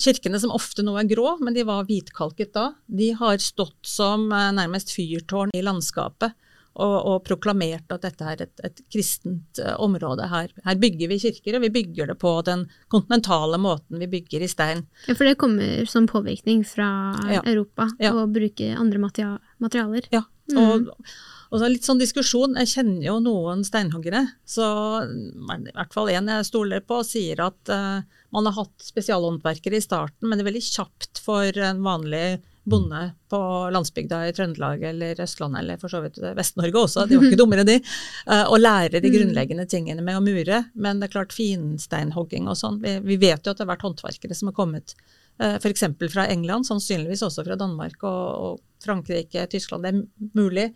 kirkene 0.00 0.38
som 0.40 0.54
ofte 0.54 0.86
nå 0.86 0.94
er 1.00 1.10
grå, 1.10 1.34
men 1.42 1.58
de 1.58 1.66
var 1.66 1.88
hvitkalket 1.88 2.54
da, 2.54 2.70
de 2.86 3.10
har 3.18 3.42
stått 3.42 3.90
som 3.90 4.28
uh, 4.30 4.52
nærmest 4.54 4.94
fyrtårn 4.94 5.50
i 5.58 5.64
landskapet 5.66 6.38
og, 6.78 6.96
og 7.10 7.16
proklamert 7.26 7.90
at 7.92 8.04
dette 8.04 8.26
er 8.26 8.44
et, 8.44 8.52
et 8.66 8.82
kristent 8.92 9.60
uh, 9.62 9.74
område. 9.82 10.28
Her, 10.30 10.52
her, 10.64 10.78
bygger 10.80 11.10
vi 11.10 11.18
kirker, 11.24 11.58
og 11.58 11.64
vi 11.66 11.72
bygger 11.74 12.12
det 12.12 12.16
på 12.22 12.34
den 12.46 12.66
kontinentale 12.92 13.58
måten 13.60 13.98
vi 14.02 14.10
bygger 14.10 14.44
i 14.46 14.50
stein. 14.50 14.84
Ja, 15.08 15.16
For 15.16 15.26
det 15.26 15.38
kommer 15.40 15.84
som 15.90 16.06
påvirkning 16.10 16.62
fra 16.68 16.90
ja. 17.30 17.42
Europa 17.42 17.90
ja. 17.98 18.14
å 18.14 18.28
bruke 18.30 18.70
andre 18.78 19.02
materialer? 19.02 20.06
Ja, 20.14 20.22
mm. 20.52 20.60
og, 20.62 21.10
og 21.50 21.66
litt 21.66 21.88
sånn 21.88 22.00
diskusjon. 22.00 22.54
Jeg 22.62 22.72
kjenner 22.76 23.02
jo 23.08 23.18
noen 23.24 23.66
steinhoggere, 23.66 24.22
så 24.46 24.68
i 25.02 25.74
hvert 25.74 25.96
fall 25.96 26.12
en 26.14 26.30
jeg 26.36 26.48
stoler 26.52 26.86
på, 26.86 27.02
sier 27.06 27.42
at 27.50 27.74
uh, 27.74 28.06
man 28.30 28.46
har 28.46 28.60
hatt 28.62 28.86
spesialhåndverkere 28.92 29.80
i 29.80 29.84
starten, 29.84 30.28
men 30.28 30.38
det 30.38 30.46
er 30.46 30.52
veldig 30.52 30.68
kjapt 30.70 31.24
for 31.24 31.64
en 31.66 31.82
vanlig 31.82 32.38
bonde 32.68 33.02
på 33.30 33.38
landsbygda 33.72 34.20
i 34.28 34.32
Trøndelag 34.36 34.82
eller 34.90 35.20
Østlandet 35.24 35.62
eller 35.62 35.80
for 35.80 35.92
så 35.92 36.02
vidt 36.04 36.18
Vest-Norge 36.36 36.82
også, 36.82 37.06
de 37.08 37.16
var 37.16 37.28
ikke 37.28 37.40
dummere 37.40 37.64
de, 37.66 37.78
og 38.50 38.56
å 38.56 38.60
lære 38.60 39.00
de 39.00 39.08
mm. 39.08 39.14
grunnleggende 39.16 39.66
tingene 39.70 40.04
med 40.04 40.18
å 40.18 40.24
mure. 40.24 40.62
Men 40.74 41.00
det 41.00 41.08
er 41.08 41.14
klart 41.16 41.34
finsteinhogging 41.36 42.50
og 42.50 42.58
sånn. 42.60 42.80
Vi, 42.84 42.98
vi, 43.06 43.18
vet 43.22 43.44
jo 43.44 43.54
at 43.54 43.60
det 43.60 43.64
har 43.64 43.72
vært 43.72 43.86
håndverkere 43.86 44.36
som 44.36 44.50
har 44.50 44.58
kommet 44.58 44.94
eh, 45.40 45.56
f.eks. 45.56 45.86
fra 46.12 46.28
England, 46.28 46.68
sannsynligvis 46.68 47.24
også 47.26 47.46
fra 47.48 47.58
Danmark 47.60 48.04
og, 48.04 48.22
og, 48.44 48.66
Frankrike, 48.80 49.44
Tyskland. 49.52 49.84
Det 49.84 49.92
er 49.92 50.30
mulig. 50.38 50.70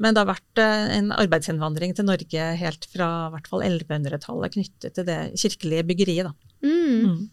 Men 0.00 0.16
det 0.16 0.22
har 0.22 0.30
vært 0.30 0.62
eh, 0.62 0.86
en 0.96 1.10
arbeidsinnvandring 1.12 1.96
til 1.96 2.08
Norge 2.08 2.46
helt 2.62 2.86
fra 2.92 3.10
hvert 3.34 3.50
fall 3.50 3.64
1100-tallet 3.66 4.56
knyttet 4.56 4.96
til 4.96 5.08
det 5.08 5.20
kirkelige 5.40 5.88
byggeriet. 5.90 6.30
Da. 6.30 6.54
Mm. 6.64 7.04
Mm. 7.04 7.28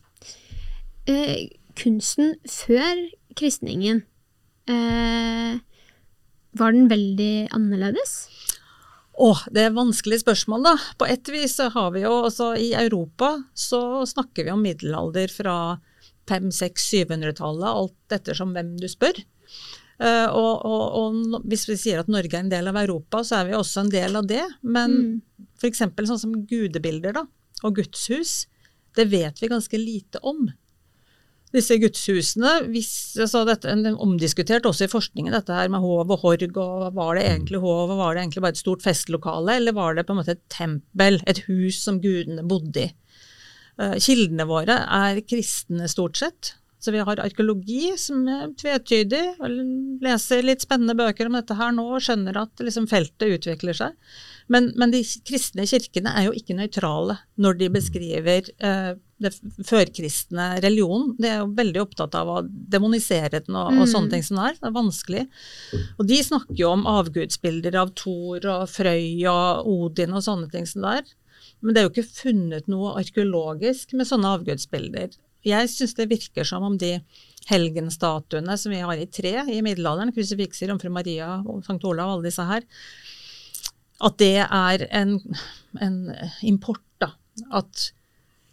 Eh, 1.08 1.48
kunsten 1.80 2.36
før 2.50 3.06
kristningen, 3.38 4.02
eh, 4.70 5.60
var 6.58 6.74
den 6.74 6.90
veldig 6.92 7.50
annerledes? 7.56 8.18
Å, 9.18 9.32
det 9.50 9.64
er 9.64 9.72
et 9.72 9.78
vanskelig 9.78 10.20
spørsmål, 10.22 10.66
da. 10.68 10.76
På 11.00 11.08
et 11.10 11.30
vis 11.34 11.56
så 11.58 11.72
har 11.74 11.90
vi 11.96 12.04
jo 12.04 12.14
altså 12.28 12.52
I 12.54 12.70
Europa 12.78 13.32
så 13.58 14.06
snakker 14.06 14.46
vi 14.46 14.54
om 14.54 14.62
middelalder 14.62 15.34
fra 15.34 15.56
500-600-700-tallet, 16.30 17.68
alt 17.72 18.18
ettersom 18.20 18.54
hvem 18.54 18.76
du 18.78 18.86
spør. 18.92 19.18
Uh, 19.98 20.30
og, 20.30 20.52
og, 20.70 20.84
og, 21.00 21.48
hvis 21.50 21.66
vi 21.66 21.80
sier 21.82 22.04
at 22.04 22.12
Norge 22.12 22.30
er 22.36 22.44
en 22.44 22.52
del 22.52 22.70
av 22.70 22.78
Europa, 22.78 23.24
så 23.26 23.40
er 23.40 23.50
vi 23.50 23.58
også 23.58 23.86
en 23.86 23.94
del 23.94 24.20
av 24.20 24.28
det. 24.30 24.44
Men 24.62 24.94
mm. 24.94 25.48
f.eks. 25.64 25.82
sånn 25.82 26.22
som 26.28 26.38
gudebilder 26.50 27.18
da, 27.18 27.26
og 27.66 27.80
gudshus, 27.80 28.44
det 28.98 29.08
vet 29.10 29.42
vi 29.42 29.50
ganske 29.50 29.82
lite 29.82 30.22
om 30.26 30.46
disse 31.56 31.78
gudshusene. 31.82 32.54
Hvis, 32.74 32.92
altså 33.24 33.44
dette 33.48 33.72
er 33.72 34.00
omdiskutert 34.04 34.68
også 34.68 34.88
i 34.88 34.92
forskningen, 34.92 35.34
dette 35.36 35.56
her 35.56 35.72
med 35.72 35.84
hov 35.84 36.12
og 36.12 36.22
horg. 36.24 36.46
og 36.52 36.94
Var 36.98 37.18
det 37.18 37.26
egentlig 37.30 37.64
hov, 37.64 37.92
og 37.92 37.98
var 38.02 38.16
det 38.16 38.26
egentlig 38.26 38.46
bare 38.46 38.58
et 38.58 38.64
stort 38.64 38.86
festlokale, 38.86 39.58
eller 39.62 39.76
var 39.78 39.98
det 39.98 40.08
på 40.08 40.16
en 40.16 40.22
måte 40.22 40.38
et 40.38 40.46
tempel, 40.54 41.22
et 41.28 41.44
hus 41.48 41.82
som 41.84 42.02
gudene 42.04 42.46
bodde 42.48 42.88
i? 42.88 42.94
Uh, 43.78 43.94
kildene 44.02 44.48
våre 44.50 44.80
er 44.82 45.22
kristne 45.28 45.90
stort 45.92 46.18
sett. 46.18 46.56
Så 46.82 46.94
vi 46.94 47.02
har 47.02 47.20
arkeologi 47.20 47.90
som 47.98 48.22
er 48.30 48.52
tvetydig, 48.58 49.22
leser 50.04 50.46
litt 50.46 50.62
spennende 50.62 50.94
bøker 50.98 51.26
om 51.30 51.38
dette 51.40 51.58
her 51.58 51.72
nå 51.74 51.88
og 51.98 52.04
skjønner 52.06 52.38
at 52.44 52.62
liksom 52.62 52.86
feltet 52.90 53.34
utvikler 53.40 53.78
seg. 53.78 53.96
Men, 54.54 54.70
men, 54.78 54.94
de 54.94 55.02
kristne 55.28 55.66
kirkene 55.68 56.14
er 56.14 56.28
jo 56.28 56.36
ikke 56.38 56.56
nøytrale 56.58 57.18
når 57.42 57.58
de 57.60 57.72
beskriver 57.74 58.52
uh, 58.62 58.94
det 59.24 59.32
førkristne 59.66 60.48
religionen. 60.62 61.14
De 61.18 61.30
er 61.30 61.40
jo 61.42 61.52
veldig 61.58 61.82
opptatt 61.82 62.16
av 62.18 62.30
å 62.30 62.40
demonisere 62.46 63.42
den 63.42 63.58
og, 63.58 63.72
mm. 63.74 63.82
og 63.82 63.92
sånne 63.92 64.14
ting 64.14 64.26
som 64.26 64.40
det 64.40 64.50
er. 64.52 64.58
Det 64.60 64.70
er 64.70 64.76
vanskelig. 64.76 65.24
Og 65.98 66.10
de 66.12 66.20
snakker 66.28 66.60
jo 66.62 66.74
om 66.76 66.86
avgudsbilder 66.92 67.80
av 67.82 67.94
Thor 67.98 68.46
og 68.54 68.68
Frøy 68.70 69.26
og 69.32 69.72
Odin 69.74 70.14
og 70.14 70.26
sånne 70.26 70.52
ting 70.54 70.70
som 70.70 70.86
det 70.86 71.00
er. 71.02 71.16
Men 71.62 71.74
det 71.74 71.82
er 71.82 71.88
jo 71.88 71.94
ikke 71.96 72.20
funnet 72.20 72.70
noe 72.70 72.94
arkeologisk 73.02 73.96
med 73.98 74.10
sånne 74.10 74.36
avgudsbilder. 74.38 75.18
Jeg 75.48 75.72
syns 75.72 75.96
det 75.98 76.10
virker 76.12 76.46
som 76.48 76.66
om 76.68 76.78
de 76.78 76.98
helgenstatuene 77.48 78.58
som 78.60 78.74
vi 78.74 78.84
har 78.84 79.00
i 79.00 79.10
tre 79.10 79.34
i 79.50 79.62
middelalderen, 79.66 80.14
krusifikser, 80.14 80.70
Jomfru 80.70 80.92
Maria 80.94 81.38
og 81.48 81.64
Sankt 81.66 81.86
Olav, 81.88 82.12
alle 82.14 82.28
disse 82.28 82.44
her, 82.46 82.66
at 84.04 84.18
det 84.22 84.44
er 84.44 84.84
en, 84.94 85.16
en 85.82 86.02
import, 86.46 86.84
da. 87.02 87.14
At 87.56 87.92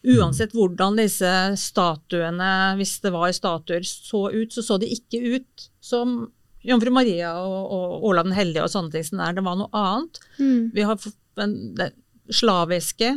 Uansett 0.05 0.53
hvordan 0.53 0.99
disse 1.01 1.31
statuene, 1.57 2.53
hvis 2.79 2.99
det 3.05 3.12
var 3.14 3.33
statuer, 3.33 3.87
så 3.88 4.27
ut, 4.35 4.53
så 4.53 4.64
så 4.64 4.77
de 4.81 4.90
ikke 4.93 5.21
ut 5.37 5.69
som 5.85 6.27
Jomfru 6.64 6.93
Maria 6.93 7.35
og, 7.45 7.73
og 7.73 8.07
Olav 8.09 8.29
den 8.29 8.37
hellige 8.37 8.64
og 8.64 8.73
sånne 8.73 8.93
ting 8.95 9.05
som 9.07 9.21
det 9.37 9.45
var 9.45 9.59
noe 9.61 9.73
annet. 9.77 10.21
Mm. 10.38 10.71
Vi 10.77 10.87
har 10.88 11.09
en, 11.45 11.57
det, 11.77 11.90
Slaviske 12.33 13.11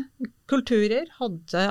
kulturer 0.52 1.08
hadde 1.16 1.62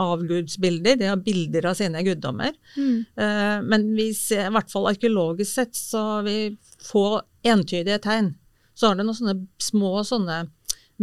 avgudsbilder, 0.00 0.96
de 0.96 1.10
har 1.10 1.20
bilder 1.20 1.66
av 1.68 1.76
sine 1.76 2.00
guddommer. 2.06 2.54
Mm. 2.76 3.02
Uh, 3.20 3.58
men 3.66 3.90
vi 3.96 4.10
ser, 4.16 4.46
i 4.46 4.54
hvert 4.54 4.70
fall 4.72 4.88
arkeologisk 4.88 5.50
sett 5.58 5.76
så 5.76 6.22
vi 6.24 6.54
får 6.86 7.20
entydige 7.52 8.00
tegn. 8.06 8.32
Så 8.72 8.88
har 8.88 8.96
det 8.96 9.04
noen 9.04 9.18
sånne 9.18 9.36
små 9.60 9.92
sånne 10.06 10.38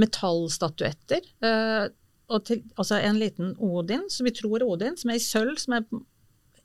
metallstatuetter. 0.02 1.30
Uh, 1.44 1.90
til, 2.48 2.62
altså 2.76 3.00
en 3.00 3.20
liten 3.22 3.56
Odin, 3.64 4.06
som 4.12 4.28
vi 4.28 4.36
tror 4.36 4.60
er 4.60 4.68
Odin, 4.68 4.98
som 5.00 5.12
er 5.14 5.20
i 5.20 5.24
sølv, 5.24 5.56
som 5.62 5.78
er 5.78 5.86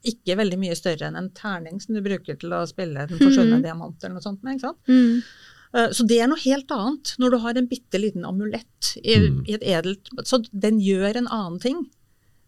ikke 0.09 0.37
veldig 0.39 0.59
mye 0.59 0.77
større 0.79 1.07
enn 1.07 1.19
en 1.19 1.31
terning 1.37 1.79
som 1.83 1.95
du 1.95 2.03
bruker 2.03 2.39
til 2.41 2.55
å 2.55 2.65
spille 2.67 3.07
den 3.07 3.21
forsvunne 3.21 3.61
mm. 3.61 3.65
diamant 3.65 4.03
eller 4.03 4.17
noe 4.17 4.25
sånt 4.25 4.43
med. 4.43 4.59
ikke 4.59 4.73
sant? 4.73 4.91
Mm. 4.91 5.23
Så 5.97 6.05
det 6.05 6.19
er 6.21 6.29
noe 6.29 6.43
helt 6.43 6.73
annet 6.75 7.15
når 7.23 7.33
du 7.33 7.37
har 7.45 7.57
en 7.57 7.69
bitte 7.71 8.01
liten 8.01 8.27
amulett 8.29 8.91
i, 9.01 9.15
mm. 9.17 9.39
i, 9.47 9.55
et 9.57 9.63
edelt 9.65 10.11
Så 10.29 10.43
den 10.51 10.83
gjør 10.85 11.23
en 11.23 11.31
annen 11.33 11.63
ting. 11.63 11.79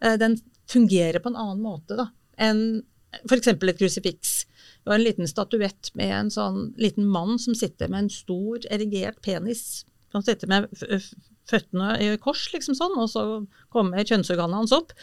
Uh, 0.04 0.18
den 0.20 0.36
fungerer 0.68 1.22
på 1.22 1.30
en 1.32 1.38
annen 1.38 1.62
måte 1.64 1.96
da, 1.96 2.08
enn 2.40 2.82
f.eks. 3.22 3.48
et 3.54 3.78
krusifiks. 3.78 4.34
Det 4.82 4.90
var 4.90 4.98
en 4.98 5.06
liten 5.06 5.28
statuett 5.30 5.92
med 5.96 6.12
en 6.12 6.30
sånn 6.32 6.72
liten 6.80 7.06
mann 7.08 7.38
som 7.40 7.56
sitter 7.56 7.88
med 7.92 8.04
en 8.04 8.12
stor, 8.12 8.64
erigert 8.74 9.20
penis. 9.24 9.84
Han 10.16 10.24
sitter 10.26 10.50
med 10.50 10.66
føttene 11.50 11.94
i 12.00 12.12
kors, 12.22 12.46
liksom 12.54 12.76
sånn, 12.78 12.96
og 13.00 13.10
så 13.12 13.24
kommer 13.72 14.06
kjønnsorganet 14.06 14.62
hans 14.62 14.74
opp. 14.76 14.94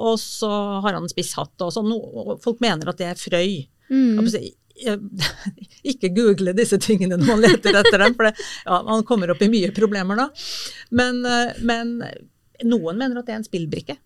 Og 0.00 0.16
så 0.22 0.50
har 0.84 0.96
han 0.96 1.08
spiss 1.10 1.34
hatt 1.38 1.64
og 1.64 1.74
sånn. 1.74 1.90
Og 1.92 2.38
folk 2.44 2.62
mener 2.64 2.92
at 2.92 3.00
det 3.00 3.10
er 3.10 3.20
frøy. 3.20 3.60
Mm. 3.90 4.20
Ikke 5.90 6.12
google 6.14 6.54
disse 6.56 6.78
tingene 6.80 7.18
når 7.20 7.28
man 7.28 7.42
leter 7.44 7.76
etter 7.82 8.00
dem, 8.00 8.16
for 8.16 8.28
det, 8.28 8.34
ja, 8.64 8.80
man 8.86 9.04
kommer 9.08 9.34
opp 9.34 9.42
i 9.44 9.50
mye 9.52 9.72
problemer 9.76 10.22
da. 10.22 10.30
Men, 10.96 11.20
eh, 11.26 11.60
men, 11.66 11.98
noen 12.64 13.00
mener 13.00 13.20
at 13.20 13.28
det 13.28 13.36
er 13.36 13.42
en 13.42 13.48
spillbrikke. 13.48 13.96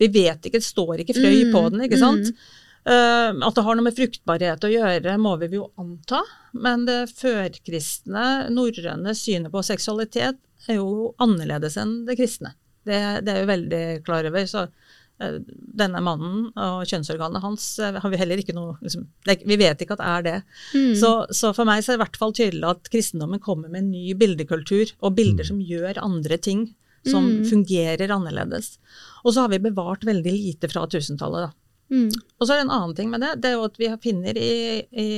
Vi 0.00 0.08
vet 0.12 0.48
ikke, 0.48 0.58
det 0.58 0.66
står 0.66 1.04
ikke 1.04 1.16
frøy 1.18 1.46
mm. 1.46 1.52
på 1.54 1.64
den, 1.72 1.86
ikke 1.86 2.00
sant. 2.00 2.32
Mm. 2.32 2.61
Uh, 2.82 3.30
at 3.46 3.54
det 3.54 3.62
har 3.62 3.76
noe 3.78 3.86
med 3.86 3.94
fruktbarhet 3.94 4.64
å 4.66 4.70
gjøre, 4.72 5.18
må 5.22 5.36
vi 5.38 5.52
jo 5.54 5.68
anta. 5.78 6.22
Men 6.52 6.86
det 6.88 7.12
førkristne, 7.14 8.48
norrøne 8.50 9.14
synet 9.14 9.54
på 9.54 9.62
seksualitet 9.66 10.40
er 10.70 10.80
jo 10.80 11.12
annerledes 11.22 11.78
enn 11.78 12.02
det 12.08 12.18
kristne. 12.18 12.56
Det, 12.82 12.98
det 13.22 13.30
er 13.30 13.44
jo 13.44 13.52
veldig 13.52 13.84
klar 14.06 14.26
over. 14.26 14.48
så 14.50 14.66
uh, 14.66 15.38
denne 15.78 16.02
mannen 16.02 16.50
og 16.58 16.82
kjønnsorganet 16.90 17.46
hans 17.46 17.68
uh, 17.78 18.00
har 18.02 18.10
vi 18.10 18.18
heller 18.18 18.42
ikke 18.42 18.56
noe 18.56 18.74
liksom, 18.82 19.06
det, 19.28 19.38
Vi 19.46 19.60
vet 19.62 19.86
ikke 19.86 19.94
at 19.94 20.02
det 20.02 20.10
er 20.10 20.26
det. 20.26 20.36
Mm. 20.74 20.92
Så, 20.98 21.14
så, 21.30 21.54
for 21.54 21.68
meg 21.68 21.86
så 21.86 21.92
er 21.92 21.96
det 21.96 22.00
i 22.00 22.04
hvert 22.08 22.22
fall 22.24 22.34
tydelig 22.34 22.70
at 22.74 22.90
kristendommen 22.90 23.42
kommer 23.42 23.70
med 23.70 23.84
en 23.84 23.94
ny 23.94 24.18
bildekultur, 24.18 24.90
og 24.98 25.14
bilder 25.22 25.46
mm. 25.46 25.50
som 25.52 25.62
gjør 25.70 26.02
andre 26.02 26.42
ting, 26.50 26.66
som 27.06 27.30
mm. 27.30 27.46
fungerer 27.46 28.10
annerledes. 28.14 28.74
Og 29.22 29.34
så 29.34 29.46
har 29.46 29.54
vi 29.54 29.62
bevart 29.62 30.02
veldig 30.06 30.34
lite 30.34 30.70
fra 30.70 30.88
1000-tallet, 30.90 31.46
da. 31.46 31.61
Mm. 31.92 32.08
Og 32.40 32.46
så 32.46 32.54
er 32.54 32.62
det 32.62 32.66
en 32.66 32.74
annen 32.74 32.96
ting 32.96 33.10
med 33.12 33.20
det. 33.20 33.34
Det 33.42 33.50
er 33.50 33.58
jo 33.58 33.68
at 33.68 33.78
vi 33.80 33.90
finner 34.02 34.38
i, 34.40 34.52
i 34.88 35.08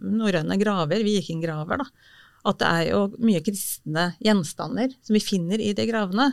norrøne 0.00 0.56
graver, 0.60 1.04
vikinggraver, 1.04 1.82
da, 1.82 2.12
at 2.48 2.60
det 2.60 2.70
er 2.70 2.90
jo 2.90 3.02
mye 3.24 3.42
kristne 3.44 4.10
gjenstander 4.24 4.94
som 5.04 5.16
vi 5.16 5.24
finner 5.24 5.60
i 5.60 5.72
de 5.76 5.86
gravene. 5.88 6.32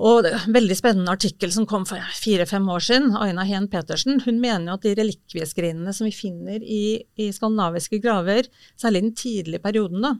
Og 0.00 0.22
det 0.24 0.32
er 0.32 0.46
en 0.46 0.56
veldig 0.56 0.76
spennende 0.78 1.12
artikkel 1.12 1.52
som 1.52 1.68
kom 1.68 1.84
for 1.88 2.00
fire-fem 2.16 2.64
år 2.72 2.84
siden. 2.86 3.10
Aina 3.20 3.44
Heen 3.44 3.68
Petersen 3.72 4.22
hun 4.24 4.40
mener 4.40 4.70
jo 4.70 4.78
at 4.78 4.86
de 4.86 4.94
relikvieskrinene 5.02 5.92
som 5.92 6.08
vi 6.08 6.14
finner 6.16 6.64
i, 6.64 7.02
i, 7.20 7.28
skandinaviske 7.34 8.00
graver, 8.00 8.48
særlig 8.80 9.02
i 9.02 9.06
den 9.06 9.16
tidlige 9.20 9.62
perioden, 9.64 10.04
da, 10.04 10.14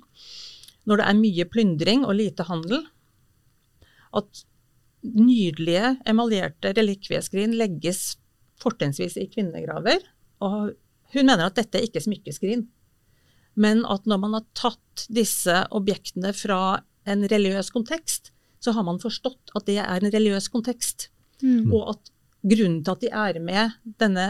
når 0.88 1.00
det 1.00 1.08
er 1.08 1.20
mye 1.22 1.48
plyndring 1.48 2.04
og 2.04 2.18
lite 2.20 2.44
handel, 2.50 2.84
at 4.12 4.44
nydelige 5.02 5.96
emaljerte 6.06 6.74
relikvieskrin 6.76 7.56
legges 7.56 8.18
fortrinnsvis 8.62 9.18
i 9.20 9.28
kvinnegraver. 9.30 10.04
Og 10.44 10.72
hun 11.12 11.28
mener 11.28 11.46
at 11.46 11.58
dette 11.58 11.78
er 11.78 11.86
ikke 11.86 12.02
smykkeskrin, 12.04 12.66
men 13.60 13.82
at 13.84 14.06
når 14.08 14.20
man 14.22 14.38
har 14.38 14.46
tatt 14.56 15.04
disse 15.12 15.54
objektene 15.76 16.32
fra 16.36 16.80
en 17.08 17.26
religiøs 17.28 17.68
kontekst, 17.74 18.30
så 18.62 18.72
har 18.76 18.86
man 18.86 19.00
forstått 19.02 19.52
at 19.58 19.66
det 19.68 19.80
er 19.82 19.98
en 19.98 20.12
religiøs 20.14 20.48
kontekst. 20.52 21.10
Mm. 21.42 21.72
Og 21.74 21.94
at 21.94 22.12
grunnen 22.42 22.80
til 22.84 22.94
at 22.94 23.02
de 23.02 23.10
er 23.10 23.40
med 23.42 23.74
denne 24.00 24.26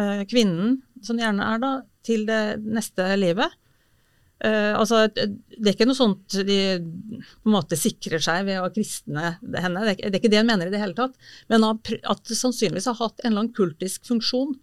eh, 0.00 0.24
kvinnen, 0.28 0.80
som 1.04 1.20
gjerne 1.20 1.44
er 1.54 1.60
da, 1.62 1.74
til 2.04 2.26
det 2.28 2.58
neste 2.64 3.06
livet 3.20 3.52
eh, 4.44 4.74
altså, 4.76 5.06
Det 5.14 5.66
er 5.66 5.72
ikke 5.74 5.86
noe 5.88 5.96
sånt 5.98 6.36
de 6.46 6.58
på 6.78 7.48
en 7.48 7.54
måte 7.56 7.78
sikrer 7.80 8.20
seg 8.22 8.44
ved 8.46 8.60
å 8.60 8.68
kristne 8.74 9.34
henne, 9.40 9.80
det 9.84 9.88
er, 9.88 9.96
ikke- 9.96 10.10
det 10.10 10.14
er 10.14 10.22
ikke 10.22 10.30
det 10.34 10.42
hun 10.42 10.50
mener 10.52 10.66
i 10.68 10.74
det 10.74 10.82
hele 10.84 10.94
tatt. 10.98 11.14
Men 11.48 11.64
at 11.64 12.24
det 12.28 12.36
sannsynligvis 12.38 12.86
har 12.92 13.00
hatt 13.00 13.20
en 13.24 13.32
eller 13.32 13.44
annen 13.46 13.54
kultisk 13.56 14.06
funksjon 14.10 14.54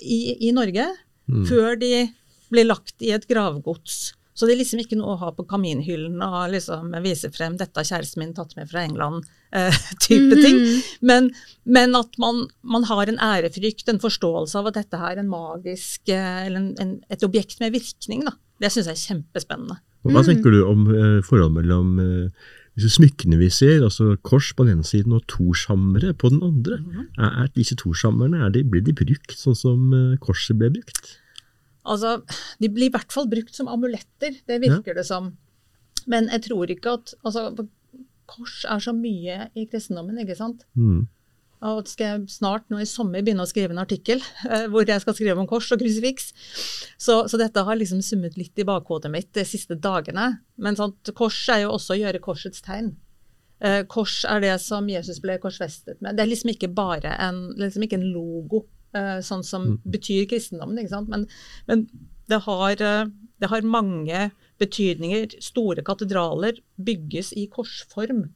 i, 0.00 0.48
i 0.48 0.52
Norge 0.56 0.88
Mm. 1.30 1.44
før 1.46 1.76
de 1.78 2.08
blir 2.50 2.64
lagt 2.66 2.96
i 3.06 3.12
et 3.14 3.22
gravgods. 3.30 4.14
Så 4.34 4.46
det 4.48 4.54
er 4.56 4.64
liksom 4.64 4.80
ikke 4.82 4.96
noe 4.98 5.12
å 5.14 5.18
ha 5.20 5.28
på 5.30 5.44
kaminhyllen 5.46 6.16
og 6.26 6.50
liksom 6.50 6.90
vise 7.04 7.30
frem 7.30 7.54
'dette 7.56 7.76
har 7.78 7.84
kjæresten 7.86 8.18
min 8.18 8.32
tatt 8.34 8.56
med 8.56 8.66
fra 8.68 8.80
England'-type 8.82 10.34
ting. 10.44 10.56
Mhm. 10.58 10.82
Men, 11.02 11.30
men 11.64 11.94
at 11.94 12.18
man, 12.18 12.48
man 12.64 12.82
har 12.88 13.06
en 13.06 13.18
ærefrykt, 13.18 13.86
en 13.92 14.00
forståelse 14.02 14.56
av 14.58 14.66
at 14.72 14.74
dette 14.80 14.98
her 14.98 15.12
er 15.12 15.20
en 15.22 15.28
magisk, 15.30 16.08
eh, 16.08 16.46
eller 16.46 16.56
en, 16.64 16.74
en, 16.80 17.04
et 17.10 17.22
objekt 17.22 17.60
med 17.60 17.72
virkning. 17.78 18.24
Da. 18.26 18.32
Det 18.60 18.70
syns 18.72 18.88
jeg 18.90 18.96
er 18.96 19.04
kjempespennende. 19.08 19.78
Og 20.04 20.12
Hva 20.12 20.22
Mm. 20.22 20.26
tenker 20.30 20.50
du 20.54 20.58
om 20.68 20.86
eh, 20.94 21.20
forholdet 21.24 21.54
mellom 21.60 21.98
eh, 22.00 22.28
disse 22.76 22.92
smykkene 22.98 23.36
vi 23.40 23.48
ser, 23.52 23.82
altså 23.84 24.16
kors 24.22 24.52
på 24.56 24.64
den 24.64 24.78
ene 24.78 24.84
siden 24.86 25.12
og 25.16 25.24
torshammere 25.28 26.12
på 26.16 26.30
den 26.30 26.42
andre? 26.42 26.78
Mhm. 26.80 27.08
Er, 27.18 27.44
er 27.44 27.48
disse 27.56 27.76
torshammerne, 27.76 28.40
er 28.46 28.50
de, 28.54 28.62
blir 28.64 28.84
de 28.84 28.92
brukt 28.96 29.32
sånn 29.36 29.56
som 29.56 29.92
eh, 29.96 30.16
korset 30.20 30.56
ble 30.60 30.70
brukt? 30.76 31.16
Altså, 31.84 32.22
De 32.60 32.68
blir 32.68 32.88
i 32.90 32.92
hvert 32.92 33.10
fall 33.12 33.26
brukt 33.28 33.54
som 33.56 33.66
amuletter, 33.68 34.36
det 34.46 34.60
virker 34.60 34.94
det 34.94 35.06
som. 35.08 35.32
Men 36.06 36.28
jeg 36.28 36.42
tror 36.48 36.68
ikke 36.70 36.92
at 37.00 37.14
altså, 37.24 37.66
Kors 38.30 38.64
er 38.68 38.78
så 38.78 38.92
mye 38.94 39.48
i 39.58 39.64
kristendommen, 39.66 40.20
ikke 40.22 40.36
sant. 40.38 40.62
Mm. 40.78 41.08
Og 41.68 41.88
skal 41.90 42.06
jeg 42.06 42.32
snart 42.32 42.70
nå 42.72 42.78
i 42.80 42.88
sommer 42.88 43.20
begynne 43.20 43.44
å 43.44 43.48
skrive 43.50 43.74
en 43.74 43.82
artikkel 43.82 44.22
eh, 44.50 44.64
hvor 44.72 44.88
jeg 44.88 45.02
skal 45.02 45.16
skrive 45.16 45.42
om 45.42 45.48
kors 45.50 45.68
og 45.74 45.82
krusifiks. 45.82 46.32
Så, 46.96 47.22
så 47.28 47.40
dette 47.40 47.64
har 47.66 47.78
liksom 47.78 48.00
summet 48.04 48.38
litt 48.40 48.56
i 48.58 48.66
bakhodet 48.68 49.12
mitt 49.12 49.30
de 49.36 49.44
siste 49.48 49.76
dagene. 49.76 50.32
Men 50.56 50.78
sånt, 50.78 51.12
kors 51.16 51.42
er 51.52 51.66
jo 51.66 51.74
også 51.76 51.96
å 51.96 52.00
gjøre 52.00 52.22
korsets 52.24 52.64
tegn. 52.64 52.94
Eh, 53.60 53.82
kors 53.92 54.22
er 54.24 54.40
det 54.40 54.54
som 54.64 54.88
Jesus 54.88 55.20
ble 55.20 55.36
korsfestet 55.40 56.00
med. 56.00 56.16
Det 56.16 56.24
er 56.24 56.30
liksom 56.30 56.54
ikke 56.54 56.70
bare 56.72 57.12
en, 57.20 57.50
liksom 57.60 57.84
ikke 57.84 57.98
en 58.00 58.08
logo, 58.14 58.64
eh, 58.96 59.18
sånn 59.24 59.44
som 59.44 59.74
betyr 59.84 60.30
kristendommen, 60.30 60.80
ikke 60.80 60.94
sant. 60.94 61.12
Men, 61.12 61.26
men 61.68 61.84
det, 62.30 62.40
har, 62.46 62.80
eh, 62.80 63.10
det 63.42 63.50
har 63.52 63.68
mange 63.68 64.30
betydninger. 64.62 65.36
Store 65.44 65.84
katedraler 65.84 66.62
bygges 66.80 67.34
i 67.36 67.46
korsform. 67.52 68.30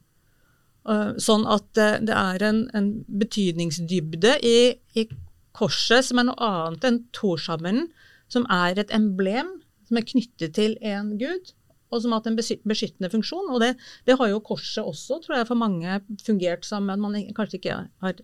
Uh, 0.85 1.15
Sånn 1.17 1.47
at 1.49 1.79
eh, 1.81 1.97
det 2.05 2.13
er 2.13 2.43
en, 2.45 2.65
en 2.77 2.89
betydningsdybde 3.09 4.35
i, 4.45 4.57
i 4.93 5.07
korset 5.55 6.05
som 6.05 6.21
er 6.21 6.27
noe 6.27 6.49
annet 6.49 6.85
enn 6.85 6.99
torshammeren, 7.15 7.87
som 8.29 8.45
er 8.53 8.77
et 8.81 8.93
emblem 8.93 9.49
som 9.87 9.99
er 9.99 10.07
knyttet 10.09 10.55
til 10.57 10.75
en 10.85 11.13
gud, 11.21 11.53
og 11.93 12.01
som 12.01 12.13
har 12.13 12.21
hatt 12.21 12.29
en 12.31 12.37
beskyttende 12.37 13.11
funksjon. 13.13 13.51
Og 13.53 13.61
det, 13.63 13.73
det 14.07 14.17
har 14.19 14.31
jo 14.31 14.43
korset 14.45 14.85
også, 14.85 15.19
tror 15.23 15.39
jeg, 15.39 15.49
for 15.49 15.59
mange 15.59 15.99
fungert 16.25 16.65
som 16.67 16.87
men 16.89 17.03
man 17.03 17.17
kanskje 17.37 17.59
ikke 17.59 17.79
har, 18.05 18.21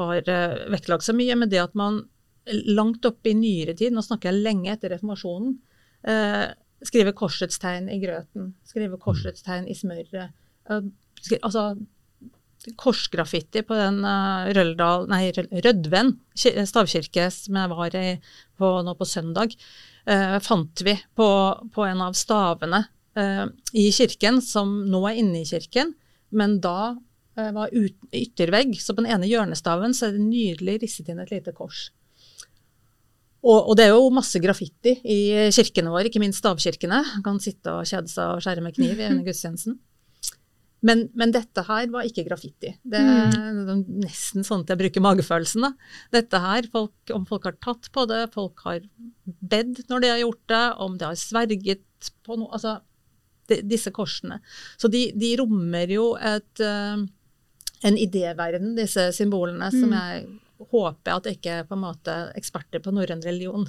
har 0.00 0.32
eh, 0.36 0.58
vektlagt 0.74 1.06
så 1.06 1.16
mye, 1.16 1.36
men 1.38 1.52
det 1.52 1.62
at 1.62 1.76
man 1.78 2.02
langt 2.68 3.06
oppe 3.06 3.30
i 3.30 3.38
nyere 3.38 3.74
tid, 3.78 3.94
nå 3.94 4.02
snakker 4.04 4.32
jeg 4.32 4.44
lenge 4.44 4.72
etter 4.72 4.92
reformasjonen, 4.94 5.56
eh, 6.08 6.46
skriver 6.82 7.14
korsets 7.16 7.60
tegn 7.62 7.88
i 7.92 8.00
grøten, 8.02 8.52
skriver 8.66 9.00
korsets 9.00 9.44
tegn 9.46 9.68
i 9.70 9.76
smøret. 9.78 10.32
Eh, 11.30 11.38
altså 11.42 11.72
korsgraffiti 12.78 13.64
på 13.66 13.74
den 13.74 14.04
uh, 14.06 14.46
Røldal, 14.54 15.08
nei, 15.10 15.32
Rødven 15.34 16.12
stavkirke 16.38 17.26
som 17.34 17.58
jeg 17.58 17.70
var 17.72 17.96
i 17.98 18.06
på, 18.58 18.68
nå 18.86 18.94
på 18.98 19.08
søndag, 19.08 19.54
eh, 20.06 20.36
fant 20.44 20.82
vi 20.86 20.94
på, 21.16 21.28
på 21.74 21.86
en 21.86 22.04
av 22.04 22.14
stavene 22.18 22.84
eh, 23.18 23.46
i 23.78 23.88
kirken, 23.94 24.40
som 24.44 24.82
nå 24.90 25.02
er 25.08 25.18
inne 25.22 25.42
i 25.42 25.48
kirken, 25.48 25.94
men 26.30 26.60
da 26.62 26.94
eh, 27.38 27.50
var 27.54 27.72
ut, 27.74 27.96
yttervegg. 28.14 28.76
Så 28.80 28.94
på 28.94 29.02
den 29.02 29.10
ene 29.12 29.30
hjørnestaven 29.30 29.96
så 29.96 30.08
er 30.08 30.16
det 30.16 30.28
nydelig 30.28 30.78
risset 30.84 31.10
inn 31.12 31.22
et 31.22 31.34
lite 31.34 31.54
kors. 31.56 31.88
Og, 33.42 33.58
og 33.58 33.74
det 33.74 33.88
er 33.88 33.96
jo 33.96 34.12
masse 34.14 34.38
graffiti 34.38 35.00
i 35.02 35.22
kirkene 35.50 35.90
våre, 35.90 36.06
ikke 36.06 36.22
minst 36.22 36.38
stavkirkene. 36.44 37.00
Man 37.16 37.24
kan 37.26 37.42
sitte 37.42 37.74
og 37.74 37.88
kjede 37.90 38.12
seg 38.12 38.36
og 38.36 38.44
skjære 38.44 38.62
med 38.62 38.76
kniv 38.76 39.00
i 39.00 39.08
under 39.08 39.26
gudstjenesten. 39.28 39.80
Men, 40.82 41.04
men 41.18 41.30
dette 41.34 41.62
her 41.68 41.86
var 41.92 42.06
ikke 42.08 42.24
graffiti. 42.26 42.72
Det 42.82 42.98
er 42.98 43.68
nesten 43.86 44.46
sånn 44.46 44.64
at 44.64 44.72
jeg 44.72 44.80
bruker 44.80 45.04
magefølelsen. 45.04 45.66
da. 45.68 45.70
Dette 46.14 46.40
her, 46.42 46.66
folk, 46.72 46.94
om 47.14 47.26
folk 47.28 47.46
har 47.46 47.58
tatt 47.62 47.86
på 47.94 48.06
det, 48.10 48.24
folk 48.34 48.64
har 48.66 48.82
bedt 49.24 49.84
når 49.92 50.02
de 50.02 50.10
har 50.10 50.22
gjort 50.24 50.42
det, 50.50 50.64
om 50.82 50.96
de 50.98 51.06
har 51.06 51.20
sverget 51.20 52.12
på 52.26 52.38
noe 52.40 52.50
Altså, 52.52 52.80
de, 53.50 53.60
disse 53.66 53.92
korsene. 53.94 54.40
Så 54.80 54.90
de, 54.90 55.08
de 55.18 55.32
rommer 55.38 55.90
jo 55.94 56.12
et, 56.18 56.62
uh, 56.62 56.98
en 57.86 57.98
idéverden, 57.98 58.74
disse 58.78 59.06
symbolene, 59.16 59.70
som 59.74 59.94
jeg 59.94 60.26
håper 60.70 61.16
at 61.16 61.28
ikke 61.30 61.62
på 61.68 61.76
en 61.76 61.84
måte 61.84 62.14
eksperter 62.38 62.82
på 62.84 62.94
norrøn 62.94 63.24
religion 63.26 63.66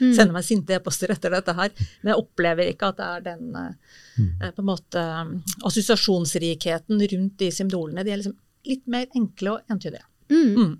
Mm. 0.00 0.10
sender 0.10 0.34
meg 0.34 0.42
sinte 0.42 0.74
e-poster 0.74 1.12
etter 1.14 1.30
dette 1.34 1.54
her. 1.54 1.70
Men 2.02 2.12
jeg 2.12 2.22
opplever 2.22 2.70
ikke 2.70 2.90
at 2.90 2.98
det 2.98 3.06
er 3.06 3.26
den 3.28 3.44
mm. 3.54 4.30
på 4.56 4.64
en 4.64 4.66
måte 4.66 5.02
eh, 5.02 5.34
assosiasjonsrikheten 5.68 7.04
rundt 7.12 7.36
de 7.42 7.50
symbolene. 7.54 8.02
De 8.06 8.14
er 8.14 8.22
liksom 8.22 8.36
litt 8.66 8.86
mer 8.90 9.06
enkle 9.14 9.56
og 9.56 9.70
entydige. 9.74 10.04
Mm. 10.32 10.58
Mm. 10.58 10.74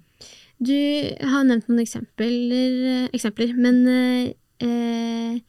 Du 0.65 0.79
har 1.31 1.47
nevnt 1.47 1.69
noen 1.69 1.83
eksempler, 1.83 3.09
eksempler 3.15 3.55
men 3.59 3.81
eh, 3.93 5.41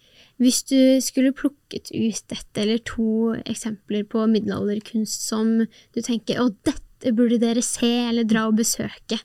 hvis 0.41 0.63
du 0.67 0.79
skulle 1.01 1.33
plukket 1.35 1.93
ut 1.93 2.23
dette 2.29 2.61
eller 2.61 2.81
to 2.85 3.35
eksempler 3.45 4.03
på 4.11 4.25
middelalderkunst 4.29 5.29
som 5.29 5.61
du 5.63 6.01
tenker 6.03 6.41
å, 6.43 6.49
dette 6.67 7.13
burde 7.15 7.39
dere 7.39 7.63
se 7.63 7.91
eller 8.09 8.27
dra 8.27 8.47
og 8.49 8.57
besøke, 8.59 9.21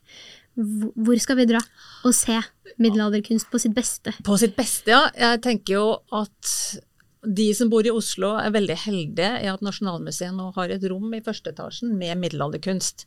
Hvor- 0.57 1.21
skal 1.21 1.37
vi 1.37 1.47
dra 1.47 1.61
og 2.05 2.15
se 2.15 2.41
middelalderkunst 2.79 3.51
på 3.51 3.61
sitt 3.61 3.75
beste? 3.75 4.13
På 4.27 4.37
sitt 4.39 4.57
beste, 4.57 4.91
ja. 4.91 5.11
Jeg 5.15 5.43
tenker 5.43 5.75
jo 5.75 5.87
at 6.13 6.81
de 7.23 7.53
som 7.55 7.69
bor 7.69 7.85
i 7.85 7.93
Oslo 7.93 8.35
er 8.41 8.51
veldig 8.51 8.77
heldige 8.87 9.31
i 9.45 9.49
at 9.51 9.61
Nasjonalmuseet 9.61 10.35
nå 10.35 10.53
har 10.57 10.73
et 10.73 10.85
rom 10.91 11.13
i 11.15 11.21
første 11.21 11.53
etasjen 11.53 11.97
med 11.99 12.17
middelalderkunst. 12.19 13.07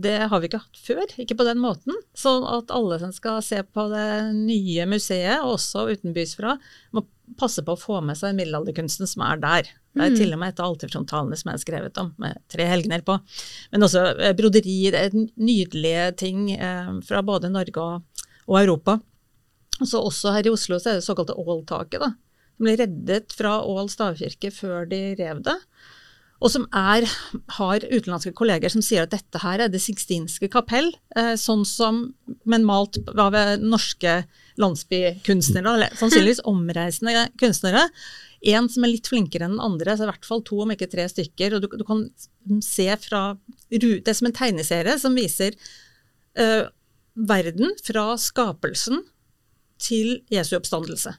Det 0.00 0.28
har 0.30 0.40
vi 0.40 0.48
ikke 0.48 0.62
hatt 0.62 0.78
før, 0.80 1.06
ikke 1.18 1.36
på 1.36 1.44
den 1.44 1.58
måten. 1.60 1.96
Sånn 2.16 2.46
at 2.48 2.70
alle 2.72 2.98
som 3.02 3.12
skal 3.12 3.42
se 3.42 3.60
på 3.66 3.88
det 3.90 4.32
nye 4.38 4.86
museet, 4.88 5.42
også 5.42 5.88
utenbys 5.90 6.36
fra, 6.38 6.56
må 6.94 7.04
passe 7.40 7.62
på 7.66 7.74
å 7.74 7.80
få 7.80 7.98
med 8.04 8.16
seg 8.16 8.36
middelalderkunsten 8.38 9.10
som 9.10 9.26
er 9.26 9.42
der. 9.42 9.72
Det 9.90 10.06
er 10.06 10.14
til 10.14 10.34
og 10.36 10.38
med 10.38 10.52
et 10.52 10.60
av 10.62 10.70
alterfrontalene 10.70 11.36
som 11.38 11.50
jeg 11.50 11.56
har 11.56 11.62
skrevet 11.64 11.98
om, 11.98 12.12
med 12.22 12.38
tre 12.52 12.66
helgener 12.70 13.02
på. 13.06 13.16
Men 13.72 13.86
også 13.86 14.04
eh, 14.14 14.34
broderi, 14.38 14.78
det 14.94 15.00
er 15.08 15.16
nydelige 15.18 16.04
ting 16.22 16.44
eh, 16.54 16.92
fra 17.06 17.22
både 17.26 17.50
Norge 17.50 17.82
og, 17.82 18.26
og 18.46 18.60
Europa. 18.60 19.00
Og 19.80 19.88
så 19.90 20.02
også 20.04 20.36
her 20.36 20.46
i 20.46 20.52
Oslo 20.52 20.78
så 20.78 20.92
er 20.92 21.00
det 21.00 21.06
såkalte 21.08 21.34
Ål-taket, 21.34 22.04
da. 22.04 22.12
Som 22.54 22.68
ble 22.68 22.76
reddet 22.78 23.34
fra 23.34 23.58
Ål 23.66 23.90
stavkirke 23.90 24.52
før 24.54 24.86
de 24.86 25.02
rev 25.18 25.42
det. 25.48 25.56
Og 26.40 26.52
som 26.54 26.64
er, 26.76 27.04
har 27.58 27.84
utenlandske 27.90 28.32
kolleger 28.36 28.72
som 28.72 28.84
sier 28.84 29.04
at 29.04 29.12
dette 29.12 29.42
her 29.42 29.60
er 29.60 29.72
det 29.72 29.82
sixtinske 29.82 30.48
kapell, 30.52 30.88
eh, 31.18 31.34
sånn 31.40 31.66
som, 31.68 32.04
men 32.48 32.64
malt 32.68 32.96
av 33.10 33.36
norske 33.60 34.20
landsbykunstnere, 34.60 35.74
eller 35.74 35.96
sannsynligvis 36.00 36.44
omreisende 36.48 37.26
kunstnere. 37.40 37.88
En 38.48 38.68
som 38.72 38.84
er 38.86 38.94
litt 38.94 39.10
flinkere 39.10 39.44
enn 39.44 39.56
den 39.58 39.64
andre, 39.64 39.96
så 39.96 40.06
i 40.06 40.10
hvert 40.10 40.26
fall 40.28 40.44
to, 40.46 40.62
om 40.64 40.72
ikke 40.72 40.88
tre 40.90 41.04
stykker. 41.10 41.56
Og 41.56 41.64
du, 41.64 41.68
du 41.80 41.84
kan 41.84 42.06
se 42.64 42.88
fra 43.02 43.22
Det 43.68 44.00
er 44.00 44.16
som 44.16 44.30
en 44.30 44.36
tegneserie 44.36 44.96
som 45.02 45.18
viser 45.18 45.58
uh, 46.40 46.70
verden 47.14 47.74
fra 47.84 48.14
skapelsen 48.20 49.04
til 49.80 50.20
Jesu 50.32 50.54
oppstandelse. 50.56 51.16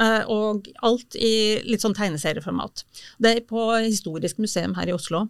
Eh, 0.00 0.22
Og 0.30 0.68
alt 0.82 1.14
i 1.18 1.60
litt 1.66 1.84
sånn 1.84 1.94
tegneserieformat. 1.94 2.84
Det 3.22 3.30
er 3.30 3.44
på 3.46 3.66
Historisk 3.84 4.40
museum 4.42 4.74
her 4.78 4.90
i 4.90 4.96
Oslo. 4.96 5.26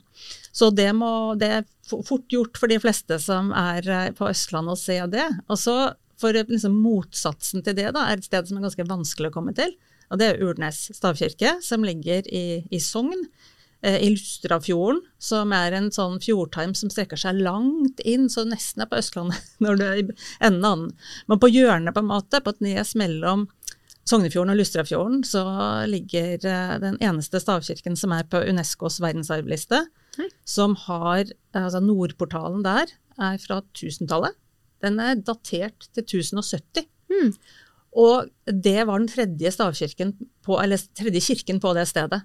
Så 0.54 0.70
det, 0.72 0.90
må, 0.96 1.34
det 1.40 1.50
er 1.58 1.66
fort 1.90 2.32
gjort 2.32 2.56
for 2.60 2.70
de 2.70 2.78
fleste 2.80 3.18
som 3.20 3.52
er 3.52 3.88
eh, 3.88 4.12
på 4.16 4.30
Østlandet 4.30 4.76
å 4.76 4.80
se 4.80 4.98
det. 5.12 5.26
Og 5.48 5.60
så 5.60 5.76
for 6.20 6.36
liksom 6.36 6.76
motsatsen 6.80 7.64
til 7.66 7.76
det 7.76 7.90
da, 7.96 8.06
er 8.06 8.20
et 8.20 8.28
sted 8.28 8.48
som 8.48 8.60
er 8.60 8.68
ganske 8.68 8.88
vanskelig 8.88 9.32
å 9.32 9.34
komme 9.34 9.54
til. 9.56 9.74
Og 10.14 10.20
det 10.20 10.30
er 10.30 10.44
Urnes 10.46 10.86
stavkirke, 10.94 11.56
som 11.64 11.82
ligger 11.82 12.22
i, 12.30 12.62
i 12.70 12.78
Sogn. 12.82 13.26
eh, 13.84 13.98
i 14.06 14.12
Lustrafjorden, 14.14 15.02
som 15.20 15.50
er 15.52 15.74
en 15.76 15.90
sånn 15.92 16.20
fjordtarm 16.22 16.72
som 16.78 16.88
strekker 16.88 17.20
seg 17.20 17.42
langt 17.44 17.98
inn, 18.06 18.30
så 18.32 18.46
nesten 18.48 18.84
er 18.84 18.88
på 18.88 18.96
Østlandet 18.96 19.50
når 19.64 19.76
du 19.76 19.84
er 19.84 19.98
i 20.00 20.06
enden 20.38 20.64
av 20.64 20.78
den. 20.78 20.86
Men 21.28 21.42
på 21.42 21.50
hjørnet, 21.52 21.92
på 21.92 22.00
en 22.00 22.08
måte, 22.08 22.40
på 22.40 22.54
et 22.54 22.64
nes 22.64 22.94
mellom 22.96 23.48
Sognefjorden 24.08 24.52
og 24.52 24.60
Lustrafjorden, 24.60 25.20
så 25.24 25.42
ligger 25.90 26.46
eh, 26.48 26.76
den 26.80 26.96
eneste 27.04 27.40
stavkirken 27.42 27.96
som 27.96 28.14
er 28.16 28.24
på 28.28 28.40
Unescos 28.48 29.00
verdensarvliste, 29.04 29.82
Oi. 30.20 30.30
som 30.46 30.78
har 30.86 31.26
Altså 31.54 31.80
Nordportalen 31.82 32.64
der 32.64 32.90
er 33.20 33.36
fra 33.38 33.60
1000-tallet. 33.62 34.34
Den 34.84 34.98
er 35.00 35.20
datert 35.20 35.86
til 35.94 36.02
1070. 36.04 36.88
Mm. 37.12 37.30
Og 37.95 38.30
det 38.47 38.80
var 38.88 38.99
den 38.99 39.09
tredje 39.09 39.53
på, 40.42 40.59
tredje 40.99 41.20
kirken 41.22 41.61
på 41.62 41.74
det 41.76 41.86
stedet. 41.88 42.22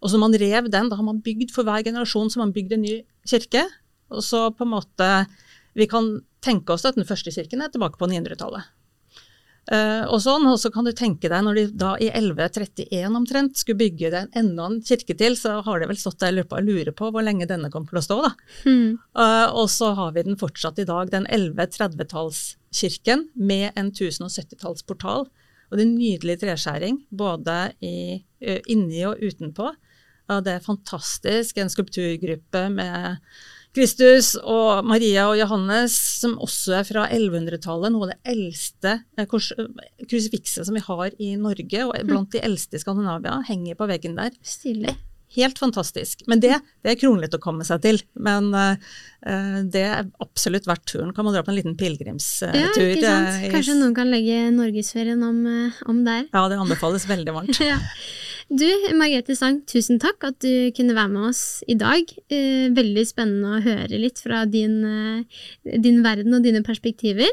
Og 0.00 0.10
så 0.10 0.18
man 0.18 0.34
rev 0.34 0.68
den, 0.72 0.88
da 0.90 0.96
har 0.96 1.06
man 1.06 1.20
bygd 1.22 1.52
for 1.54 1.66
hver 1.66 1.84
generasjon 1.84 2.30
så 2.32 2.40
man 2.40 2.54
bygd 2.56 2.74
en 2.74 2.82
ny 2.82 2.96
kirke. 3.28 3.66
Og 4.10 4.24
så 4.26 4.48
på 4.50 4.66
en 4.66 4.74
måte 4.74 5.08
Vi 5.78 5.86
kan 5.86 6.18
tenke 6.42 6.72
oss 6.74 6.84
at 6.84 6.96
den 6.98 7.06
første 7.06 7.30
kirken 7.30 7.62
er 7.62 7.70
tilbake 7.70 7.94
på 8.00 8.08
900-tallet. 8.10 8.66
Eh, 9.68 10.04
og 10.08 10.22
sånn, 10.24 10.46
og 10.48 10.56
så 10.58 10.70
kan 10.72 10.86
du 10.86 10.92
tenke 10.96 11.28
deg 11.30 11.44
når 11.44 11.58
de 11.58 11.64
da 11.78 11.90
i 12.00 12.08
1131 12.08 13.18
omtrent 13.18 13.58
skulle 13.60 13.82
bygge 13.82 14.10
den 14.14 14.30
enda 14.36 14.66
en 14.66 14.78
kirke 14.86 15.14
til, 15.18 15.36
så 15.38 15.58
har 15.66 15.82
de 15.82 15.90
vel 15.90 16.00
stått 16.00 16.22
der 16.22 16.40
og 16.42 16.64
lurer 16.64 16.92
på 16.96 17.10
hvor 17.12 17.26
lenge 17.26 17.48
denne 17.50 17.70
kommer 17.72 17.92
til 17.92 18.00
å 18.00 18.06
stå, 18.06 18.18
da. 18.24 18.32
Mm. 18.64 18.96
Uh, 19.18 19.48
og 19.60 19.68
så 19.70 19.92
har 19.98 20.16
vi 20.16 20.24
den 20.26 20.40
fortsatt 20.40 20.80
i 20.82 20.88
dag, 20.88 21.12
den 21.12 21.28
1130-tallskirken 21.28 23.28
med 23.36 23.76
en 23.76 23.92
1070-tallsportal. 23.92 25.28
Og 25.70 25.78
det 25.78 25.84
er 25.84 25.92
nydelig 25.92 26.40
treskjæring, 26.40 27.04
både 27.14 27.60
i, 27.84 28.24
uh, 28.46 28.60
inni 28.72 29.04
og 29.06 29.22
utenpå. 29.22 29.70
Det 30.30 30.52
er 30.54 30.62
fantastisk, 30.62 31.56
en 31.58 31.72
skulpturgruppe 31.72 32.60
med 32.70 33.18
Kristus 33.76 34.32
og 34.40 34.84
Maria 34.88 35.28
og 35.30 35.36
Johannes, 35.38 35.94
som 36.22 36.34
også 36.42 36.80
er 36.80 36.88
fra 36.88 37.04
1100-tallet, 37.14 37.92
noe 37.94 38.08
av 38.08 38.14
det 38.14 38.32
eldste 38.32 38.96
eh, 39.16 39.22
eh, 39.26 40.08
krusifikset 40.10 40.66
som 40.66 40.74
vi 40.74 40.82
har 40.86 41.14
i 41.22 41.34
Norge, 41.38 41.84
og 41.86 41.94
blant 42.08 42.32
de 42.34 42.42
eldste 42.42 42.80
i 42.80 42.82
Skandinavia, 42.82 43.38
henger 43.46 43.78
på 43.78 43.86
veggen 43.90 44.18
der. 44.18 44.34
Stilig. 44.42 44.96
Helt 45.36 45.60
fantastisk. 45.62 46.24
Men 46.26 46.40
det, 46.42 46.56
det 46.82 46.90
er 46.90 46.96
kronglete 46.98 47.38
å 47.38 47.42
komme 47.42 47.62
seg 47.62 47.78
til. 47.84 48.00
Men 48.18 48.48
eh, 48.58 48.88
eh, 49.30 49.60
det 49.70 49.84
er 49.86 50.08
absolutt 50.24 50.66
verdt 50.66 50.88
turen. 50.90 51.12
Kan 51.14 51.28
man 51.28 51.36
dra 51.36 51.44
på 51.46 51.52
en 51.52 51.58
liten 51.60 51.76
pilegrimstur. 51.78 52.50
Ja, 52.50 52.72
ikke 52.74 53.04
sant? 53.04 53.28
eh, 53.36 53.46
Kanskje 53.54 53.76
noen 53.78 53.94
kan 53.94 54.10
legge 54.10 54.48
norgesferien 54.56 55.22
om, 55.22 55.38
eh, 55.46 55.78
om 55.86 56.02
der. 56.08 56.26
Ja, 56.34 56.42
det 56.50 56.58
anbefales 56.58 57.06
veldig 57.10 57.36
varmt. 57.38 57.62
Ja. 57.70 57.78
Du, 58.50 58.66
Margrethe 58.98 59.36
Sang, 59.38 59.60
tusen 59.70 60.00
takk 60.02 60.24
at 60.26 60.40
du 60.42 60.72
kunne 60.74 60.96
være 60.96 61.12
med 61.12 61.28
oss 61.28 61.42
i 61.70 61.76
dag. 61.78 62.02
Eh, 62.34 62.66
veldig 62.74 63.04
spennende 63.06 63.60
å 63.60 63.62
høre 63.62 64.00
litt 64.02 64.18
fra 64.18 64.42
din, 64.42 64.82
eh, 64.82 65.78
din 65.78 66.02
verden 66.02 66.34
og 66.34 66.42
dine 66.42 66.64
perspektiver. 66.66 67.30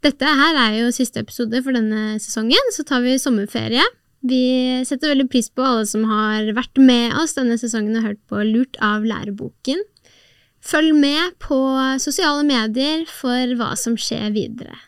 Dette 0.00 0.24
her 0.24 0.56
er 0.56 0.78
jo 0.78 0.94
siste 0.96 1.20
episode 1.20 1.62
for 1.62 1.76
denne 1.76 2.16
sesongen, 2.24 2.72
så 2.72 2.86
tar 2.86 3.02
vi 3.02 3.18
sommerferie. 3.20 3.84
Vi 4.24 4.82
setter 4.88 5.12
veldig 5.12 5.28
pris 5.28 5.50
på 5.50 5.60
alle 5.60 5.84
som 5.84 6.04
har 6.04 6.54
vært 6.56 6.80
med 6.80 7.12
oss 7.12 7.34
denne 7.34 7.58
sesongen 7.60 7.98
og 7.98 8.08
hørt 8.08 8.22
på 8.30 8.40
Lurt 8.48 8.80
av 8.80 9.04
læreboken. 9.04 9.76
Følg 10.64 10.96
med 10.96 11.36
på 11.38 11.58
sosiale 12.00 12.44
medier 12.48 13.04
for 13.04 13.54
hva 13.60 13.76
som 13.76 13.94
skjer 13.94 14.32
videre. 14.32 14.87